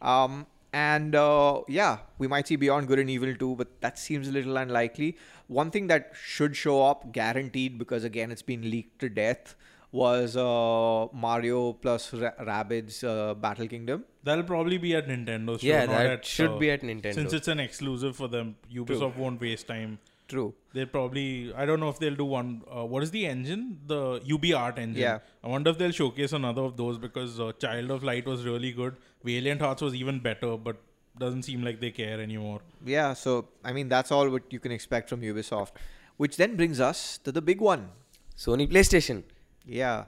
Um, 0.00 0.46
and 0.76 1.14
uh, 1.14 1.62
yeah, 1.68 1.98
we 2.18 2.28
might 2.28 2.46
see 2.46 2.56
Beyond 2.56 2.86
Good 2.88 2.98
and 2.98 3.08
Evil 3.08 3.34
2, 3.34 3.56
but 3.56 3.80
that 3.80 3.98
seems 3.98 4.28
a 4.28 4.32
little 4.32 4.56
unlikely. 4.58 5.16
One 5.46 5.70
thing 5.70 5.86
that 5.86 6.12
should 6.22 6.54
show 6.54 6.82
up, 6.84 7.12
guaranteed, 7.12 7.78
because 7.78 8.04
again, 8.04 8.30
it's 8.30 8.42
been 8.42 8.70
leaked 8.70 8.98
to 9.00 9.08
death, 9.08 9.54
was 9.90 10.36
uh, 10.36 11.06
Mario 11.14 11.72
plus 11.72 12.12
Ra- 12.12 12.32
Rabbids 12.40 13.02
uh, 13.04 13.32
Battle 13.34 13.68
Kingdom. 13.68 14.04
That'll 14.22 14.44
probably 14.44 14.76
be 14.76 14.94
at 14.94 15.08
Nintendo. 15.08 15.56
Store, 15.56 15.70
Yeah, 15.70 15.86
that 15.86 16.06
at, 16.06 16.24
should 16.26 16.50
uh, 16.50 16.58
be 16.58 16.70
at 16.70 16.82
Nintendo. 16.82 17.14
Since 17.14 17.32
it's 17.32 17.48
an 17.48 17.60
exclusive 17.60 18.14
for 18.14 18.28
them, 18.28 18.56
Ubisoft 18.70 19.16
won't 19.16 19.40
waste 19.40 19.68
time. 19.68 19.98
True. 20.28 20.54
They'll 20.72 20.86
probably. 20.86 21.52
I 21.54 21.64
don't 21.66 21.78
know 21.80 21.88
if 21.88 21.98
they'll 22.00 22.16
do 22.16 22.24
one. 22.24 22.62
Uh, 22.70 22.84
what 22.84 23.02
is 23.02 23.10
the 23.12 23.26
engine? 23.26 23.78
The 23.86 24.20
UB 24.32 24.46
Art 24.60 24.78
engine. 24.78 25.00
Yeah. 25.02 25.18
I 25.44 25.48
wonder 25.48 25.70
if 25.70 25.78
they'll 25.78 25.92
showcase 25.92 26.32
another 26.32 26.62
of 26.62 26.76
those 26.76 26.98
because 26.98 27.38
uh, 27.38 27.52
Child 27.52 27.90
of 27.92 28.02
Light 28.02 28.26
was 28.26 28.44
really 28.44 28.72
good. 28.72 28.96
Valiant 29.24 29.60
Hearts 29.60 29.82
was 29.82 29.94
even 29.94 30.18
better, 30.18 30.56
but 30.56 30.76
doesn't 31.18 31.44
seem 31.44 31.62
like 31.62 31.80
they 31.80 31.90
care 31.92 32.20
anymore. 32.20 32.60
Yeah, 32.84 33.14
so 33.14 33.48
I 33.64 33.72
mean, 33.72 33.88
that's 33.88 34.10
all 34.10 34.28
what 34.28 34.52
you 34.52 34.58
can 34.60 34.72
expect 34.72 35.08
from 35.08 35.20
Ubisoft. 35.22 35.70
Which 36.16 36.36
then 36.36 36.56
brings 36.56 36.80
us 36.80 37.18
to 37.18 37.30
the 37.32 37.40
big 37.42 37.60
one. 37.60 37.88
Sony 38.36 38.66
PlayStation. 38.70 39.22
Yeah. 39.64 40.04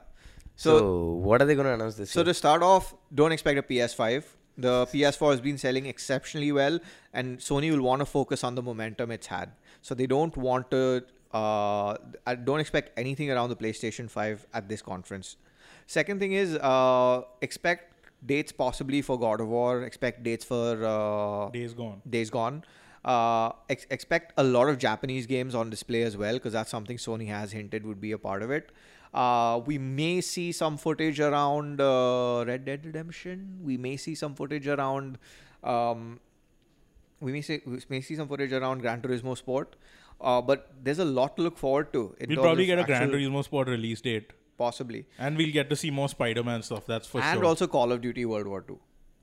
So, 0.55 0.77
So, 0.79 1.03
what 1.27 1.41
are 1.41 1.45
they 1.45 1.55
going 1.55 1.65
to 1.67 1.73
announce 1.73 1.95
this 1.95 2.11
So 2.11 2.19
year? 2.19 2.25
to 2.25 2.33
start 2.33 2.61
off, 2.61 2.93
don't 3.15 3.31
expect 3.31 3.57
a 3.59 3.63
PS5. 3.63 4.23
The 4.59 4.85
PS4 4.87 5.31
has 5.31 5.41
been 5.41 5.57
selling 5.57 5.85
exceptionally 5.85 6.51
well, 6.51 6.79
and 7.13 7.39
Sony 7.39 7.71
will 7.71 7.81
want 7.81 8.01
to 8.01 8.05
focus 8.05 8.43
on 8.43 8.55
the 8.55 8.61
momentum 8.61 9.11
it's 9.11 9.27
had. 9.27 9.51
So 9.81 9.95
they 9.95 10.07
don't 10.07 10.35
want 10.35 10.69
to. 10.71 11.03
Uh, 11.33 11.95
I 12.25 12.35
don't 12.35 12.59
expect 12.59 12.97
anything 12.97 13.31
around 13.31 13.49
the 13.49 13.55
PlayStation 13.55 14.09
5 14.09 14.47
at 14.53 14.67
this 14.67 14.81
conference. 14.81 15.37
Second 15.85 16.19
thing 16.19 16.33
is, 16.33 16.55
uh, 16.55 17.21
expect 17.41 17.93
dates 18.25 18.51
possibly 18.51 19.01
for 19.01 19.19
God 19.19 19.41
of 19.41 19.47
War. 19.47 19.83
Expect 19.83 20.23
dates 20.23 20.45
for 20.45 20.85
uh, 20.85 21.49
Days 21.49 21.73
gone. 21.73 22.01
Days 22.09 22.29
Gone. 22.29 22.63
Uh, 23.05 23.51
ex- 23.69 23.87
expect 23.89 24.33
a 24.37 24.43
lot 24.43 24.67
of 24.67 24.77
Japanese 24.77 25.25
games 25.25 25.55
on 25.55 25.69
display 25.69 26.01
as 26.03 26.17
well, 26.17 26.33
because 26.33 26.53
that's 26.53 26.69
something 26.69 26.97
Sony 26.97 27.27
has 27.27 27.51
hinted 27.53 27.85
would 27.85 28.01
be 28.01 28.11
a 28.11 28.17
part 28.17 28.43
of 28.43 28.51
it. 28.51 28.71
Uh, 29.13 29.61
we 29.65 29.77
may 29.77 30.21
see 30.21 30.51
some 30.51 30.77
footage 30.77 31.19
around 31.19 31.81
uh, 31.81 32.43
Red 32.45 32.65
Dead 32.65 32.85
Redemption. 32.85 33.59
We 33.63 33.77
may 33.77 33.97
see 33.97 34.15
some 34.15 34.35
footage 34.35 34.67
around. 34.67 35.17
Um, 35.63 36.19
we 37.19 37.31
may 37.31 37.41
see 37.41 37.61
we 37.65 37.79
may 37.89 38.01
see 38.01 38.15
some 38.15 38.27
footage 38.27 38.53
around 38.53 38.79
Gran 38.79 39.01
Turismo 39.01 39.35
Sport. 39.37 39.75
Uh, 40.21 40.41
but 40.41 40.71
there's 40.83 40.99
a 40.99 41.05
lot 41.05 41.37
to 41.37 41.41
look 41.41 41.57
forward 41.57 41.91
to. 41.93 42.15
in 42.19 42.29
We'll 42.29 42.43
probably 42.43 42.65
get 42.65 42.77
a 42.77 42.83
Gran 42.83 43.09
Turismo 43.09 43.43
Sport 43.43 43.67
release 43.69 44.01
date, 44.01 44.31
possibly, 44.57 45.05
and 45.17 45.37
we'll 45.37 45.51
get 45.53 45.69
to 45.69 45.75
see 45.75 45.89
more 45.89 46.09
Spider-Man 46.09 46.61
stuff. 46.61 46.85
That's 46.85 47.07
for 47.07 47.19
and 47.19 47.25
sure. 47.25 47.35
And 47.37 47.45
also 47.45 47.67
Call 47.67 47.91
of 47.91 48.01
Duty 48.01 48.25
World 48.25 48.47
War 48.47 48.61
Two. 48.61 48.79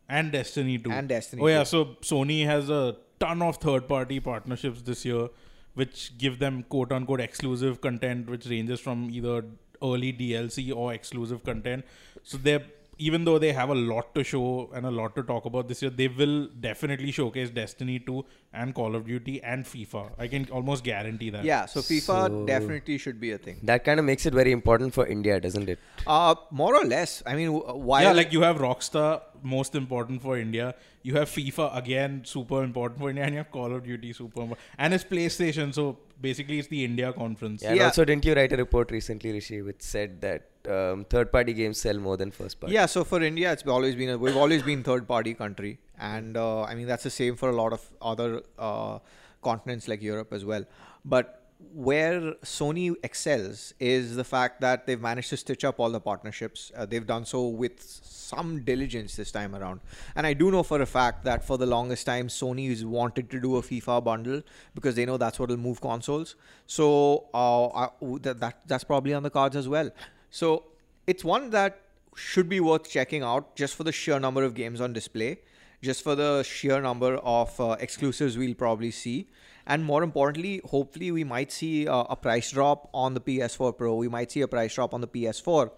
and 0.09 0.33
Destiny 0.33 0.79
2. 0.79 0.91
And 0.91 1.09
Destiny 1.09 1.43
Oh 1.43 1.47
yeah, 1.49 1.65
2. 1.65 1.65
so 1.67 1.85
Sony 2.01 2.45
has 2.47 2.71
a 2.71 2.97
ton 3.21 3.43
of 3.43 3.57
third-party 3.59 4.21
partnerships 4.21 4.81
this 4.83 5.05
year, 5.05 5.29
which 5.75 6.17
give 6.17 6.39
them 6.39 6.63
quote-unquote 6.63 7.21
exclusive 7.21 7.81
content, 7.81 8.31
which 8.31 8.47
ranges 8.47 8.81
from 8.81 9.11
either 9.11 9.45
early 9.83 10.13
DLC 10.13 10.75
or 10.75 10.93
exclusive 10.95 11.45
content. 11.45 11.85
So 12.23 12.37
they're 12.39 12.65
even 12.99 13.27
though 13.27 13.39
they 13.39 13.53
have 13.53 13.69
a 13.69 13.75
lot 13.75 14.15
to 14.15 14.25
show 14.25 14.71
and 14.75 14.87
a 14.87 14.91
lot 14.91 15.15
to 15.15 15.23
talk 15.23 15.45
about 15.45 15.69
this 15.69 15.83
year, 15.83 15.91
they 15.91 16.09
will 16.09 16.47
definitely 16.61 17.11
showcase 17.11 17.51
Destiny 17.51 17.99
2 17.99 18.25
and 18.55 18.75
Call 18.75 18.97
of 18.97 19.07
Duty 19.07 19.43
and 19.43 19.67
FIFA. 19.67 20.13
I 20.19 20.29
can 20.29 20.49
almost 20.51 20.83
guarantee 20.83 21.29
that. 21.29 21.45
Yeah, 21.45 21.67
so 21.67 21.81
FIFA 21.81 22.01
So- 22.29 22.47
definitely 22.47 22.97
should 22.97 23.21
be 23.21 23.33
a 23.33 23.37
thing. 23.37 23.59
that 23.65 23.85
kind 23.85 24.01
of 24.01 24.07
makes 24.07 24.25
it 24.25 24.33
very 24.33 24.51
important 24.51 24.95
for 24.95 25.07
India, 25.07 25.39
doesn't 25.39 25.69
it? 25.69 25.79
Uh, 26.07 26.37
more 26.51 26.75
or 26.75 26.87
less. 26.87 27.23
I 27.27 27.37
mean, 27.37 27.53
w- 27.53 27.75
why? 27.85 28.03
yeah, 28.05 28.13
like 28.13 28.33
you 28.33 28.41
have 28.41 28.57
Rockstar, 28.57 29.21
most 29.43 29.75
important 29.75 30.23
for 30.23 30.39
India. 30.39 30.75
You 31.03 31.17
have 31.17 31.29
FIFA 31.29 31.77
again, 31.77 32.23
super 32.25 32.65
important 32.65 32.99
for 32.99 33.11
India, 33.11 33.25
and 33.25 33.35
you 33.35 33.39
have 33.41 33.51
Call 33.51 33.75
of 33.75 33.85
Duty, 33.85 34.15
super 34.15 34.41
important. 34.41 34.59
And 34.79 34.95
it's 34.95 35.05
PlayStation, 35.05 35.75
so 35.75 35.99
basically 36.21 36.59
it's 36.59 36.69
the 36.69 36.85
India 36.85 37.13
conference. 37.13 37.63
Yeah, 37.63 37.71
and 37.71 37.79
Yeah. 37.79 37.85
also, 37.85 38.05
didn't 38.05 38.25
you 38.25 38.35
write 38.35 38.53
a 38.53 38.57
report 38.57 38.91
recently, 38.91 39.33
Rishi, 39.33 39.63
which 39.63 39.83
said 39.83 40.21
that 40.21 40.49
um, 40.69 41.05
third-party 41.05 41.53
games 41.55 41.79
sell 41.79 41.99
more 41.99 42.17
than 42.17 42.31
first-party? 42.31 42.75
Yeah, 42.75 42.87
so 42.87 43.05
for 43.05 43.23
India, 43.23 43.53
it's 43.53 43.67
always 43.67 43.95
been 43.95 44.11
a, 44.11 44.19
we've 44.19 44.37
always 44.37 44.63
been 44.63 44.83
third 44.83 45.07
party 45.07 45.35
country, 45.35 45.79
and 45.99 46.37
uh, 46.37 46.63
I 46.63 46.75
mean 46.75 46.87
that's 46.87 47.05
the 47.05 47.11
same 47.11 47.37
for 47.37 47.51
a 47.51 47.57
lot 47.57 47.73
of 47.73 47.83
other 48.03 48.43
uh, 48.59 48.99
continents 49.43 49.87
like 49.89 50.03
Europe 50.03 50.33
as 50.33 50.45
well. 50.45 50.65
But 51.05 51.46
where 51.59 52.33
Sony 52.43 52.95
excels 53.03 53.73
is 53.81 54.17
the 54.17 54.25
fact 54.25 54.61
that 54.61 54.87
they've 54.87 55.01
managed 55.01 55.31
to 55.31 55.37
stitch 55.37 55.65
up 55.65 55.79
all 55.79 55.91
the 55.91 56.01
partnerships. 56.01 56.71
Uh, 56.77 56.85
they've 56.87 57.07
done 57.07 57.25
so 57.25 57.49
with 57.49 57.83
some 57.83 58.63
diligence 58.65 59.17
this 59.17 59.31
time 59.31 59.55
around, 59.55 59.81
and 60.15 60.27
I 60.27 60.33
do 60.35 60.51
know 60.51 60.63
for 60.63 60.81
a 60.83 60.87
fact 60.87 61.25
that 61.25 61.45
for 61.45 61.57
the 61.57 61.67
longest 61.67 62.07
time 62.07 62.29
Sony 62.29 62.69
has 62.69 62.85
wanted 62.85 63.31
to 63.31 63.41
do 63.41 63.57
a 63.57 63.63
FIFA 63.63 64.05
bundle 64.05 64.43
because 64.75 64.97
they 64.97 65.07
know 65.07 65.17
that's 65.17 65.39
what 65.39 65.49
will 65.49 65.57
move 65.57 65.81
consoles. 65.81 66.37
So 66.67 67.27
uh, 67.33 67.67
I, 67.69 67.89
that, 68.21 68.41
that 68.41 68.61
that's 68.67 68.85
probably 68.85 69.15
on 69.15 69.23
the 69.23 69.31
cards 69.31 69.57
as 69.57 69.69
well. 69.69 69.91
So 70.31 70.65
it's 71.07 71.25
one 71.25 71.51
that 71.51 71.81
should 72.17 72.49
be 72.49 72.61
worth 72.61 72.89
checking 72.89 73.23
out 73.23 73.55
just 73.57 73.75
for 73.75 73.85
the 73.85 73.93
sheer 73.93 74.19
number 74.19 74.43
of 74.43 74.55
games 74.55 74.81
on 74.81 74.93
display, 74.93 75.39
just 75.83 76.03
for 76.03 76.15
the 76.15 76.43
sheer 76.43 76.81
number 76.81 77.17
of 77.17 77.59
uh, 77.61 77.77
exclusives 77.79 78.37
we'll 78.37 78.55
probably 78.55 78.91
see. 78.91 79.29
And 79.67 79.85
more 79.85 80.03
importantly, 80.03 80.61
hopefully, 80.65 81.11
we 81.11 81.25
might 81.25 81.51
see 81.51 81.89
uh, 81.89 82.05
a 82.09 82.17
price 82.17 82.51
drop 82.51 82.89
on 82.95 83.15
the 83.15 83.21
PS4 83.21 83.77
Pro. 83.77 83.97
We 83.97 84.09
might 84.09 84.31
see 84.31 84.43
a 84.43 84.49
price 84.49 84.75
drop 84.75 84.95
on 84.95 85.01
the 85.01 85.09
PS4. 85.09 85.71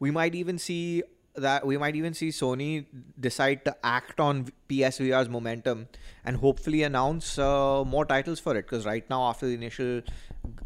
We 0.00 0.10
might 0.10 0.34
even 0.34 0.58
see 0.58 1.02
that 1.36 1.64
we 1.64 1.76
might 1.78 1.94
even 1.94 2.14
see 2.14 2.28
Sony 2.28 2.86
decide 3.18 3.64
to 3.64 3.76
act 3.84 4.18
on 4.18 4.48
PSVR's 4.68 5.28
momentum 5.28 5.88
and 6.24 6.36
hopefully 6.36 6.82
announce 6.82 7.38
uh, 7.38 7.84
more 7.84 8.04
titles 8.04 8.40
for 8.40 8.56
it. 8.56 8.62
Because 8.62 8.84
right 8.84 9.08
now, 9.08 9.28
after 9.28 9.46
the 9.46 9.54
initial 9.54 10.02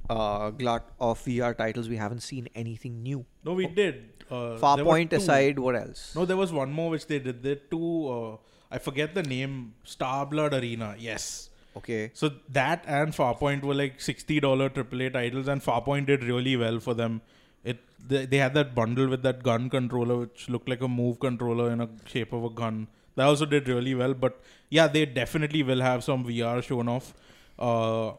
uh, 0.08 0.50
glut 0.50 0.88
of 0.98 1.18
VR 1.24 1.56
titles, 1.56 1.88
we 1.88 1.96
haven't 1.96 2.20
seen 2.20 2.48
anything 2.54 3.02
new. 3.02 3.24
No, 3.44 3.52
we 3.52 3.66
did. 3.66 4.24
Uh, 4.30 4.56
Farpoint 4.58 5.12
aside, 5.12 5.58
what 5.58 5.76
else? 5.76 6.14
No, 6.14 6.24
there 6.24 6.38
was 6.38 6.52
one 6.52 6.72
more 6.72 6.90
which 6.90 7.06
they 7.06 7.18
did. 7.18 7.42
There 7.42 7.56
two. 7.56 8.08
Uh, 8.08 8.36
I 8.70 8.78
forget 8.78 9.14
the 9.14 9.22
name. 9.22 9.74
Starblood 9.84 10.58
Arena. 10.58 10.96
Yes. 10.98 11.50
Okay. 11.76 12.10
So 12.14 12.30
that 12.50 12.84
and 12.86 13.12
Farpoint 13.12 13.62
were 13.62 13.74
like 13.74 14.00
sixty 14.00 14.40
dollar 14.40 14.68
AAA 14.68 15.12
titles, 15.12 15.48
and 15.48 15.62
Farpoint 15.62 16.06
did 16.06 16.22
really 16.24 16.56
well 16.56 16.80
for 16.80 16.94
them. 16.94 17.20
It 17.64 17.78
they, 18.06 18.26
they 18.26 18.36
had 18.36 18.54
that 18.54 18.74
bundle 18.74 19.08
with 19.08 19.22
that 19.22 19.42
gun 19.42 19.70
controller, 19.70 20.18
which 20.18 20.48
looked 20.48 20.68
like 20.68 20.82
a 20.82 20.88
move 20.88 21.18
controller 21.20 21.70
in 21.70 21.80
a 21.80 21.88
shape 22.06 22.32
of 22.32 22.44
a 22.44 22.50
gun. 22.50 22.88
That 23.16 23.24
also 23.24 23.46
did 23.46 23.68
really 23.68 23.94
well. 23.94 24.14
But 24.14 24.40
yeah, 24.68 24.86
they 24.86 25.06
definitely 25.06 25.62
will 25.62 25.80
have 25.80 26.04
some 26.04 26.24
VR 26.24 26.62
shown 26.62 26.88
off. 26.88 27.14
Uh, 27.58 28.12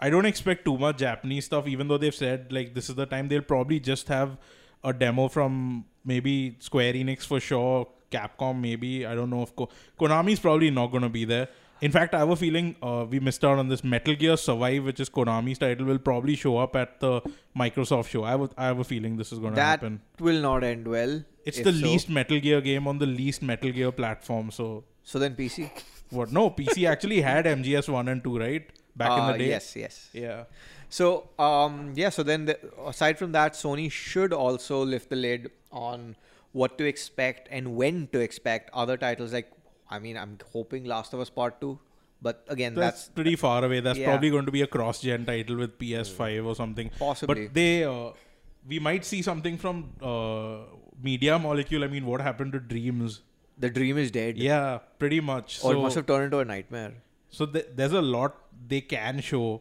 I 0.00 0.10
don't 0.10 0.26
expect 0.26 0.64
too 0.64 0.76
much 0.78 0.98
Japanese 0.98 1.46
stuff, 1.46 1.66
even 1.66 1.88
though 1.88 1.98
they've 1.98 2.14
said 2.14 2.52
like 2.52 2.74
this 2.74 2.88
is 2.90 2.94
the 2.94 3.06
time. 3.06 3.28
They'll 3.28 3.42
probably 3.42 3.80
just 3.80 4.08
have 4.08 4.36
a 4.84 4.92
demo 4.92 5.28
from 5.28 5.84
maybe 6.04 6.56
Square 6.60 6.94
Enix 6.94 7.24
for 7.24 7.40
sure, 7.40 7.88
Capcom 8.10 8.60
maybe. 8.60 9.06
I 9.06 9.14
don't 9.14 9.30
know 9.30 9.42
if 9.42 9.56
Ko- 9.56 9.68
Konami's 9.98 10.38
probably 10.40 10.70
not 10.70 10.88
going 10.88 11.02
to 11.02 11.08
be 11.08 11.24
there. 11.24 11.48
In 11.80 11.92
fact, 11.92 12.14
I 12.14 12.18
have 12.18 12.30
a 12.30 12.36
feeling 12.36 12.74
uh, 12.82 13.06
we 13.08 13.20
missed 13.20 13.44
out 13.44 13.58
on 13.58 13.68
this. 13.68 13.84
Metal 13.84 14.14
Gear 14.14 14.36
Survive, 14.36 14.84
which 14.84 14.98
is 15.00 15.08
Konami's 15.08 15.58
title, 15.58 15.86
will 15.86 15.98
probably 15.98 16.34
show 16.34 16.58
up 16.58 16.74
at 16.74 16.98
the 17.00 17.20
Microsoft 17.56 18.08
show. 18.08 18.24
I 18.24 18.30
have, 18.32 18.52
I 18.56 18.64
have 18.66 18.78
a 18.80 18.84
feeling 18.84 19.16
this 19.16 19.32
is 19.32 19.38
going 19.38 19.54
to 19.54 19.62
happen. 19.62 20.00
That 20.16 20.24
will 20.24 20.40
not 20.40 20.64
end 20.64 20.88
well. 20.88 21.22
It's 21.44 21.58
the 21.60 21.72
so. 21.72 21.86
least 21.86 22.08
Metal 22.10 22.40
Gear 22.40 22.60
game 22.60 22.86
on 22.88 22.98
the 22.98 23.06
least 23.06 23.42
Metal 23.42 23.70
Gear 23.70 23.92
platform. 23.92 24.50
So 24.50 24.84
So 25.04 25.18
then 25.18 25.34
PC. 25.36 25.70
what? 26.10 26.32
No, 26.32 26.50
PC 26.50 26.88
actually 26.88 27.20
had 27.20 27.44
MGS 27.46 27.88
one 27.88 28.08
and 28.08 28.22
two, 28.24 28.38
right? 28.38 28.68
Back 28.96 29.12
in 29.12 29.18
Uh, 29.24 29.32
the 29.32 29.38
day. 29.38 29.48
Yes, 29.48 29.76
yes. 29.76 30.10
Yeah. 30.12 30.44
So 30.88 31.28
um, 31.38 31.92
yeah. 31.94 32.08
So 32.08 32.22
then, 32.24 32.46
the, 32.46 32.58
aside 32.86 33.18
from 33.18 33.32
that, 33.32 33.52
Sony 33.54 33.90
should 33.90 34.32
also 34.32 34.84
lift 34.84 35.10
the 35.10 35.16
lid 35.16 35.50
on 35.70 36.16
what 36.52 36.76
to 36.78 36.84
expect 36.86 37.46
and 37.52 37.76
when 37.76 38.08
to 38.08 38.18
expect 38.20 38.70
other 38.74 38.96
titles. 38.96 39.32
Like, 39.32 39.52
I 39.90 39.98
mean, 39.98 40.16
I'm 40.16 40.38
hoping 40.52 40.84
Last 40.84 41.12
of 41.14 41.20
Us 41.20 41.30
Part 41.30 41.60
Two, 41.60 41.78
but 42.20 42.44
again, 42.48 42.74
That's, 42.74 43.04
that's, 43.04 43.08
pretty 43.14 43.36
far 43.36 43.64
away. 43.64 43.80
That's 43.80 43.98
Yeah. 43.98 44.06
probably 44.10 44.30
going 44.30 44.46
to 44.46 44.52
be 44.52 44.62
a 44.62 44.66
cross-gen 44.66 45.24
title 45.26 45.56
with 45.56 45.78
PS5 45.78 46.44
or 46.46 46.54
something. 46.54 46.90
Possibly. 46.98 47.46
But 47.46 47.54
they, 47.54 47.84
uh, 47.84 48.10
we 48.66 48.78
might 48.78 49.04
see 49.04 49.22
something 49.22 49.56
from 49.56 49.90
uh, 50.02 50.58
Media 51.02 51.38
Molecule. 51.38 51.84
I 51.84 51.88
mean, 51.88 52.04
what 52.06 52.20
happened 52.20 52.52
to 52.52 52.60
Dreams? 52.60 53.22
the 53.60 53.68
dream 53.68 53.98
is 53.98 54.10
dead. 54.12 54.36
Yeah, 54.38 54.78
pretty 55.00 55.20
much. 55.20 55.64
Or 55.64 55.74
it 55.74 55.78
must 55.80 55.96
have 55.96 56.06
turned 56.06 56.24
into 56.26 56.38
a 56.38 56.44
nightmare. 56.44 56.92
so 57.30 57.44
th- 57.44 57.66
there's 57.74 57.92
a 57.92 58.00
lot 58.00 58.36
they 58.68 58.80
can 58.80 59.20
show. 59.20 59.60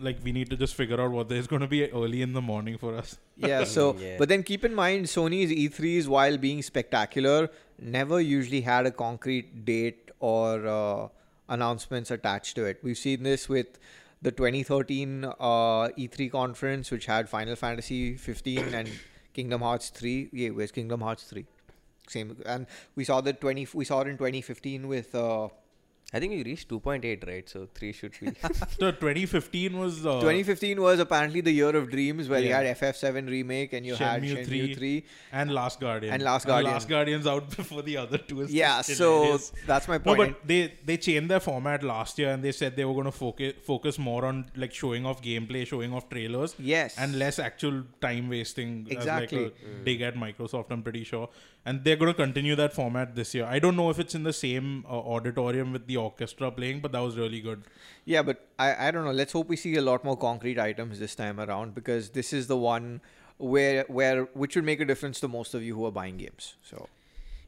Like 0.00 0.18
we 0.24 0.32
need 0.32 0.50
to 0.50 0.56
just 0.56 0.74
figure 0.74 1.00
out 1.00 1.10
what 1.10 1.28
there's 1.28 1.46
going 1.46 1.60
to 1.62 1.68
be 1.68 1.90
early 1.90 2.22
in 2.22 2.32
the 2.32 2.40
morning 2.40 2.78
for 2.78 2.96
us. 2.96 3.18
Yeah, 3.36 3.64
so 3.76 3.96
Yeah. 3.98 4.16
but 4.18 4.28
then 4.28 4.42
keep 4.42 4.64
in 4.64 4.74
mind 4.74 5.06
Sony's 5.06 5.50
E3s 5.50 6.06
while 6.08 6.36
being 6.38 6.62
spectacular 6.62 7.50
never 7.78 8.20
usually 8.20 8.60
had 8.62 8.86
a 8.86 8.90
concrete 8.90 9.64
date 9.64 10.10
or 10.20 10.66
uh, 10.66 11.08
announcements 11.48 12.10
attached 12.10 12.54
to 12.56 12.64
it. 12.64 12.78
We've 12.82 12.98
seen 12.98 13.22
this 13.22 13.48
with 13.48 13.78
the 14.22 14.30
2013 14.30 15.24
uh, 15.24 15.30
E3 15.98 16.30
conference 16.30 16.90
which 16.90 17.06
had 17.06 17.28
Final 17.28 17.56
Fantasy 17.56 18.16
15 18.16 18.74
and 18.74 18.88
Kingdom 19.34 19.60
Hearts 19.62 19.90
3. 19.90 20.30
Yeah, 20.32 20.50
where's 20.50 20.70
Kingdom 20.72 21.00
Hearts 21.00 21.24
3? 21.24 21.44
Same 22.08 22.36
and 22.46 22.66
we 22.96 23.04
saw 23.04 23.20
the 23.20 23.32
20 23.32 23.68
we 23.74 23.84
saw 23.84 24.00
it 24.00 24.08
in 24.08 24.16
2015 24.18 24.88
with 24.88 25.14
uh, 25.14 25.48
I 26.14 26.20
think 26.20 26.32
we 26.32 26.42
reached 26.44 26.68
2.8, 26.68 27.26
right? 27.26 27.48
So 27.48 27.68
3 27.74 27.92
should 27.92 28.12
be. 28.20 28.32
So 28.78 28.90
2015 28.90 29.78
was 29.78 30.04
uh, 30.04 30.20
2015 30.20 30.80
was 30.80 30.98
apparently 31.00 31.40
the 31.40 31.50
year 31.52 31.74
of 31.74 31.90
dreams 31.90 32.28
where 32.28 32.40
Yeah. 32.40 32.60
you 32.60 32.66
had 32.66 32.76
FF7 32.78 33.28
remake 33.30 33.72
and 33.72 33.86
you 33.86 33.94
had 33.94 34.22
Shenmue 34.22 34.44
Shenmue 34.44 34.46
3. 34.46 34.74
3. 34.74 35.04
and 35.32 35.54
Last 35.54 35.80
Guardian 35.80 36.12
And 36.12 36.22
Last 36.22 36.46
Guardian. 36.46 36.72
Last 36.72 36.88
Guardian's 36.88 37.26
out 37.26 37.48
before 37.56 37.82
the 37.82 37.96
other 37.96 38.18
two. 38.18 38.46
Yeah, 38.48 38.82
so 38.82 39.38
that's 39.66 39.88
my 39.88 39.98
point. 39.98 40.18
No, 40.18 40.26
but 40.26 40.46
they 40.46 40.74
they 40.84 40.96
changed 40.98 41.30
their 41.30 41.40
format 41.40 41.82
last 41.82 42.18
year 42.18 42.30
and 42.30 42.44
they 42.44 42.52
said 42.52 42.76
they 42.76 42.84
were 42.84 42.94
going 43.00 43.06
to 43.06 43.12
focus 43.12 43.54
focus 43.62 43.98
more 43.98 44.26
on 44.26 44.44
like 44.56 44.74
showing 44.74 45.06
off 45.06 45.22
gameplay, 45.22 45.66
showing 45.66 45.94
off 45.94 46.08
trailers, 46.10 46.54
yes. 46.58 46.96
and 46.98 47.18
less 47.18 47.38
actual 47.38 47.84
time 48.02 48.28
wasting. 48.28 48.86
Exactly. 48.90 49.46
As 49.46 49.50
like 49.50 49.80
a 49.80 49.84
dig 49.84 50.00
at 50.02 50.14
Microsoft, 50.16 50.70
I'm 50.70 50.82
pretty 50.82 51.04
sure, 51.04 51.28
and 51.64 51.84
they're 51.84 51.96
going 51.96 52.10
to 52.10 52.14
continue 52.14 52.56
that 52.56 52.72
format 52.72 53.14
this 53.14 53.34
year. 53.34 53.44
I 53.44 53.58
don't 53.58 53.76
know 53.76 53.90
if 53.90 53.98
it's 53.98 54.14
in 54.14 54.24
the 54.24 54.32
same 54.32 54.84
uh, 54.88 54.92
auditorium 54.92 55.72
with 55.72 55.86
the 55.86 55.96
orchestra 55.96 56.50
playing, 56.50 56.80
but 56.80 56.92
that 56.92 57.00
was 57.00 57.16
really 57.16 57.40
good. 57.40 57.62
Yeah, 58.04 58.22
but 58.22 58.48
I, 58.58 58.88
I 58.88 58.90
don't 58.90 59.04
know. 59.04 59.12
Let's 59.12 59.32
hope 59.32 59.48
we 59.48 59.56
see 59.56 59.76
a 59.76 59.82
lot 59.82 60.04
more 60.04 60.16
concrete 60.16 60.58
items 60.58 60.98
this 60.98 61.14
time 61.14 61.38
around 61.40 61.74
because 61.74 62.10
this 62.10 62.32
is 62.32 62.46
the 62.46 62.56
one 62.56 63.00
where 63.38 63.84
where 63.88 64.24
which 64.34 64.54
would 64.56 64.64
make 64.64 64.80
a 64.80 64.84
difference 64.84 65.18
to 65.20 65.28
most 65.28 65.54
of 65.54 65.62
you 65.62 65.74
who 65.74 65.86
are 65.86 65.90
buying 65.90 66.16
games. 66.16 66.54
So 66.62 66.88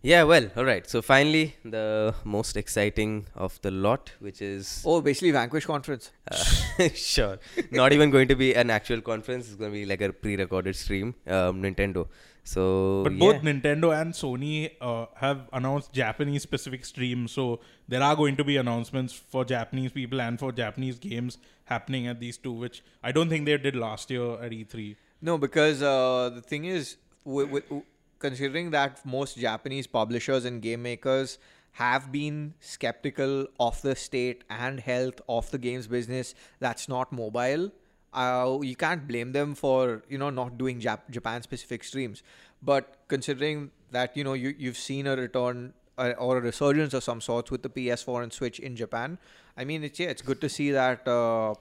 yeah, 0.04 0.24
well, 0.24 0.50
all 0.54 0.66
right. 0.66 0.86
So 0.86 1.00
finally, 1.00 1.56
the 1.64 2.14
most 2.24 2.58
exciting 2.58 3.24
of 3.34 3.58
the 3.62 3.70
lot, 3.70 4.12
which 4.18 4.42
is. 4.42 4.82
oh, 4.84 5.00
basically 5.00 5.30
Vanquish 5.30 5.64
conference. 5.64 6.12
Uh, 6.30 6.88
sure. 6.94 7.38
Not 7.70 7.94
even 7.94 8.10
going 8.10 8.28
to 8.28 8.36
be 8.36 8.54
an 8.54 8.68
actual 8.68 9.00
conference. 9.00 9.46
It's 9.46 9.54
going 9.54 9.72
to 9.72 9.74
be 9.74 9.86
like 9.86 10.02
a 10.02 10.12
pre-recorded 10.12 10.76
stream. 10.76 11.14
Um, 11.26 11.62
Nintendo. 11.62 12.06
So. 12.44 13.02
But 13.02 13.14
yeah. 13.14 13.18
both 13.18 13.42
Nintendo 13.42 13.98
and 13.98 14.12
Sony 14.12 14.70
uh, 14.80 15.06
have 15.16 15.48
announced 15.52 15.92
Japanese 15.92 16.42
specific 16.42 16.84
streams, 16.84 17.32
so 17.32 17.60
there 17.88 18.02
are 18.02 18.14
going 18.14 18.36
to 18.36 18.44
be 18.44 18.58
announcements 18.58 19.14
for 19.14 19.44
Japanese 19.44 19.92
people 19.92 20.20
and 20.20 20.38
for 20.38 20.52
Japanese 20.52 20.98
games 20.98 21.38
happening 21.64 22.06
at 22.06 22.20
these 22.20 22.36
two, 22.36 22.52
which 22.52 22.82
I 23.02 23.12
don't 23.12 23.30
think 23.30 23.46
they 23.46 23.56
did 23.56 23.74
last 23.74 24.10
year 24.10 24.42
at 24.42 24.52
E 24.52 24.64
E3. 24.64 24.96
No, 25.22 25.38
because 25.38 25.82
uh, 25.82 26.30
the 26.34 26.42
thing 26.42 26.66
is, 26.66 26.96
w- 27.24 27.46
w- 27.46 27.82
considering 28.18 28.70
that 28.72 29.04
most 29.06 29.38
Japanese 29.38 29.86
publishers 29.86 30.44
and 30.44 30.60
game 30.60 30.82
makers 30.82 31.38
have 31.72 32.12
been 32.12 32.54
skeptical 32.60 33.46
of 33.58 33.80
the 33.82 33.96
state 33.96 34.44
and 34.48 34.80
health 34.80 35.20
of 35.28 35.50
the 35.50 35.58
games 35.58 35.86
business 35.86 36.34
that's 36.60 36.88
not 36.88 37.10
mobile, 37.10 37.72
uh, 38.14 38.58
you 38.62 38.76
can't 38.76 39.06
blame 39.06 39.32
them 39.32 39.54
for 39.54 40.02
you 40.08 40.18
know 40.18 40.30
not 40.30 40.56
doing 40.58 40.80
Jap- 40.80 41.10
Japan 41.10 41.42
specific 41.42 41.84
streams. 41.84 42.22
But 42.62 42.96
considering 43.08 43.70
that 43.90 44.16
you 44.16 44.24
know 44.24 44.32
you 44.34 44.54
you've 44.58 44.78
seen 44.78 45.06
a 45.06 45.16
return 45.16 45.74
uh, 45.98 46.12
or 46.18 46.38
a 46.38 46.40
resurgence 46.40 46.94
of 46.94 47.04
some 47.04 47.20
sorts 47.20 47.50
with 47.50 47.62
the 47.62 47.68
PS4 47.68 48.22
and 48.22 48.32
Switch 48.32 48.58
in 48.58 48.76
Japan, 48.76 49.18
I 49.56 49.64
mean 49.64 49.84
it's 49.84 49.98
yeah 49.98 50.08
it's 50.08 50.22
good 50.22 50.40
to 50.40 50.48
see 50.48 50.70
that. 50.70 51.06
Uh, 51.06 51.54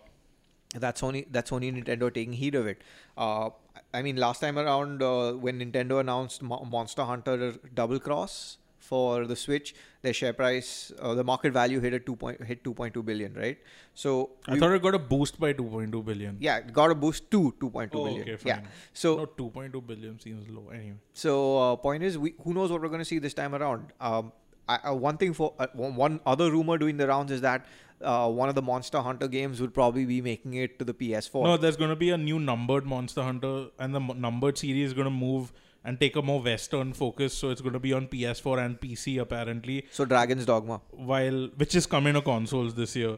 that's 0.75 1.01
Sony 1.01 1.25
that's 1.29 1.51
Sony 1.51 1.71
Nintendo 1.71 2.13
taking 2.13 2.33
heed 2.33 2.55
of 2.55 2.65
it. 2.67 2.81
Uh, 3.17 3.49
I 3.93 4.01
mean, 4.01 4.17
last 4.17 4.39
time 4.39 4.57
around 4.57 5.03
uh, 5.03 5.33
when 5.33 5.59
Nintendo 5.59 5.99
announced 5.99 6.41
Mo- 6.41 6.65
Monster 6.69 7.03
Hunter 7.03 7.53
Double 7.73 7.99
Cross 7.99 8.57
for 8.89 9.25
the 9.31 9.35
Switch, 9.41 9.73
their 10.01 10.13
share 10.19 10.33
price, 10.39 10.91
uh, 10.99 11.13
the 11.19 11.23
market 11.23 11.53
value 11.57 11.79
hit 11.85 11.93
at 11.97 12.05
two 12.07 12.15
point 12.23 12.43
hit 12.51 12.63
two 12.65 12.73
point 12.79 12.93
two 12.97 13.03
billion, 13.09 13.33
right? 13.43 13.57
So 14.03 14.13
I 14.47 14.53
we- 14.53 14.59
thought 14.59 14.73
it 14.77 14.81
got 14.87 14.95
a 14.95 14.99
boost 15.13 15.39
by 15.45 15.53
2.2 15.53 16.03
billion. 16.11 16.37
yeah, 16.47 16.57
it 16.63 16.73
got 16.81 16.91
a 16.91 16.95
boost 17.05 17.29
to 17.35 17.41
two 17.63 17.69
point 17.77 17.91
two 17.93 17.99
Oh, 18.01 18.05
billion. 18.05 18.29
okay, 18.35 18.49
yeah. 18.53 18.61
So 19.03 19.15
No, 19.17 19.25
2.2 19.41 19.81
billion 19.91 20.19
seems 20.27 20.49
low. 20.57 20.65
Anyway, 20.79 20.97
so 21.25 21.37
uh, 21.65 21.75
point 21.87 22.03
is, 22.11 22.17
we 22.27 22.33
who 22.43 22.53
knows 22.59 22.71
what 22.75 22.81
we're 22.87 22.93
going 22.97 23.05
to 23.07 23.11
see 23.13 23.19
this 23.27 23.33
time 23.41 23.55
around. 23.61 23.93
Um, 24.11 24.31
I, 24.67 24.75
uh, 24.89 24.93
one 25.05 25.17
thing 25.23 25.33
for 25.33 25.53
uh, 25.59 25.67
one 26.03 26.19
other 26.35 26.51
rumor 26.51 26.77
doing 26.77 26.97
the 26.97 27.07
rounds 27.07 27.31
is 27.37 27.41
that 27.41 27.65
uh, 28.11 28.29
one 28.29 28.49
of 28.49 28.55
the 28.55 28.61
Monster 28.61 29.01
Hunter 29.07 29.27
games 29.33 29.59
would 29.61 29.73
probably 29.73 30.05
be 30.05 30.21
making 30.21 30.53
it 30.55 30.77
to 30.79 30.85
the 30.85 30.93
PS4. 30.93 31.43
no, 31.49 31.57
there's 31.57 31.77
going 31.81 31.89
to 31.89 31.95
be 32.03 32.09
a 32.11 32.17
new 32.17 32.39
numbered 32.39 32.85
Monster 32.85 33.23
Hunter, 33.23 33.67
and 33.79 33.95
the 33.95 33.99
numbered 33.99 34.57
series 34.57 34.87
is 34.89 34.93
going 34.93 35.05
to 35.05 35.11
move 35.25 35.53
and 35.85 35.99
take 35.99 36.15
a 36.15 36.21
more 36.21 36.41
Western 36.41 36.93
focus. 36.93 37.33
So 37.33 37.49
it's 37.49 37.61
going 37.61 37.73
to 37.73 37.79
be 37.79 37.93
on 37.93 38.07
PS4 38.07 38.65
and 38.65 38.79
PC 38.79 39.19
apparently. 39.19 39.85
So 39.91 40.05
Dragon's 40.05 40.45
Dogma. 40.45 40.81
while 40.91 41.49
which 41.57 41.75
is 41.75 41.85
coming 41.85 42.13
to 42.13 42.21
consoles 42.21 42.73
this 42.75 42.95
year. 42.95 43.17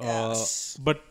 Yes. 0.00 0.76
Uh, 0.78 0.82
but 0.84 1.04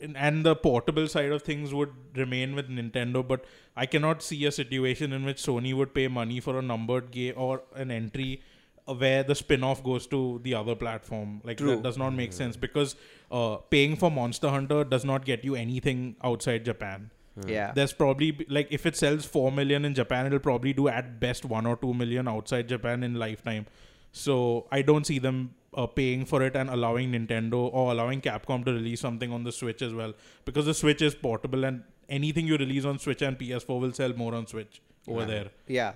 in- 0.00 0.16
and 0.16 0.44
the 0.44 0.56
portable 0.56 1.06
side 1.08 1.30
of 1.30 1.42
things 1.42 1.74
would 1.74 1.90
remain 2.16 2.54
with 2.54 2.68
Nintendo. 2.68 3.26
But 3.26 3.44
I 3.76 3.86
cannot 3.86 4.22
see 4.22 4.44
a 4.46 4.52
situation 4.52 5.12
in 5.12 5.24
which 5.24 5.38
Sony 5.38 5.74
would 5.74 5.94
pay 5.94 6.08
money 6.08 6.40
for 6.40 6.58
a 6.58 6.62
numbered 6.62 7.10
game 7.10 7.34
or 7.36 7.62
an 7.74 7.90
entry 7.90 8.42
uh, 8.88 8.94
where 8.94 9.22
the 9.22 9.34
spin-off 9.34 9.84
goes 9.84 10.06
to 10.08 10.40
the 10.42 10.54
other 10.54 10.74
platform. 10.74 11.40
Like 11.44 11.58
True. 11.58 11.70
that 11.76 11.82
does 11.82 11.98
not 11.98 12.10
make 12.10 12.32
sense 12.32 12.56
because 12.56 12.96
uh, 13.30 13.56
paying 13.56 13.94
for 13.96 14.10
Monster 14.10 14.48
Hunter 14.48 14.84
does 14.84 15.04
not 15.04 15.24
get 15.24 15.44
you 15.44 15.54
anything 15.54 16.16
outside 16.24 16.64
Japan. 16.64 17.10
Yeah. 17.46 17.72
There's 17.72 17.92
probably 17.92 18.44
like 18.48 18.68
if 18.70 18.86
it 18.86 18.96
sells 18.96 19.24
four 19.26 19.52
million 19.52 19.84
in 19.84 19.94
Japan, 19.94 20.26
it'll 20.26 20.38
probably 20.40 20.72
do 20.72 20.88
at 20.88 21.20
best 21.20 21.44
one 21.44 21.66
or 21.66 21.76
two 21.76 21.94
million 21.94 22.28
outside 22.28 22.68
Japan 22.68 23.02
in 23.02 23.14
lifetime. 23.14 23.66
So 24.12 24.66
I 24.72 24.82
don't 24.82 25.06
see 25.06 25.18
them 25.18 25.54
uh, 25.74 25.86
paying 25.86 26.24
for 26.24 26.42
it 26.42 26.56
and 26.56 26.68
allowing 26.68 27.12
Nintendo 27.12 27.72
or 27.72 27.92
allowing 27.92 28.20
Capcom 28.20 28.64
to 28.64 28.72
release 28.72 29.00
something 29.00 29.32
on 29.32 29.44
the 29.44 29.52
Switch 29.52 29.82
as 29.82 29.94
well, 29.94 30.12
because 30.44 30.66
the 30.66 30.74
Switch 30.74 31.00
is 31.00 31.14
portable 31.14 31.64
and 31.64 31.82
anything 32.08 32.46
you 32.46 32.56
release 32.56 32.84
on 32.84 32.98
Switch 32.98 33.22
and 33.22 33.38
PS4 33.38 33.80
will 33.80 33.92
sell 33.92 34.12
more 34.14 34.34
on 34.34 34.46
Switch 34.48 34.80
over 35.06 35.20
Yeah. 35.20 35.26
there. 35.26 35.46
Yeah. 35.68 35.92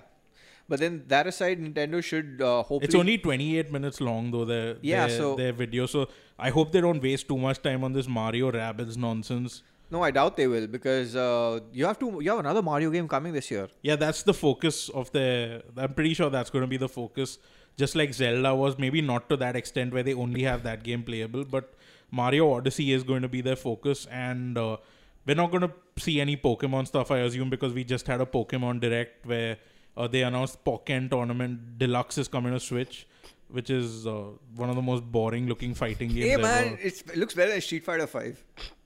But 0.67 0.79
then 0.79 1.03
that 1.09 1.27
aside, 1.27 1.59
Nintendo 1.61 2.03
should 2.03 2.41
uh, 2.41 2.63
hopefully. 2.63 2.85
It's 2.85 2.95
only 2.95 3.17
28 3.19 3.71
minutes 3.71 4.01
long 4.01 4.31
though 4.31 4.45
their 4.45 4.77
Yeah, 4.81 5.07
their, 5.07 5.17
so- 5.17 5.35
their 5.35 5.51
video. 5.53 5.85
So 5.85 6.07
I 6.39 6.49
hope 6.49 6.71
they 6.71 6.81
don't 6.81 7.03
waste 7.03 7.27
too 7.27 7.37
much 7.37 7.61
time 7.61 7.83
on 7.83 7.93
this 7.93 8.07
Mario 8.07 8.51
Rabbids 8.51 8.97
nonsense. 8.97 9.61
No, 9.91 10.01
I 10.01 10.11
doubt 10.11 10.35
they 10.35 10.47
will 10.47 10.67
because 10.67 11.15
uh, 11.15 11.59
you 11.71 11.85
have 11.85 11.99
to. 11.99 12.19
You 12.21 12.31
have 12.31 12.39
another 12.39 12.61
Mario 12.61 12.89
game 12.89 13.07
coming 13.07 13.33
this 13.33 13.51
year. 13.51 13.67
Yeah, 13.83 13.95
that's 13.95 14.23
the 14.23 14.33
focus 14.33 14.89
of 14.89 15.11
the. 15.11 15.63
I'm 15.77 15.93
pretty 15.93 16.13
sure 16.13 16.29
that's 16.29 16.49
going 16.49 16.63
to 16.63 16.67
be 16.67 16.77
the 16.77 16.89
focus. 16.89 17.37
Just 17.77 17.95
like 17.95 18.13
Zelda 18.13 18.55
was, 18.55 18.77
maybe 18.79 19.01
not 19.01 19.29
to 19.29 19.37
that 19.37 19.55
extent 19.55 19.93
where 19.93 20.01
they 20.01 20.13
only 20.13 20.43
have 20.43 20.63
that 20.63 20.83
game 20.83 21.03
playable, 21.03 21.43
but 21.43 21.73
Mario 22.09 22.53
Odyssey 22.53 22.93
is 22.93 23.03
going 23.03 23.21
to 23.21 23.27
be 23.27 23.41
their 23.41 23.57
focus, 23.57 24.07
and 24.09 24.57
uh, 24.57 24.77
we're 25.25 25.35
not 25.35 25.51
going 25.51 25.61
to 25.63 25.71
see 25.97 26.21
any 26.21 26.37
Pokemon 26.37 26.87
stuff, 26.87 27.11
I 27.11 27.19
assume, 27.19 27.49
because 27.49 27.73
we 27.73 27.83
just 27.83 28.07
had 28.07 28.21
a 28.21 28.25
Pokemon 28.25 28.79
Direct 28.79 29.25
where 29.25 29.57
uh, 29.97 30.07
they 30.07 30.23
announced 30.23 30.63
Pokken 30.63 31.09
Tournament 31.09 31.77
Deluxe 31.77 32.17
is 32.17 32.29
coming 32.29 32.53
to 32.53 32.61
Switch, 32.61 33.07
which 33.49 33.69
is 33.69 34.07
uh, 34.07 34.23
one 34.55 34.69
of 34.69 34.75
the 34.77 34.81
most 34.81 35.03
boring 35.03 35.47
looking 35.47 35.73
fighting 35.73 36.09
games 36.09 36.23
Hey 36.23 36.33
ever. 36.33 36.43
man, 36.43 36.77
it's, 36.81 37.01
it 37.01 37.17
looks 37.17 37.33
better 37.33 37.51
than 37.51 37.59
Street 37.61 37.83
Fighter 37.83 38.07
Five 38.07 38.41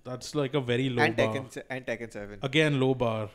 That's 0.09 0.33
like 0.35 0.53
a 0.53 0.61
very 0.61 0.89
low 0.89 1.03
and 1.03 1.15
bar. 1.15 1.27
Tekken 1.33 1.51
se- 1.57 1.63
and 1.69 1.85
Tekken 1.85 2.11
Seven. 2.17 2.39
Again, 2.51 2.79
low 2.79 2.93
bar. 3.05 3.29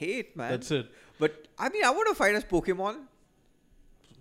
Hate 0.00 0.36
man. 0.36 0.50
That's 0.52 0.70
it. 0.70 0.90
But 1.18 1.46
I 1.58 1.68
mean, 1.68 1.84
I 1.84 1.90
want 1.90 2.08
to 2.08 2.14
fight 2.14 2.34
as 2.40 2.44
Pokemon. 2.44 2.98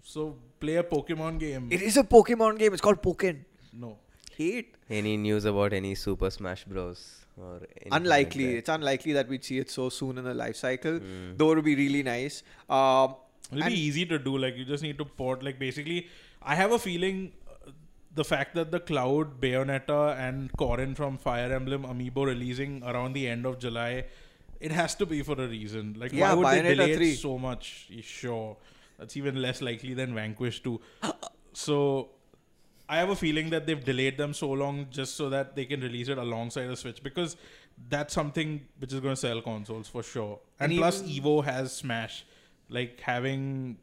So 0.04 0.36
play 0.60 0.76
a 0.76 0.84
Pokemon 0.84 1.40
game. 1.40 1.68
It 1.72 1.82
is 1.82 1.98
a 1.98 2.04
Pokemon 2.04 2.58
game. 2.60 2.74
It's 2.74 2.82
called 2.82 3.02
Pokken. 3.02 3.40
no. 3.74 3.98
Hate. 4.38 4.76
Any 4.88 5.18
news 5.18 5.46
about 5.46 5.74
any 5.74 5.96
Super 5.96 6.30
Smash 6.30 6.64
Bros? 6.66 7.00
or 7.38 7.56
anything 7.56 7.90
like 7.92 8.02
Unlikely. 8.02 8.46
it's 8.58 8.70
unlikely 8.70 9.14
that 9.14 9.28
we'd 9.28 9.44
see 9.44 9.58
it 9.60 9.70
so 9.72 9.90
soon 9.90 10.18
in 10.20 10.24
the 10.24 10.34
life 10.34 10.56
cycle. 10.56 11.00
Mm. 11.00 11.38
Though 11.38 11.52
it 11.52 11.56
would 11.56 11.66
be 11.66 11.76
really 11.76 12.02
nice. 12.04 12.44
Um, 12.70 13.16
It'll 13.52 13.68
be 13.68 13.80
easy 13.80 14.06
to 14.08 14.20
do. 14.20 14.38
Like 14.38 14.56
you 14.58 14.66
just 14.66 14.84
need 14.84 14.98
to 15.00 15.06
port. 15.06 15.44
Like 15.44 15.58
basically, 15.60 16.08
I 16.42 16.56
have 16.56 16.72
a 16.72 16.80
feeling 16.80 17.32
the 18.18 18.26
fact 18.26 18.56
that 18.56 18.72
the 18.72 18.80
Cloud, 18.80 19.40
Bayonetta, 19.40 20.18
and 20.18 20.52
Corrin 20.54 20.96
from 20.96 21.18
Fire 21.18 21.54
Emblem 21.54 21.84
Amiibo 21.84 22.26
releasing 22.26 22.84
around 22.84 23.14
the 23.14 23.28
end 23.28 23.46
of 23.46 23.60
July, 23.60 24.06
it 24.60 24.72
has 24.72 24.96
to 24.96 25.06
be 25.06 25.22
for 25.22 25.40
a 25.42 25.48
reason. 25.48 25.96
Like 25.98 26.12
Yeah, 26.12 26.34
why 26.34 26.56
would 26.56 26.66
they 26.66 26.76
delay 26.76 26.96
3. 26.96 27.12
it 27.12 27.18
so 27.18 27.38
much? 27.38 27.90
Sure, 28.02 28.58
that's 29.00 29.16
even 29.16 29.42
less 29.42 29.62
likely 29.62 29.94
than 29.94 30.14
Vanquish 30.14 30.62
2. 30.64 30.80
so. 31.54 32.10
I 32.90 33.00
have 33.00 33.10
a 33.10 33.18
feeling 33.18 33.50
that 33.50 33.66
they've 33.68 33.84
delayed 33.84 34.18
them 34.18 34.34
so 34.34 34.50
long 34.50 34.88
just 34.90 35.16
so 35.18 35.30
that 35.32 35.58
they 35.58 35.66
can 35.66 35.82
release 35.82 36.08
it 36.08 36.18
alongside 36.18 36.68
the 36.68 36.78
Switch 36.78 37.04
because 37.04 37.36
that's 37.90 38.14
something 38.14 38.62
which 38.80 38.94
is 38.94 39.02
going 39.02 39.14
to 39.14 39.20
sell 39.20 39.42
consoles 39.42 39.90
for 39.90 40.02
sure. 40.04 40.40
And, 40.58 40.72
And 40.72 40.80
plus, 40.80 41.02
Evo 41.02 41.44
has 41.44 41.76
Smash. 41.76 42.26
Like 42.70 43.02
having 43.02 43.78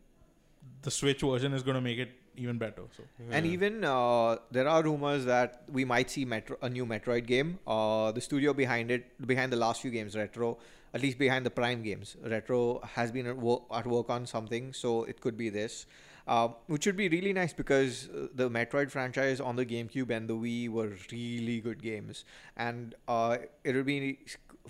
the 0.80 0.91
Switch 0.91 1.20
version 1.20 1.53
is 1.53 1.62
going 1.62 1.74
to 1.74 1.82
make 1.82 1.99
it 1.99 2.12
even 2.37 2.59
better. 2.59 2.82
So 2.97 3.03
And 3.30 3.47
even 3.47 3.85
uh, 3.85 4.37
there 4.51 4.68
are 4.68 4.82
rumors 4.82 5.24
that 5.24 5.64
we 5.70 5.85
might 5.85 6.11
see 6.11 6.24
Metro, 6.24 6.57
a 6.62 6.68
new 6.68 6.87
Metroid 6.87 7.26
game. 7.26 7.59
Uh, 7.66 8.12
the 8.12 8.20
studio 8.20 8.53
behind 8.53 8.91
it, 8.91 9.26
behind 9.26 9.53
the 9.53 9.57
last 9.57 9.82
few 9.82 9.91
games, 9.91 10.16
Retro, 10.16 10.59
at 10.93 11.03
least 11.03 11.18
behind 11.18 11.45
the 11.45 11.51
Prime 11.51 11.82
games, 11.82 12.16
Retro 12.22 12.80
has 12.95 13.11
been 13.11 13.26
at 13.26 13.37
work, 13.37 13.62
at 13.72 13.87
work 13.87 14.11
on 14.11 14.26
something, 14.26 14.72
so 14.72 15.05
it 15.05 15.20
could 15.20 15.37
be 15.37 15.49
this. 15.49 15.87
Uh, 16.26 16.49
which 16.68 16.87
would 16.87 16.97
be 16.97 17.07
really 17.11 17.35
nice 17.35 17.53
because 17.53 18.09
uh, 18.09 18.28
the 18.35 18.49
Metroid 18.49 18.91
franchise 18.91 19.41
on 19.41 19.57
the 19.57 19.66
GameCube 19.66 20.09
and 20.09 20.26
the 20.26 20.35
Wii 20.35 20.70
were 20.70 20.97
really 21.12 21.61
good 21.61 21.82
games, 21.82 22.24
and 22.57 22.95
uh, 23.09 23.37
it 23.62 23.74
would 23.74 23.85
be 23.85 24.18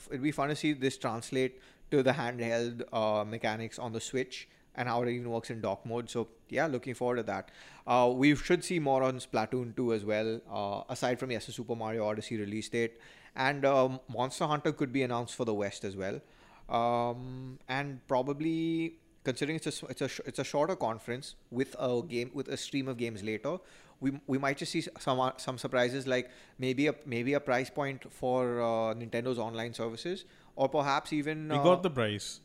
it'd 0.08 0.22
be 0.22 0.32
fun 0.32 0.48
to 0.48 0.56
see 0.56 0.72
this 0.72 0.98
translate 0.98 1.60
to 1.92 2.02
the 2.02 2.10
handheld 2.10 2.82
uh, 2.92 3.22
mechanics 3.24 3.78
on 3.78 3.92
the 3.92 4.00
Switch 4.00 4.48
and 4.74 4.88
how 4.88 5.02
it 5.02 5.08
even 5.08 5.30
works 5.30 5.50
in 5.50 5.60
dock 5.60 5.84
mode. 5.86 6.10
So 6.10 6.28
yeah, 6.48 6.66
looking 6.66 6.94
forward 6.94 7.16
to 7.16 7.22
that. 7.24 7.50
Uh, 7.86 8.12
we 8.14 8.34
should 8.34 8.64
see 8.64 8.78
more 8.78 9.02
on 9.02 9.18
Splatoon 9.18 9.76
2 9.76 9.92
as 9.92 10.04
well, 10.04 10.40
uh, 10.50 10.92
aside 10.92 11.18
from 11.18 11.30
yes, 11.30 11.46
the 11.46 11.52
Super 11.52 11.76
Mario 11.76 12.06
Odyssey 12.06 12.38
release 12.38 12.68
date, 12.68 12.98
and 13.36 13.64
um, 13.64 14.00
Monster 14.08 14.46
Hunter 14.46 14.72
could 14.72 14.92
be 14.92 15.02
announced 15.02 15.34
for 15.34 15.44
the 15.44 15.54
West 15.54 15.84
as 15.84 15.96
well, 15.96 16.20
um, 16.68 17.58
and 17.68 18.06
probably 18.06 18.96
considering 19.24 19.56
it's 19.56 19.82
a 19.82 19.86
it's 19.86 20.02
a 20.02 20.08
sh- 20.08 20.20
it's 20.26 20.38
a 20.38 20.44
shorter 20.44 20.76
conference 20.76 21.34
with 21.50 21.74
a 21.78 22.02
game 22.02 22.30
with 22.34 22.48
a 22.48 22.56
stream 22.56 22.88
of 22.88 22.96
games 22.96 23.22
later. 23.22 23.58
We, 24.00 24.20
we 24.26 24.38
might 24.38 24.58
just 24.58 24.72
see 24.72 24.84
some 24.98 25.20
uh, 25.20 25.32
some 25.36 25.56
surprises 25.56 26.06
like 26.06 26.30
maybe 26.58 26.88
a 26.88 26.94
maybe 27.06 27.34
a 27.34 27.40
price 27.40 27.70
point 27.70 28.10
for 28.12 28.60
uh, 28.60 28.94
Nintendo's 28.94 29.38
online 29.38 29.72
services 29.72 30.24
or 30.56 30.68
perhaps 30.68 31.12
even 31.12 31.48
we 31.48 31.56
uh, 31.56 31.62
got 31.62 31.82
the 31.82 31.90
price. 31.90 32.40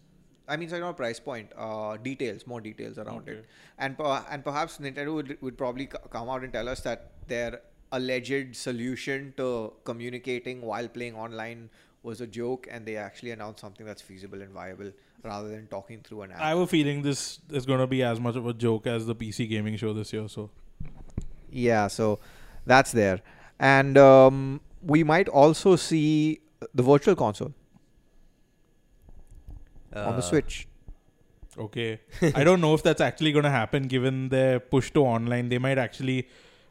I 0.50 0.58
mean, 0.58 0.70
sorry, 0.70 0.82
not 0.82 0.98
price 0.98 1.20
point. 1.20 1.52
Uh, 1.58 1.98
details, 1.98 2.46
more 2.48 2.60
details 2.62 2.98
around 2.98 3.20
Okay. 3.30 3.34
it, 3.40 3.46
and 3.78 3.98
per- 3.98 4.26
and 4.30 4.44
perhaps 4.44 4.78
Nintendo 4.80 5.14
would, 5.14 5.38
would 5.42 5.58
probably 5.58 5.86
c- 5.92 5.98
come 6.10 6.30
out 6.30 6.44
and 6.44 6.52
tell 6.52 6.68
us 6.68 6.82
that 6.82 7.12
their 7.28 7.62
alleged 7.92 8.56
solution 8.56 9.34
to 9.38 9.74
communicating 9.84 10.62
while 10.62 10.88
playing 10.88 11.16
online 11.16 11.70
was 12.04 12.22
a 12.22 12.28
joke, 12.28 12.68
and 12.72 12.86
they 12.86 12.96
actually 12.98 13.32
announced 13.32 13.60
something 13.60 13.86
that's 13.86 14.02
feasible 14.02 14.42
and 14.42 14.52
viable 14.52 14.92
rather 15.24 15.50
than 15.50 15.68
talking 15.68 16.02
through 16.02 16.22
an 16.24 16.32
app. 16.32 16.42
I 16.42 16.50
have 16.50 16.60
a 16.60 16.68
feeling 16.68 17.02
this 17.02 17.40
is 17.52 17.66
going 17.66 17.80
to 17.80 17.88
be 17.88 18.02
as 18.04 18.20
much 18.20 18.36
of 18.38 18.48
a 18.48 18.54
joke 18.54 18.88
as 18.88 19.06
the 19.06 19.16
PC 19.16 19.48
gaming 19.50 19.76
show 19.78 19.92
this 19.94 20.14
year. 20.14 20.28
So 20.30 20.50
Yeah, 21.52 21.88
so 21.88 22.20
that's 22.66 22.92
there, 22.92 23.20
and 23.60 23.98
um, 23.98 24.62
we 24.82 25.04
might 25.04 25.28
also 25.28 25.76
see 25.76 26.40
the 26.74 26.84
virtual 26.84 27.16
console 27.16 27.54
on 29.94 30.14
the 30.14 30.20
Uh, 30.20 30.22
Switch. 30.22 30.68
okay, 31.58 32.00
I 32.36 32.44
don't 32.44 32.62
know 32.62 32.74
if 32.74 32.84
that's 32.84 33.02
actually 33.02 33.32
going 33.32 33.44
to 33.46 33.50
happen 33.50 33.88
given 33.88 34.30
their 34.30 34.60
push 34.60 34.92
to 34.92 35.02
online. 35.04 35.50
They 35.50 35.58
might 35.58 35.78
actually 35.78 36.28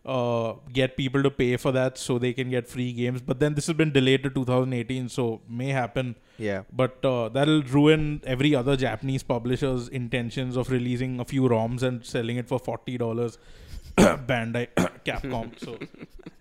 uh, 0.07 0.55
get 0.73 0.97
people 0.97 1.23
to 1.23 1.31
pay 1.31 1.57
for 1.57 1.73
that 1.73 1.99
so 1.99 2.19
they 2.19 2.33
can 2.33 2.49
get 2.51 2.66
free 2.69 2.93
games. 2.93 3.21
But 3.21 3.41
then 3.41 3.55
this 3.55 3.66
has 3.66 3.77
been 3.77 3.93
delayed 3.93 4.23
to 4.23 4.31
2018, 4.31 5.09
so 5.09 5.43
may 5.49 5.69
happen. 5.69 6.14
Yeah. 6.39 6.62
But 6.73 7.05
uh, 7.05 7.29
that'll 7.29 7.62
ruin 7.62 8.23
every 8.25 8.55
other 8.55 8.77
Japanese 8.77 9.23
publisher's 9.23 9.89
intentions 9.89 10.57
of 10.57 10.71
releasing 10.71 11.19
a 11.21 11.25
few 11.25 11.43
ROMs 11.43 11.83
and 11.83 12.05
selling 12.05 12.37
it 12.37 12.49
for 12.49 12.59
forty 12.59 12.97
dollars. 12.97 13.37
Bandai, 13.99 14.69
Capcom. 15.05 15.59
So 15.59 15.77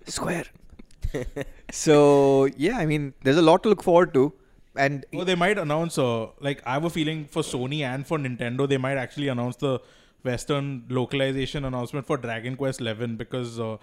Square. 0.06 0.46
so 1.72 2.46
yeah, 2.58 2.78
I 2.78 2.86
mean, 2.86 3.14
there's 3.24 3.38
a 3.38 3.42
lot 3.42 3.64
to 3.64 3.70
look 3.70 3.82
forward 3.84 4.14
to, 4.14 4.32
and 4.78 5.06
Oh, 5.14 5.24
they 5.24 5.36
might 5.36 5.58
announce. 5.58 5.98
Uh, 5.98 6.28
like 6.40 6.62
I 6.66 6.74
have 6.74 6.86
a 6.86 6.90
feeling 6.90 7.26
for 7.26 7.42
Sony 7.42 7.82
and 7.82 8.06
for 8.06 8.18
Nintendo, 8.18 8.68
they 8.68 8.78
might 8.78 8.98
actually 8.98 9.28
announce 9.28 9.56
the 9.58 9.80
Western 10.24 10.86
localization 10.90 11.66
announcement 11.66 12.06
for 12.08 12.18
Dragon 12.18 12.56
Quest 12.56 12.82
Eleven 12.82 13.16
because 13.16 13.60
uh, 13.60 13.78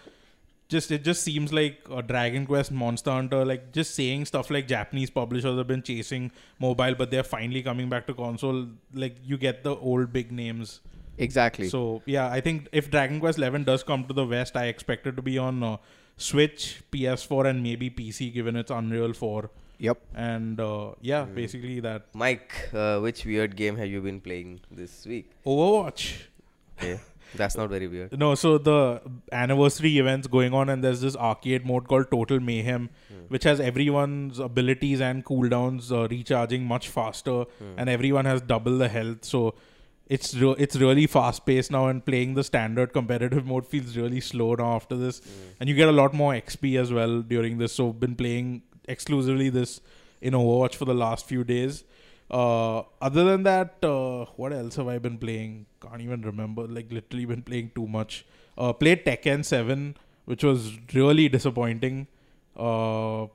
just 0.69 0.91
it 0.91 1.05
just 1.05 1.23
seems 1.23 1.53
like 1.53 1.81
uh, 1.91 2.01
Dragon 2.01 2.47
Quest, 2.47 2.73
Monster 2.73 3.11
Hunter, 3.11 3.45
like 3.45 3.73
just 3.73 3.95
saying 3.95 4.25
stuff 4.25 4.51
like 4.51 4.67
Japanese 4.67 5.11
publishers 5.11 5.57
have 5.57 5.67
been 5.67 5.83
chasing 5.83 6.31
mobile, 6.59 6.95
but 6.95 7.11
they're 7.11 7.23
finally 7.23 7.63
coming 7.63 7.89
back 7.89 8.07
to 8.07 8.15
console. 8.15 8.67
Like 8.93 9.17
you 9.25 9.37
get 9.37 9.63
the 9.65 9.77
old 9.77 10.13
big 10.13 10.33
names. 10.33 10.81
exactly. 11.19 11.69
So 11.69 12.03
yeah, 12.07 12.29
I 12.29 12.41
think 12.41 12.69
if 12.73 12.91
Dragon 12.91 13.21
Quest 13.21 13.39
Eleven 13.39 13.65
does 13.65 13.83
come 13.83 14.05
to 14.07 14.15
the 14.15 14.27
West, 14.27 14.57
I 14.57 14.67
expect 14.67 15.07
it 15.07 15.17
to 15.17 15.23
be 15.23 15.39
on 15.39 15.63
uh, 15.63 15.77
Switch, 16.17 16.83
PS4, 16.93 17.51
and 17.51 17.63
maybe 17.63 17.91
PC, 17.91 18.33
given 18.33 18.57
it's 18.57 18.71
Unreal 18.71 19.13
Four. 19.13 19.51
Yep. 19.79 19.99
And 20.15 20.61
uh, 20.61 20.93
yeah, 21.01 21.25
basically 21.25 21.81
that. 21.81 22.07
Mike, 22.15 22.53
uh, 22.73 22.99
which 23.01 23.25
weird 23.25 23.57
game 23.57 23.77
have 23.77 23.89
you 23.89 24.01
been 24.01 24.21
playing 24.21 24.61
this 24.71 25.07
week? 25.07 25.31
Overwatch. 25.47 26.15
Okay. 26.79 27.01
That's 27.37 27.57
not 27.57 27.69
very 27.69 27.89
weird. 27.89 28.17
No, 28.17 28.37
so 28.37 28.59
the 28.59 29.01
anniversary 29.33 29.99
events 29.99 30.29
going 30.29 30.55
on, 30.55 30.69
and 30.69 30.85
there's 30.85 31.01
this 31.01 31.17
arcade 31.17 31.67
mode 31.67 31.89
called 31.89 32.09
Total 32.09 32.39
Mayhem, 32.39 32.91
which 33.27 33.43
has 33.43 33.59
everyone's 33.59 34.39
abilities 34.39 35.01
and 35.01 35.25
cooldowns 35.25 35.91
uh, 35.91 36.07
recharging 36.09 36.65
much 36.65 36.89
faster, 36.89 37.45
and 37.77 37.89
everyone 37.89 38.25
has 38.25 38.41
double 38.41 38.79
the 38.79 38.89
health. 38.89 39.25
So 39.25 39.55
it's 40.07 40.35
re- 40.37 40.55
it's 40.59 40.77
really 40.77 41.09
fast 41.09 41.45
paced 41.45 41.73
now, 41.73 41.89
and 41.89 42.05
playing 42.05 42.35
the 42.35 42.45
standard 42.45 42.93
competitive 42.93 43.45
mode 43.53 43.67
feels 43.67 43.97
really 43.97 44.21
slow 44.21 44.55
now 44.55 44.77
after 44.77 44.97
this, 44.97 45.21
and 45.59 45.69
you 45.69 45.75
get 45.75 45.89
a 45.89 45.93
lot 45.93 46.15
more 46.15 46.35
XP 46.35 46.79
as 46.79 46.93
well 46.93 47.21
during 47.23 47.59
this. 47.59 47.73
So 47.73 47.93
been 47.93 48.15
playing 48.15 48.63
exclusively 48.89 49.49
this 49.51 49.81
in 50.21 50.35
Overwatch 50.35 50.75
for 50.75 50.85
the 50.85 50.95
last 50.95 51.27
few 51.27 51.45
days. 51.45 51.85
Uh, 52.31 52.83
other 53.01 53.25
than 53.25 53.43
that, 53.43 53.77
uh, 53.83 54.25
what 54.37 54.53
else 54.53 54.77
have 54.77 54.89
I 54.89 54.99
been 54.99 55.19
playing? 55.19 55.67
Can't 55.81 56.01
even 56.01 56.23
remember. 56.23 56.67
Like 56.67 56.91
literally 56.91 57.27
been 57.27 57.43
playing 57.43 57.73
too 57.75 57.87
much. 57.87 58.27
Uh, 58.57 58.73
played 58.73 59.05
Tekken 59.05 59.45
Seven, 59.45 59.97
which 60.25 60.43
was 60.43 60.73
really 60.95 61.29
disappointing. 61.29 62.07
Uh, 62.57 63.27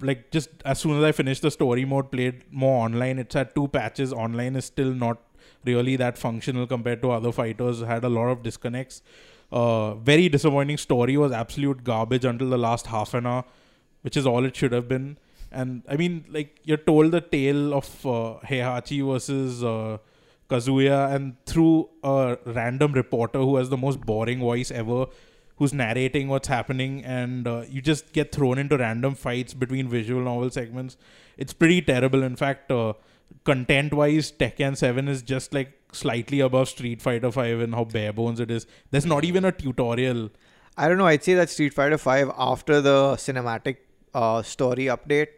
like 0.00 0.30
just 0.30 0.50
as 0.64 0.78
soon 0.78 0.98
as 0.98 1.04
I 1.04 1.12
finished 1.12 1.42
the 1.42 1.50
story 1.50 1.84
mode, 1.84 2.10
played 2.10 2.42
more 2.50 2.84
online. 2.84 3.18
It's 3.18 3.34
had 3.34 3.54
two 3.54 3.68
patches. 3.68 4.12
Online 4.12 4.56
is 4.56 4.64
still 4.64 4.92
not 4.92 5.18
really 5.64 5.96
that 5.96 6.18
functional 6.18 6.66
compared 6.66 7.02
to 7.02 7.10
other 7.10 7.32
fighters. 7.32 7.80
Had 7.80 8.04
a 8.04 8.08
lot 8.08 8.28
of 8.28 8.42
disconnects. 8.42 9.02
Uh, 9.50 9.94
very 9.94 10.28
disappointing 10.28 10.76
story 10.76 11.16
was 11.16 11.32
absolute 11.32 11.82
garbage 11.82 12.24
until 12.24 12.50
the 12.50 12.58
last 12.58 12.86
half 12.88 13.14
an 13.14 13.26
hour, 13.26 13.44
which 14.08 14.16
is 14.16 14.26
all 14.26 14.46
it 14.50 14.56
should 14.56 14.72
have 14.72 14.88
been. 14.88 15.06
And 15.52 15.82
I 15.94 15.96
mean, 15.96 16.24
like 16.36 16.60
you're 16.64 16.84
told 16.90 17.10
the 17.12 17.20
tale 17.20 17.74
of 17.74 17.88
uh, 18.06 18.38
Heihachi 18.50 19.00
versus 19.06 19.62
uh, 19.62 19.98
Kazuya, 20.50 21.14
and 21.14 21.36
through 21.44 21.90
a 22.02 22.38
random 22.46 22.92
reporter 22.92 23.40
who 23.40 23.56
has 23.56 23.68
the 23.68 23.76
most 23.76 24.00
boring 24.00 24.40
voice 24.40 24.70
ever, 24.70 25.06
who's 25.56 25.74
narrating 25.74 26.28
what's 26.28 26.48
happening, 26.48 27.04
and 27.04 27.46
uh, 27.46 27.64
you 27.68 27.82
just 27.82 28.12
get 28.12 28.32
thrown 28.32 28.58
into 28.58 28.78
random 28.78 29.14
fights 29.14 29.52
between 29.64 29.88
visual 29.88 30.22
novel 30.22 30.50
segments. 30.50 30.96
It's 31.36 31.52
pretty 31.52 31.82
terrible. 31.82 32.22
In 32.22 32.36
fact, 32.36 32.70
uh, 32.70 32.94
content-wise, 33.44 34.32
Tekken 34.32 34.76
Seven 34.76 35.08
is 35.08 35.22
just 35.22 35.52
like 35.52 35.74
slightly 35.92 36.40
above 36.40 36.70
Street 36.70 37.02
Fighter 37.02 37.30
Five 37.30 37.60
in 37.60 37.72
how 37.72 37.84
bare 37.84 38.12
bones 38.12 38.40
it 38.40 38.50
is. 38.50 38.66
There's 38.90 39.06
not 39.06 39.24
even 39.24 39.44
a 39.44 39.52
tutorial. 39.52 40.30
I 40.78 40.88
don't 40.88 40.96
know. 40.96 41.06
I'd 41.06 41.24
say 41.24 41.34
that 41.34 41.50
Street 41.50 41.74
Fighter 41.74 41.98
Five 41.98 42.32
after 42.38 42.80
the 42.80 42.96
cinematic 43.16 43.76
uh, 44.18 44.42
story 44.42 44.86
update 44.96 45.34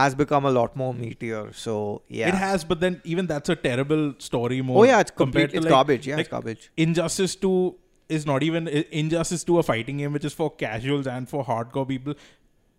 has 0.00 0.14
become 0.14 0.44
a 0.44 0.50
lot 0.56 0.76
more 0.76 0.94
meatier. 0.94 1.54
So 1.54 2.02
yeah. 2.08 2.28
It 2.28 2.34
has, 2.34 2.64
but 2.64 2.80
then 2.80 3.00
even 3.04 3.26
that's 3.26 3.48
a 3.48 3.56
terrible 3.56 4.14
story 4.18 4.62
mode. 4.62 4.76
Oh 4.78 4.84
yeah, 4.84 5.00
it's 5.00 5.10
complete. 5.10 5.50
to 5.50 5.56
It's 5.56 5.64
like, 5.64 5.70
garbage. 5.70 6.06
Yeah, 6.06 6.16
like 6.16 6.26
it's 6.26 6.30
garbage. 6.30 6.70
Injustice 6.76 7.34
2 7.36 7.74
is 8.08 8.26
not 8.26 8.42
even 8.42 8.68
Injustice 8.68 9.44
2 9.44 9.58
a 9.58 9.62
fighting 9.62 9.98
game 9.98 10.12
which 10.12 10.24
is 10.24 10.32
for 10.32 10.50
casuals 10.50 11.06
and 11.06 11.28
for 11.28 11.44
hardcore 11.44 11.88
people. 11.88 12.14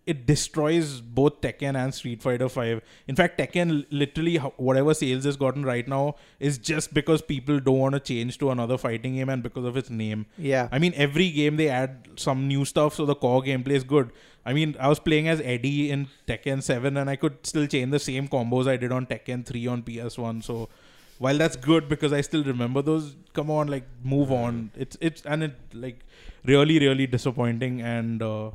It 0.04 0.26
destroys 0.26 1.00
both 1.00 1.40
Tekken 1.40 1.76
and 1.76 1.94
Street 1.94 2.22
Fighter 2.22 2.48
5. 2.48 2.80
In 3.06 3.14
fact, 3.14 3.38
Tekken 3.38 3.86
literally 3.90 4.36
whatever 4.36 4.94
sales 4.94 5.24
it's 5.24 5.36
gotten 5.36 5.64
right 5.64 5.86
now 5.86 6.16
is 6.40 6.58
just 6.58 6.92
because 6.92 7.22
people 7.22 7.60
don't 7.60 7.78
want 7.78 7.94
to 7.94 8.00
change 8.00 8.38
to 8.38 8.50
another 8.50 8.76
fighting 8.76 9.14
game 9.14 9.28
and 9.28 9.42
because 9.42 9.64
of 9.64 9.76
its 9.76 9.90
name. 9.90 10.26
Yeah. 10.36 10.68
I 10.72 10.80
mean, 10.80 10.92
every 10.96 11.30
game 11.30 11.56
they 11.56 11.68
add 11.68 12.08
some 12.16 12.48
new 12.48 12.64
stuff, 12.64 12.94
so 12.94 13.06
the 13.06 13.14
core 13.14 13.42
gameplay 13.42 13.72
is 13.72 13.84
good. 13.84 14.10
I 14.44 14.52
mean, 14.52 14.74
I 14.80 14.88
was 14.88 14.98
playing 14.98 15.28
as 15.28 15.40
Eddie 15.40 15.90
in 15.90 16.08
Tekken 16.26 16.62
7, 16.62 16.96
and 16.96 17.08
I 17.08 17.16
could 17.16 17.46
still 17.46 17.66
chain 17.66 17.90
the 17.90 18.00
same 18.00 18.28
combos 18.28 18.66
I 18.66 18.76
did 18.76 18.90
on 18.90 19.06
Tekken 19.06 19.46
3 19.46 19.66
on 19.68 19.82
PS1. 19.82 20.42
So, 20.42 20.68
while 21.18 21.38
that's 21.38 21.54
good 21.54 21.88
because 21.88 22.12
I 22.12 22.20
still 22.22 22.42
remember 22.42 22.82
those, 22.82 23.14
come 23.32 23.50
on, 23.50 23.68
like 23.68 23.84
move 24.02 24.32
on. 24.32 24.72
It's 24.76 24.96
it's 25.00 25.22
and 25.24 25.44
it 25.44 25.54
like 25.72 26.00
really 26.44 26.80
really 26.80 27.06
disappointing 27.06 27.80
and 27.80 28.20
uh, 28.20 28.50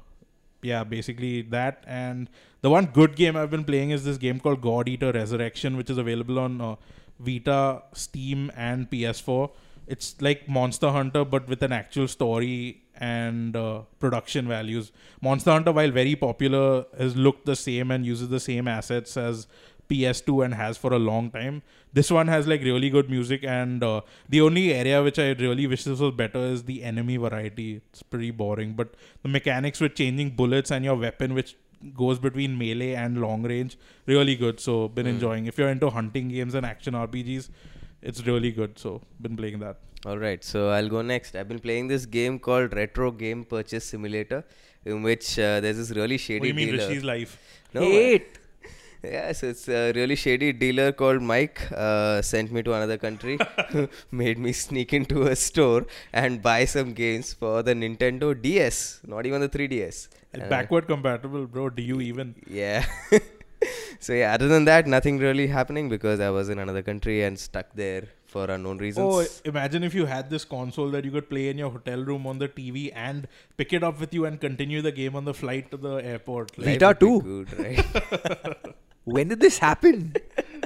yeah, 0.62 0.84
basically 0.84 1.42
that. 1.44 1.84
And 1.88 2.30
the 2.62 2.70
one 2.70 2.88
good 2.88 3.16
game 3.16 3.36
I've 3.36 3.52
been 3.52 3.64
playing 3.64 3.92
is 3.92 4.04
this 4.04 4.18
game 4.18 4.40
called 4.40 4.62
God 4.62 4.88
Eater 4.88 5.12
Resurrection, 5.12 5.78
which 5.78 5.90
is 5.90 5.98
available 5.98 6.40
on 6.40 6.62
uh, 6.62 6.76
Vita, 7.20 7.84
Steam, 7.94 8.52
and 8.56 8.90
PS4. 8.90 9.52
It's 9.88 10.16
like 10.22 10.50
Monster 10.50 10.92
Hunter, 10.92 11.24
but 11.24 11.48
with 11.48 11.64
an 11.64 11.72
actual 11.72 12.08
story 12.08 12.84
and 12.96 13.56
uh, 13.56 13.82
production 14.00 14.48
values. 14.48 14.92
Monster 15.22 15.52
Hunter, 15.52 15.72
while 15.72 15.92
very 15.92 16.16
popular, 16.16 16.86
has 16.98 17.16
looked 17.16 17.46
the 17.46 17.56
same 17.56 17.92
and 17.92 18.06
uses 18.06 18.30
the 18.30 18.40
same 18.40 18.68
assets 18.68 19.16
as 19.16 19.48
PS2 19.90 20.44
and 20.44 20.54
has 20.54 20.78
for 20.78 20.94
a 20.94 21.00
long 21.00 21.32
time. 21.32 21.62
This 21.98 22.10
one 22.18 22.28
has 22.34 22.48
like 22.52 22.64
really 22.70 22.90
good 22.96 23.10
music, 23.10 23.44
and 23.58 23.84
uh, 23.90 24.02
the 24.30 24.42
only 24.48 24.66
area 24.80 24.98
which 25.08 25.20
I 25.26 25.28
really 25.46 25.68
wish 25.76 25.84
this 25.90 26.00
was 26.06 26.14
better 26.24 26.40
is 26.56 26.64
the 26.72 26.78
enemy 26.90 27.18
variety. 27.28 27.68
It's 27.78 28.04
pretty 28.16 28.32
boring, 28.42 28.74
but 28.82 28.94
the 29.24 29.30
mechanics 29.38 29.82
with 29.86 29.96
changing 30.02 30.32
bullets 30.42 30.72
and 30.78 30.86
your 30.90 30.96
weapon, 31.06 31.34
which 31.40 31.56
goes 32.02 32.20
between 32.28 32.58
melee 32.62 32.94
and 33.06 33.22
long 33.22 33.44
range, 33.54 33.78
really 34.14 34.36
good. 34.44 34.60
So 34.68 34.76
been 35.00 35.06
Mm. 35.08 35.16
enjoying. 35.16 35.46
If 35.54 35.58
you're 35.60 35.74
into 35.78 35.90
hunting 35.98 36.30
games 36.38 36.56
and 36.62 36.66
action 36.74 36.96
RPGs, 37.02 37.50
it's 38.12 38.26
really 38.32 38.52
good. 38.62 38.78
So 38.86 38.94
been 39.28 39.38
playing 39.44 39.60
that. 39.66 39.78
All 40.06 40.18
right, 40.24 40.44
so 40.44 40.70
I'll 40.70 40.90
go 40.96 41.02
next. 41.02 41.36
I've 41.36 41.48
been 41.54 41.60
playing 41.68 41.88
this 41.94 42.06
game 42.18 42.40
called 42.48 42.74
Retro 42.82 43.12
Game 43.12 43.44
Purchase 43.54 43.86
Simulator, 43.94 44.44
in 44.86 45.02
which 45.08 45.32
uh, 45.40 45.60
there's 45.66 45.78
this 45.84 45.92
really 46.02 46.20
shady 46.26 46.40
What 46.40 46.44
do 46.44 46.50
you 46.50 46.54
mean 46.66 46.76
dealer. 46.76 46.88
Rishi's 46.90 47.04
life? 47.04 47.40
No, 47.74 47.82
Eight. 47.82 48.28
Yeah, 49.04 49.32
so 49.32 49.48
it's 49.48 49.68
a 49.70 49.92
really 49.94 50.16
shady 50.16 50.52
dealer 50.54 50.92
called 50.92 51.22
Mike. 51.22 51.62
Uh, 51.72 52.22
sent 52.22 52.52
me 52.52 52.64
to 52.64 52.74
another 52.74 52.98
country, 52.98 53.38
made 54.12 54.40
me 54.40 54.52
sneak 54.52 54.94
into 54.94 55.24
a 55.24 55.36
store 55.36 55.86
and 56.14 56.42
buy 56.42 56.66
some 56.66 56.94
games 56.94 57.34
for 57.34 57.62
the 57.64 57.74
Nintendo 57.74 58.40
DS, 58.40 59.02
not 59.06 59.26
even 59.26 59.42
the 59.42 59.50
3DS. 59.50 60.08
It's 60.34 60.44
Uh, 60.44 60.50
backward 60.50 60.88
compatible, 60.88 61.46
bro. 61.48 61.70
Do 61.70 61.82
you 61.82 62.02
even? 62.02 62.36
Yeah. 62.50 62.86
so 64.00 64.14
yeah, 64.14 64.34
other 64.34 64.48
than 64.48 64.66
that, 64.66 64.88
nothing 64.88 65.20
really 65.20 65.48
happening 65.48 65.90
because 65.90 66.20
I 66.20 66.30
was 66.30 66.50
in 66.50 66.60
another 66.60 66.82
country 66.82 67.24
and 67.24 67.40
stuck 67.40 67.74
there 67.74 68.04
for 68.26 68.46
unknown 68.52 68.78
reasons. 68.80 69.08
Oh, 69.08 69.50
imagine 69.50 69.84
if 69.84 69.94
you 69.96 70.06
had 70.06 70.30
this 70.30 70.44
console 70.44 70.90
that 70.92 71.06
you 71.06 71.12
could 71.12 71.30
play 71.30 71.48
in 71.50 71.58
your 71.58 71.70
hotel 71.70 72.04
room 72.04 72.28
on 72.28 72.40
the 72.40 72.50
TV 72.50 72.92
and 72.94 73.28
pick 73.56 73.72
it 73.74 73.84
up 73.84 74.00
with 74.00 74.14
you 74.14 74.26
and 74.26 74.40
continue 74.42 74.82
the 74.82 74.92
game 74.92 75.16
on 75.16 75.24
the 75.26 75.34
flight 75.34 75.72
to 75.72 75.78
the 75.78 75.96
airport. 75.96 76.58
Like, 76.58 76.82
Vita 76.82 76.98
2. 77.00 77.22
Good, 77.22 77.60
right? 77.60 78.76
When 79.08 79.30
did 79.30 79.40
this 79.40 79.60
happen? 79.60 80.14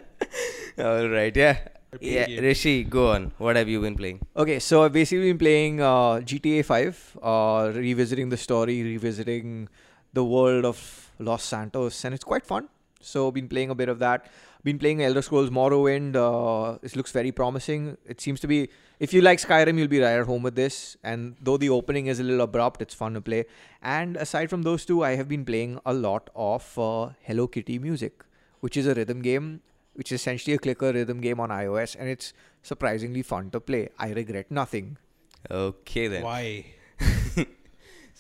All 0.80 1.08
right, 1.08 1.36
yeah. 1.38 1.60
Yeah, 2.00 2.26
game. 2.26 2.44
Rishi, 2.44 2.84
go 2.84 3.12
on. 3.12 3.34
What 3.38 3.56
have 3.56 3.70
you 3.70 3.80
been 3.82 3.96
playing? 3.96 4.22
Okay, 4.36 4.58
so 4.58 4.84
I've 4.84 4.94
basically 4.94 5.28
been 5.30 5.38
playing 5.38 5.80
uh, 5.80 6.22
GTA 6.26 6.66
5, 6.66 7.18
uh, 7.22 7.72
revisiting 7.76 8.30
the 8.30 8.38
story, 8.38 8.82
revisiting 8.82 9.70
the 10.14 10.24
world 10.24 10.66
of 10.66 11.12
Los 11.20 11.44
Santos, 11.44 12.04
and 12.04 12.16
it's 12.16 12.24
quite 12.24 12.44
fun. 12.44 12.68
So, 13.00 13.30
been 13.30 13.48
playing 13.48 13.70
a 13.70 13.76
bit 13.76 13.89
of 13.89 14.00
that. 14.00 14.26
Been 14.64 14.80
playing 14.80 15.04
Elder 15.04 15.22
Scrolls 15.22 15.52
Morrowind. 15.52 16.16
Uh, 16.16 16.80
it 16.82 16.96
looks 16.96 17.12
very 17.12 17.32
promising. 17.32 17.96
It 18.08 18.22
seems 18.22 18.39
to 18.39 18.48
be, 18.48 18.70
if 19.00 19.14
you 19.14 19.22
like 19.22 19.38
Skyrim, 19.38 19.78
you'll 19.78 19.88
be 19.88 20.00
right 20.00 20.20
at 20.20 20.26
home 20.26 20.42
with 20.42 20.56
this. 20.56 20.98
And 21.04 21.36
though 21.39 21.58
the 21.58 21.70
opening 21.70 22.08
is 22.08 22.20
a 22.20 22.24
little 22.24 22.42
abrupt, 22.42 22.82
it's 22.82 22.96
fun 22.96 23.14
to 23.14 23.22
play. 23.22 23.46
And 23.84 24.18
aside 24.18 24.50
from 24.50 24.64
those 24.64 24.84
two, 24.84 25.04
I 25.04 25.16
have 25.16 25.28
been 25.28 25.46
playing 25.46 25.80
a 25.86 25.94
lot 25.94 26.32
of 26.36 26.78
uh, 26.80 27.10
Hello 27.22 27.48
Kitty 27.48 27.78
music, 27.78 28.24
which 28.62 28.78
is 28.78 28.88
a 28.88 28.93
rhythm 28.95 29.22
game, 29.22 29.62
which 29.93 30.12
is 30.12 30.22
essentially 30.22 30.55
a 30.55 30.57
clicker 30.57 30.91
rhythm 30.91 31.20
game 31.22 31.39
on 31.39 31.49
iOS, 31.49 31.95
and 31.99 32.09
it's 32.09 32.34
surprisingly 32.64 33.22
fun 33.22 33.51
to 33.51 33.59
play. 33.59 33.89
I 33.99 34.12
regret 34.14 34.49
nothing. 34.49 34.97
Okay, 35.49 36.07
then. 36.07 36.24
Why? 36.24 36.66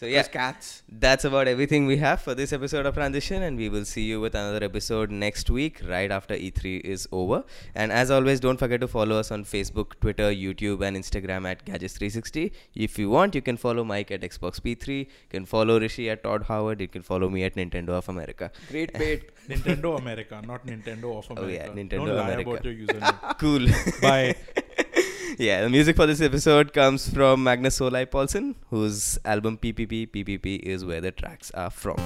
So, 0.01 0.07
yeah, 0.07 0.23
cats. 0.23 0.81
that's 0.89 1.25
about 1.25 1.47
everything 1.47 1.85
we 1.85 1.97
have 1.97 2.21
for 2.21 2.33
this 2.33 2.51
episode 2.53 2.87
of 2.87 2.95
Transition, 2.95 3.43
and 3.43 3.55
we 3.55 3.69
will 3.69 3.85
see 3.85 4.01
you 4.01 4.19
with 4.19 4.33
another 4.33 4.65
episode 4.65 5.11
next 5.11 5.47
week, 5.51 5.79
right 5.87 6.09
after 6.09 6.33
E3 6.33 6.81
is 6.81 7.07
over. 7.11 7.43
And 7.75 7.91
as 7.91 8.09
always, 8.09 8.39
don't 8.39 8.57
forget 8.57 8.81
to 8.81 8.87
follow 8.87 9.19
us 9.19 9.29
on 9.29 9.43
Facebook, 9.45 9.91
Twitter, 10.01 10.31
YouTube, 10.31 10.81
and 10.83 10.97
Instagram 10.97 11.47
at 11.47 11.63
Gadgets360. 11.65 12.51
If 12.73 12.97
you 12.97 13.11
want, 13.11 13.35
you 13.35 13.43
can 13.43 13.57
follow 13.57 13.83
Mike 13.83 14.09
at 14.09 14.21
Xbox 14.21 14.59
P3, 14.59 14.87
you 15.01 15.05
can 15.29 15.45
follow 15.45 15.79
Rishi 15.79 16.09
at 16.09 16.23
Todd 16.23 16.45
Howard, 16.47 16.81
you 16.81 16.87
can 16.87 17.03
follow 17.03 17.29
me 17.29 17.43
at 17.43 17.53
Nintendo 17.53 17.89
of 17.89 18.09
America. 18.09 18.51
Great 18.71 18.93
bait. 18.97 19.29
Nintendo 19.47 19.99
America, 19.99 20.41
not 20.47 20.65
Nintendo 20.65 21.15
of 21.19 21.27
Oh, 21.37 21.45
yeah, 21.47 21.67
America. 21.67 21.73
Nintendo 21.75 22.05
Don't 22.07 22.15
lie 22.15 22.29
America. 22.31 22.49
about 22.49 22.65
your 22.65 22.73
username. 22.87 23.37
Cool. 23.37 23.67
Bye. 24.01 24.35
yeah, 25.37 25.61
the 25.61 25.69
music 25.69 25.95
for 25.95 26.05
this 26.05 26.21
episode 26.21 26.73
comes 26.73 27.09
from 27.09 27.43
Magnus 27.43 27.79
SoulEye 27.79 28.05
Pålsson, 28.05 28.55
whose 28.69 29.17
album 29.25 29.57
PPPPPP 29.57 30.59
is 30.59 30.85
where 30.85 31.01
the 31.01 31.11
tracks 31.11 31.51
are 31.51 31.69
from. 31.69 31.97